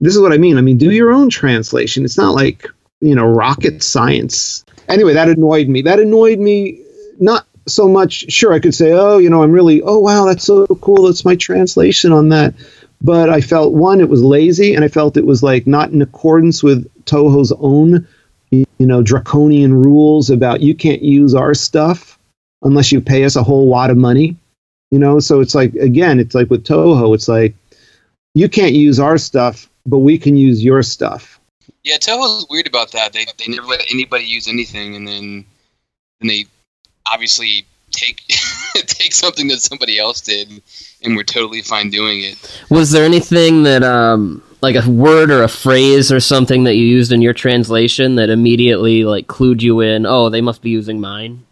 [0.00, 2.66] this is what i mean i mean do your own translation it's not like
[3.00, 6.82] you know rocket science anyway that annoyed me that annoyed me
[7.18, 10.44] not so much sure i could say oh you know i'm really oh wow that's
[10.44, 11.06] so cool.
[11.06, 12.54] That's my translation on that.
[13.02, 16.00] But i felt one it was lazy and i felt it was like not in
[16.02, 18.06] accordance with toho's own
[18.50, 22.18] you know draconian rules about you can't use our stuff
[22.62, 24.36] unless you pay us a whole lot of money
[24.90, 25.18] you know?
[25.20, 27.54] So it's like again it's like with toho it's like
[28.34, 31.40] you can't use our stuff but we can use your stuff.
[31.84, 33.12] Yeah, Toho's weird about that.
[33.12, 35.44] They they never let anybody use anything, and then
[36.20, 36.46] then they
[37.12, 38.22] obviously take
[38.86, 40.62] take something that somebody else did,
[41.02, 42.62] and we're totally fine doing it.
[42.70, 46.84] Was there anything that, um, like a word or a phrase or something that you
[46.84, 50.06] used in your translation that immediately like clued you in?
[50.06, 51.44] Oh, they must be using mine.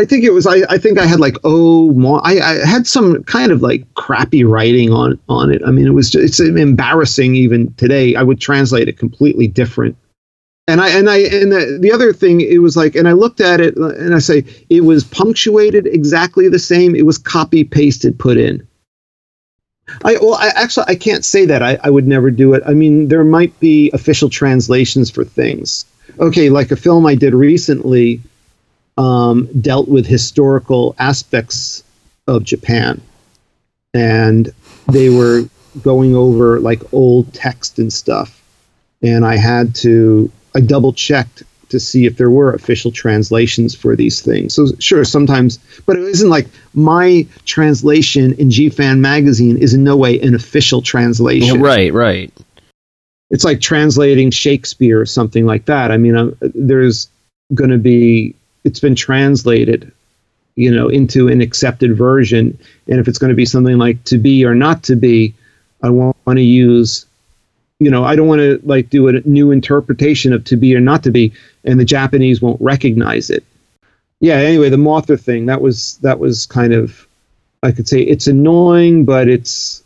[0.00, 0.46] I think it was.
[0.46, 3.82] I, I think I had like oh, mo- I, I had some kind of like
[3.94, 5.60] crappy writing on on it.
[5.66, 8.14] I mean, it was just, it's embarrassing even today.
[8.14, 9.96] I would translate it completely different.
[10.68, 13.40] And I and I and the, the other thing, it was like, and I looked
[13.40, 16.94] at it and I say it was punctuated exactly the same.
[16.94, 18.68] It was copy pasted put in.
[20.04, 21.62] I well, I actually I can't say that.
[21.62, 22.62] I, I would never do it.
[22.66, 25.86] I mean, there might be official translations for things.
[26.20, 28.20] Okay, like a film I did recently
[28.98, 31.82] um, dealt with historical aspects
[32.26, 33.00] of Japan,
[33.94, 34.52] and
[34.86, 35.44] they were
[35.80, 38.42] going over like old text and stuff,
[39.02, 43.94] and I had to I double checked to see if there were official translations for
[43.94, 44.54] these things.
[44.54, 49.96] So sure, sometimes, but it isn't like my translation in GFan magazine is in no
[49.96, 51.60] way an official translation.
[51.60, 52.32] Right, right.
[53.30, 55.92] It's like translating Shakespeare or something like that.
[55.92, 57.08] I mean, um there's
[57.54, 59.92] going to be it's been translated,
[60.56, 62.58] you know, into an accepted version,
[62.88, 65.34] and if it's going to be something like to be or not to be,
[65.84, 67.06] I want to use
[67.80, 70.80] you know, I don't want to like do a new interpretation of to be or
[70.80, 71.32] not to be,
[71.64, 73.44] and the Japanese won't recognize it.
[74.20, 74.34] Yeah.
[74.34, 77.06] Anyway, the Mothra thing that was that was kind of,
[77.62, 79.82] I could say it's annoying, but it's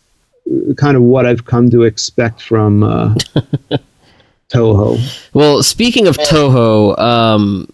[0.77, 3.15] kind of what I've come to expect from uh,
[4.49, 4.99] Toho.
[5.35, 7.69] Well, speaking of Toho, um,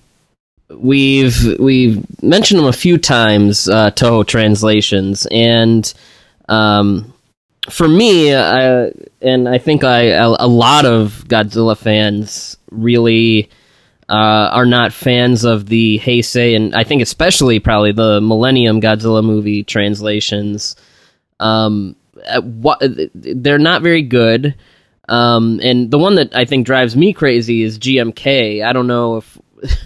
[0.70, 3.68] we've we've mentioned them a few times.
[3.68, 5.92] Uh, Toho translations, and
[6.48, 7.12] um,
[7.70, 13.50] for me, I, and I think a lot of Godzilla fans really
[14.08, 19.22] uh, are not fans of the Heisei, and I think especially probably the Millennium Godzilla
[19.24, 20.76] movie translations.
[21.40, 21.94] Um,
[22.42, 22.82] what
[23.14, 24.54] they're not very good.
[25.08, 28.64] Um, and the one that I think drives me crazy is GMK.
[28.64, 29.38] I don't know if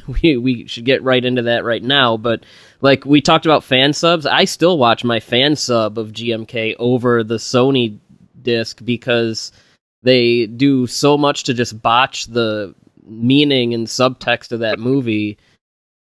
[0.23, 2.45] we we should get right into that right now, but
[2.83, 7.25] like we talked about fan subs, I still watch my fan sub of GMK over
[7.25, 7.99] the Sony
[8.43, 9.53] disc because
[10.03, 12.75] they do so much to just botch the
[13.07, 15.39] meaning and subtext of that movie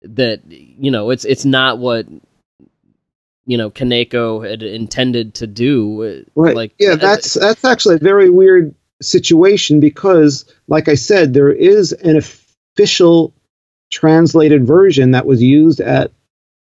[0.01, 2.07] that you know it's it's not what
[3.45, 6.25] you know Kaneko had intended to do.
[6.35, 6.55] Right.
[6.55, 11.91] Like yeah, that's that's actually a very weird situation because, like I said, there is
[11.91, 13.33] an official
[13.91, 16.11] translated version that was used at,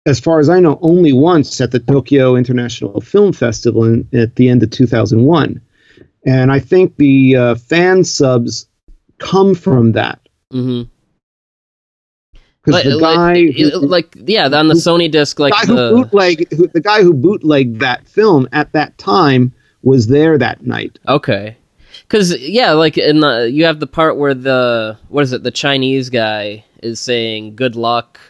[0.06, 4.36] as far as I know, only once at the Tokyo International Film Festival in, at
[4.36, 5.60] the end of 2001.
[6.26, 8.66] And I think the uh, fan subs
[9.18, 10.20] come from that.
[10.52, 10.88] Mhm.
[12.64, 15.66] Because Like, the like- guy, it- who, like yeah, on the Sony disc, like guy
[15.66, 19.52] who the bootleg, who, the guy who bootlegged that film at that time
[19.82, 20.98] was there that night.
[21.08, 21.56] Okay.
[22.08, 25.42] Cuz yeah, like in the you have the part where the what is it?
[25.42, 28.20] The Chinese guy is saying good luck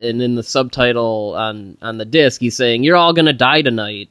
[0.00, 3.62] and in the subtitle on on the disc he's saying you're all going to die
[3.62, 4.08] tonight.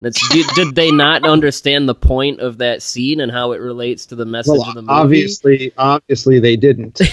[0.00, 4.06] That's did, did they not understand the point of that scene and how it relates
[4.06, 4.92] to the message Well, of the movie?
[4.92, 7.00] obviously, obviously they didn't.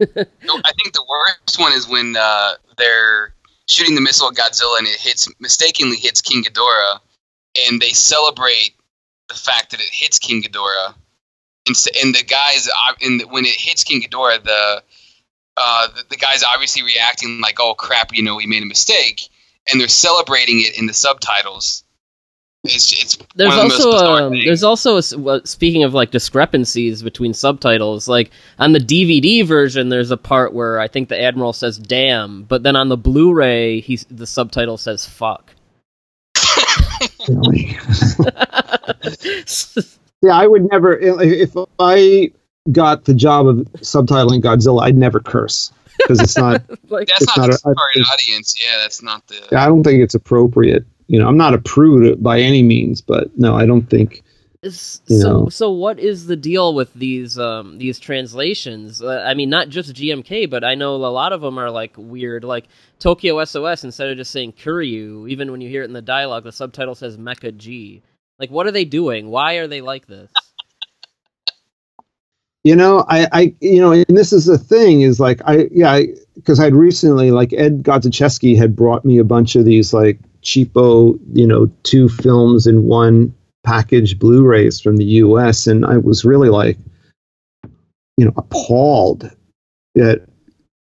[0.00, 0.06] No,
[0.64, 3.34] I think the worst one is when uh, they're
[3.68, 7.00] shooting the missile at Godzilla and it hits mistakenly hits King Ghidorah,
[7.68, 8.70] and they celebrate
[9.28, 10.94] the fact that it hits King Ghidorah,
[11.66, 14.82] and, s- and the guys uh, and when it hits King Ghidorah, the
[15.56, 19.28] uh, the, the guys obviously reacting like, "Oh crap, you know, we made a mistake,"
[19.70, 21.84] and they're celebrating it in the subtitles.
[22.64, 25.42] It's it's There's one of the most also bizarre um, there's also a s- well,
[25.44, 28.08] speaking of like discrepancies between subtitles.
[28.08, 32.44] Like on the DVD version, there's a part where I think the admiral says "damn,"
[32.44, 35.54] but then on the Blu-ray, he's the subtitle says "fuck."
[40.24, 40.96] Yeah, I would never.
[40.96, 42.32] If I
[42.72, 46.62] got the job of subtitling Godzilla, I'd never curse because it's not.
[46.88, 48.54] like, that's it's not, not the a, target audience.
[48.60, 49.56] Yeah, that's not the.
[49.56, 50.84] I don't think it's appropriate.
[51.06, 54.22] You know, I'm not a prude by any means, but no, I don't think
[54.70, 55.48] so, know.
[55.48, 59.02] so what is the deal with these um, these translations?
[59.02, 61.94] Uh, I mean, not just GMK, but I know a lot of them are like
[61.96, 62.44] weird.
[62.44, 62.66] Like
[62.98, 66.44] Tokyo SOS, instead of just saying Kiryu, even when you hear it in the dialogue,
[66.44, 68.02] the subtitle says Mecha G.
[68.38, 69.28] Like, what are they doing?
[69.28, 70.32] Why are they like this?
[72.64, 76.00] You know, I, I, you know, and this is the thing is like, I, yeah,
[76.34, 81.18] because I'd recently, like, Ed Godziszewski had brought me a bunch of these, like, cheapo,
[81.32, 83.34] you know, two films in one
[83.64, 85.66] package Blu-rays from the U.S.
[85.66, 86.78] and I was really like,
[88.16, 89.30] you know, appalled
[89.96, 90.22] at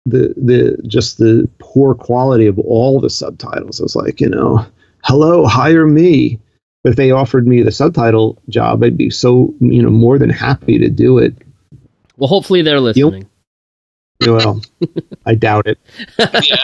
[0.06, 3.80] the the just the poor quality of all the subtitles.
[3.80, 4.64] I was like, you know,
[5.04, 6.40] hello, hire me.
[6.82, 10.30] But if they offered me the subtitle job, I'd be so you know more than
[10.30, 11.36] happy to do it.
[12.20, 13.28] Well, hopefully they're listening.
[14.26, 14.60] well,
[15.26, 15.78] I doubt it.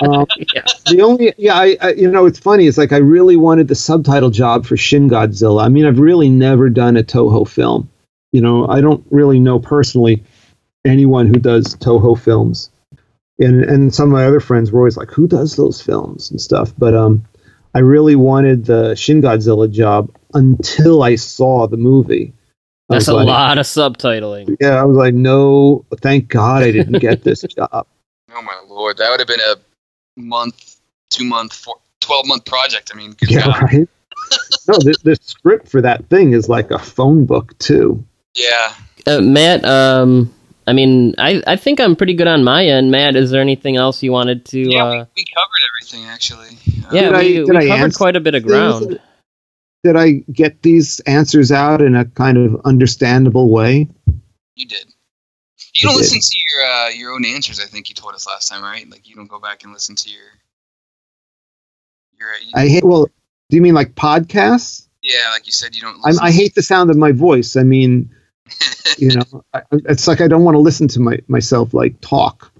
[0.03, 0.62] Um, yeah.
[0.91, 2.66] The only, yeah, I, I, you know, it's funny.
[2.66, 5.65] It's like I really wanted the subtitle job for Shin Godzilla.
[5.65, 7.89] I mean, I've really never done a Toho film.
[8.33, 10.23] You know, I don't really know personally
[10.85, 12.70] anyone who does Toho films,
[13.39, 16.39] and and some of my other friends were always like, "Who does those films and
[16.39, 17.24] stuff?" But um,
[17.74, 22.35] I really wanted the Shin Godzilla job until I saw the movie.
[22.88, 24.56] That's a like, lot of subtitling.
[24.60, 27.68] Yeah, I was like, no, thank God I didn't get this job.
[27.72, 29.56] Oh my lord, that would have been a
[30.20, 30.76] month,
[31.10, 32.90] two month, four, 12 month project.
[32.94, 33.62] I mean, yeah, God.
[33.62, 33.88] right.
[34.68, 38.04] no, the, the script for that thing is like a phone book too.
[38.34, 38.74] Yeah.
[39.06, 40.32] Uh, Matt, um,
[40.66, 42.90] I mean, I, I think I'm pretty good on my end.
[42.90, 44.60] Matt, is there anything else you wanted to?
[44.60, 44.90] Yeah, uh...
[44.90, 46.58] we, we, covered everything actually.
[46.92, 49.00] Yeah, uh, we, we covered quite a bit of ground
[49.86, 53.88] did I get these answers out in a kind of understandable way?
[54.56, 54.84] You did.
[55.74, 57.60] You don't listen to your uh, your own answers.
[57.60, 58.88] I think you told us last time, right?
[58.90, 60.24] Like you don't go back and listen to your
[62.18, 62.28] your.
[62.42, 62.82] You I hate.
[62.82, 63.06] Well,
[63.48, 64.88] do you mean like podcasts?
[65.02, 66.00] Yeah, like you said, you don't.
[66.20, 67.54] i hate the sound of my voice.
[67.54, 68.10] I mean,
[68.98, 72.50] you know, I, it's like I don't want to listen to my myself like talk.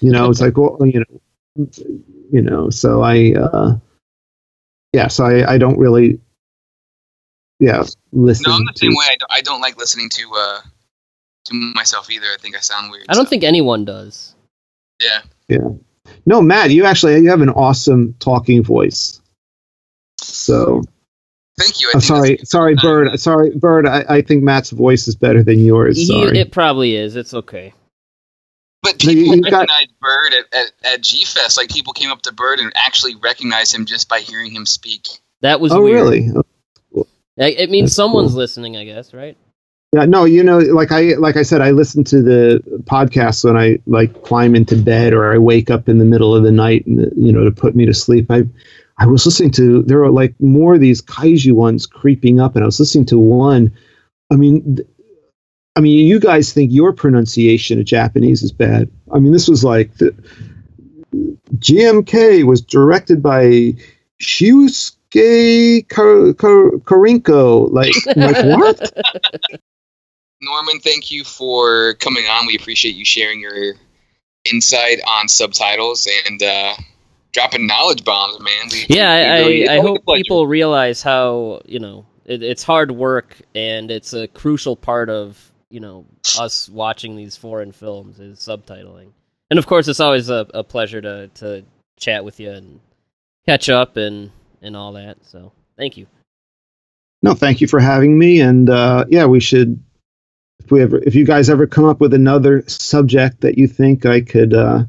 [0.00, 1.68] You know, it's like well, you know,
[2.32, 2.70] you know.
[2.70, 3.76] So I, uh,
[4.92, 6.18] yeah, so I, I don't really
[7.58, 8.44] yeah, listen.
[8.46, 9.04] No, I'm the same way.
[9.08, 10.60] I don't, I don't like listening to uh
[11.46, 12.26] to myself either.
[12.32, 13.06] I think I sound weird.
[13.08, 13.30] I don't so.
[13.30, 14.34] think anyone does.
[15.02, 15.20] Yeah.
[15.48, 15.68] Yeah.
[16.26, 19.20] No, Matt, you actually you have an awesome talking voice.
[20.20, 20.82] So.
[21.58, 21.88] Thank you.
[21.92, 23.18] I am sorry, sorry, Byrd.
[23.18, 23.84] Sorry, Byrd.
[23.84, 25.96] I, I think Matt's voice is better than yours.
[25.96, 26.38] He, sorry.
[26.38, 27.16] It probably is.
[27.16, 27.74] It's okay.
[28.84, 30.00] But people you, recognize got...
[30.00, 31.56] Byrd at, at, at G Fest.
[31.56, 35.08] Like people came up to Byrd and actually recognized him just by hearing him speak.
[35.40, 35.96] That was oh, weird.
[35.96, 36.28] really?
[37.46, 38.38] It means That's someone's cool.
[38.38, 39.36] listening, I guess, right?
[39.92, 43.56] Yeah, no, you know, like I like I said, I listen to the podcasts when
[43.56, 46.84] I like climb into bed or I wake up in the middle of the night,
[46.86, 48.30] and you know, to put me to sleep.
[48.30, 48.42] I
[48.98, 52.64] I was listening to there are like more of these kaiju ones creeping up, and
[52.64, 53.72] I was listening to one.
[54.30, 54.88] I mean, th-
[55.74, 58.90] I mean, you guys think your pronunciation of Japanese is bad.
[59.10, 60.14] I mean, this was like the,
[61.56, 63.74] GMK was directed by
[64.20, 67.70] Shius gay Kar- Kar- Karinko.
[67.72, 68.92] Like, like what?
[70.40, 72.46] Norman, thank you for coming on.
[72.46, 73.74] We appreciate you sharing your
[74.50, 76.74] insight on subtitles and uh,
[77.32, 78.68] dropping knowledge bombs, man.
[78.70, 82.90] We, yeah, I, really, I, I hope people realize how you know it, it's hard
[82.90, 86.06] work and it's a crucial part of you know
[86.38, 89.10] us watching these foreign films is subtitling.
[89.50, 91.64] And of course, it's always a, a pleasure to to
[91.98, 92.80] chat with you and
[93.46, 94.30] catch up and
[94.62, 95.18] and all that.
[95.24, 96.06] So thank you.
[97.22, 98.40] No, thank you for having me.
[98.40, 99.82] And uh, yeah, we should.
[100.60, 104.04] If we ever, if you guys ever come up with another subject that you think
[104.04, 104.84] I could uh,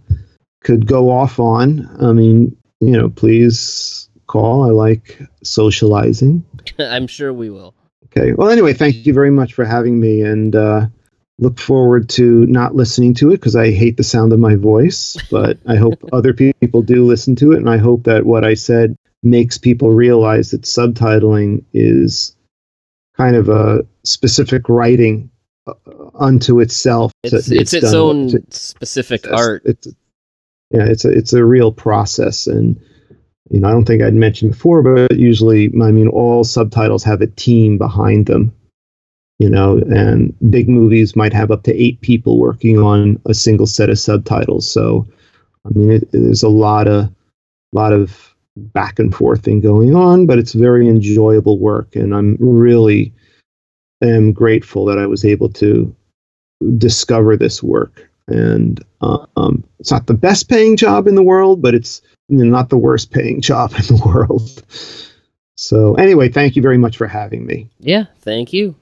[0.62, 4.64] could go off on, I mean, you know, please call.
[4.64, 6.44] I like socializing.
[6.80, 7.74] I'm sure we will.
[8.06, 8.34] Okay.
[8.34, 10.88] Well, anyway, thank you very much for having me, and uh,
[11.38, 15.18] look forward to not listening to it because I hate the sound of my voice.
[15.32, 18.56] But I hope other people do listen to it, and I hope that what I
[18.56, 22.36] said makes people realize that subtitling is
[23.18, 25.30] kind of a specific writing
[25.68, 25.74] uh,
[26.16, 27.12] unto itself.
[27.24, 29.62] It's, it's, it's its own to, specific it's, art.
[29.66, 29.88] It's,
[30.72, 32.80] yeah, it's a it's a real process, and
[33.50, 37.22] you know I don't think I'd mentioned before, but usually I mean all subtitles have
[37.22, 38.56] a team behind them.
[39.40, 43.68] You know, and big movies might have up to eight people working on a single
[43.68, 44.70] set of subtitles.
[44.70, 45.08] So,
[45.66, 47.10] I mean, it, there's a lot of
[47.72, 52.38] lot of back and forth thing going on, but it's very enjoyable work, and I'm
[52.40, 53.14] really
[54.02, 55.96] am grateful that I was able to
[56.78, 58.10] discover this work.
[58.28, 62.70] And uh, um, it's not the best paying job in the world, but it's not
[62.70, 64.64] the worst paying job in the world.
[65.58, 67.70] So, anyway, thank you very much for having me.
[67.80, 68.76] Yeah, thank you.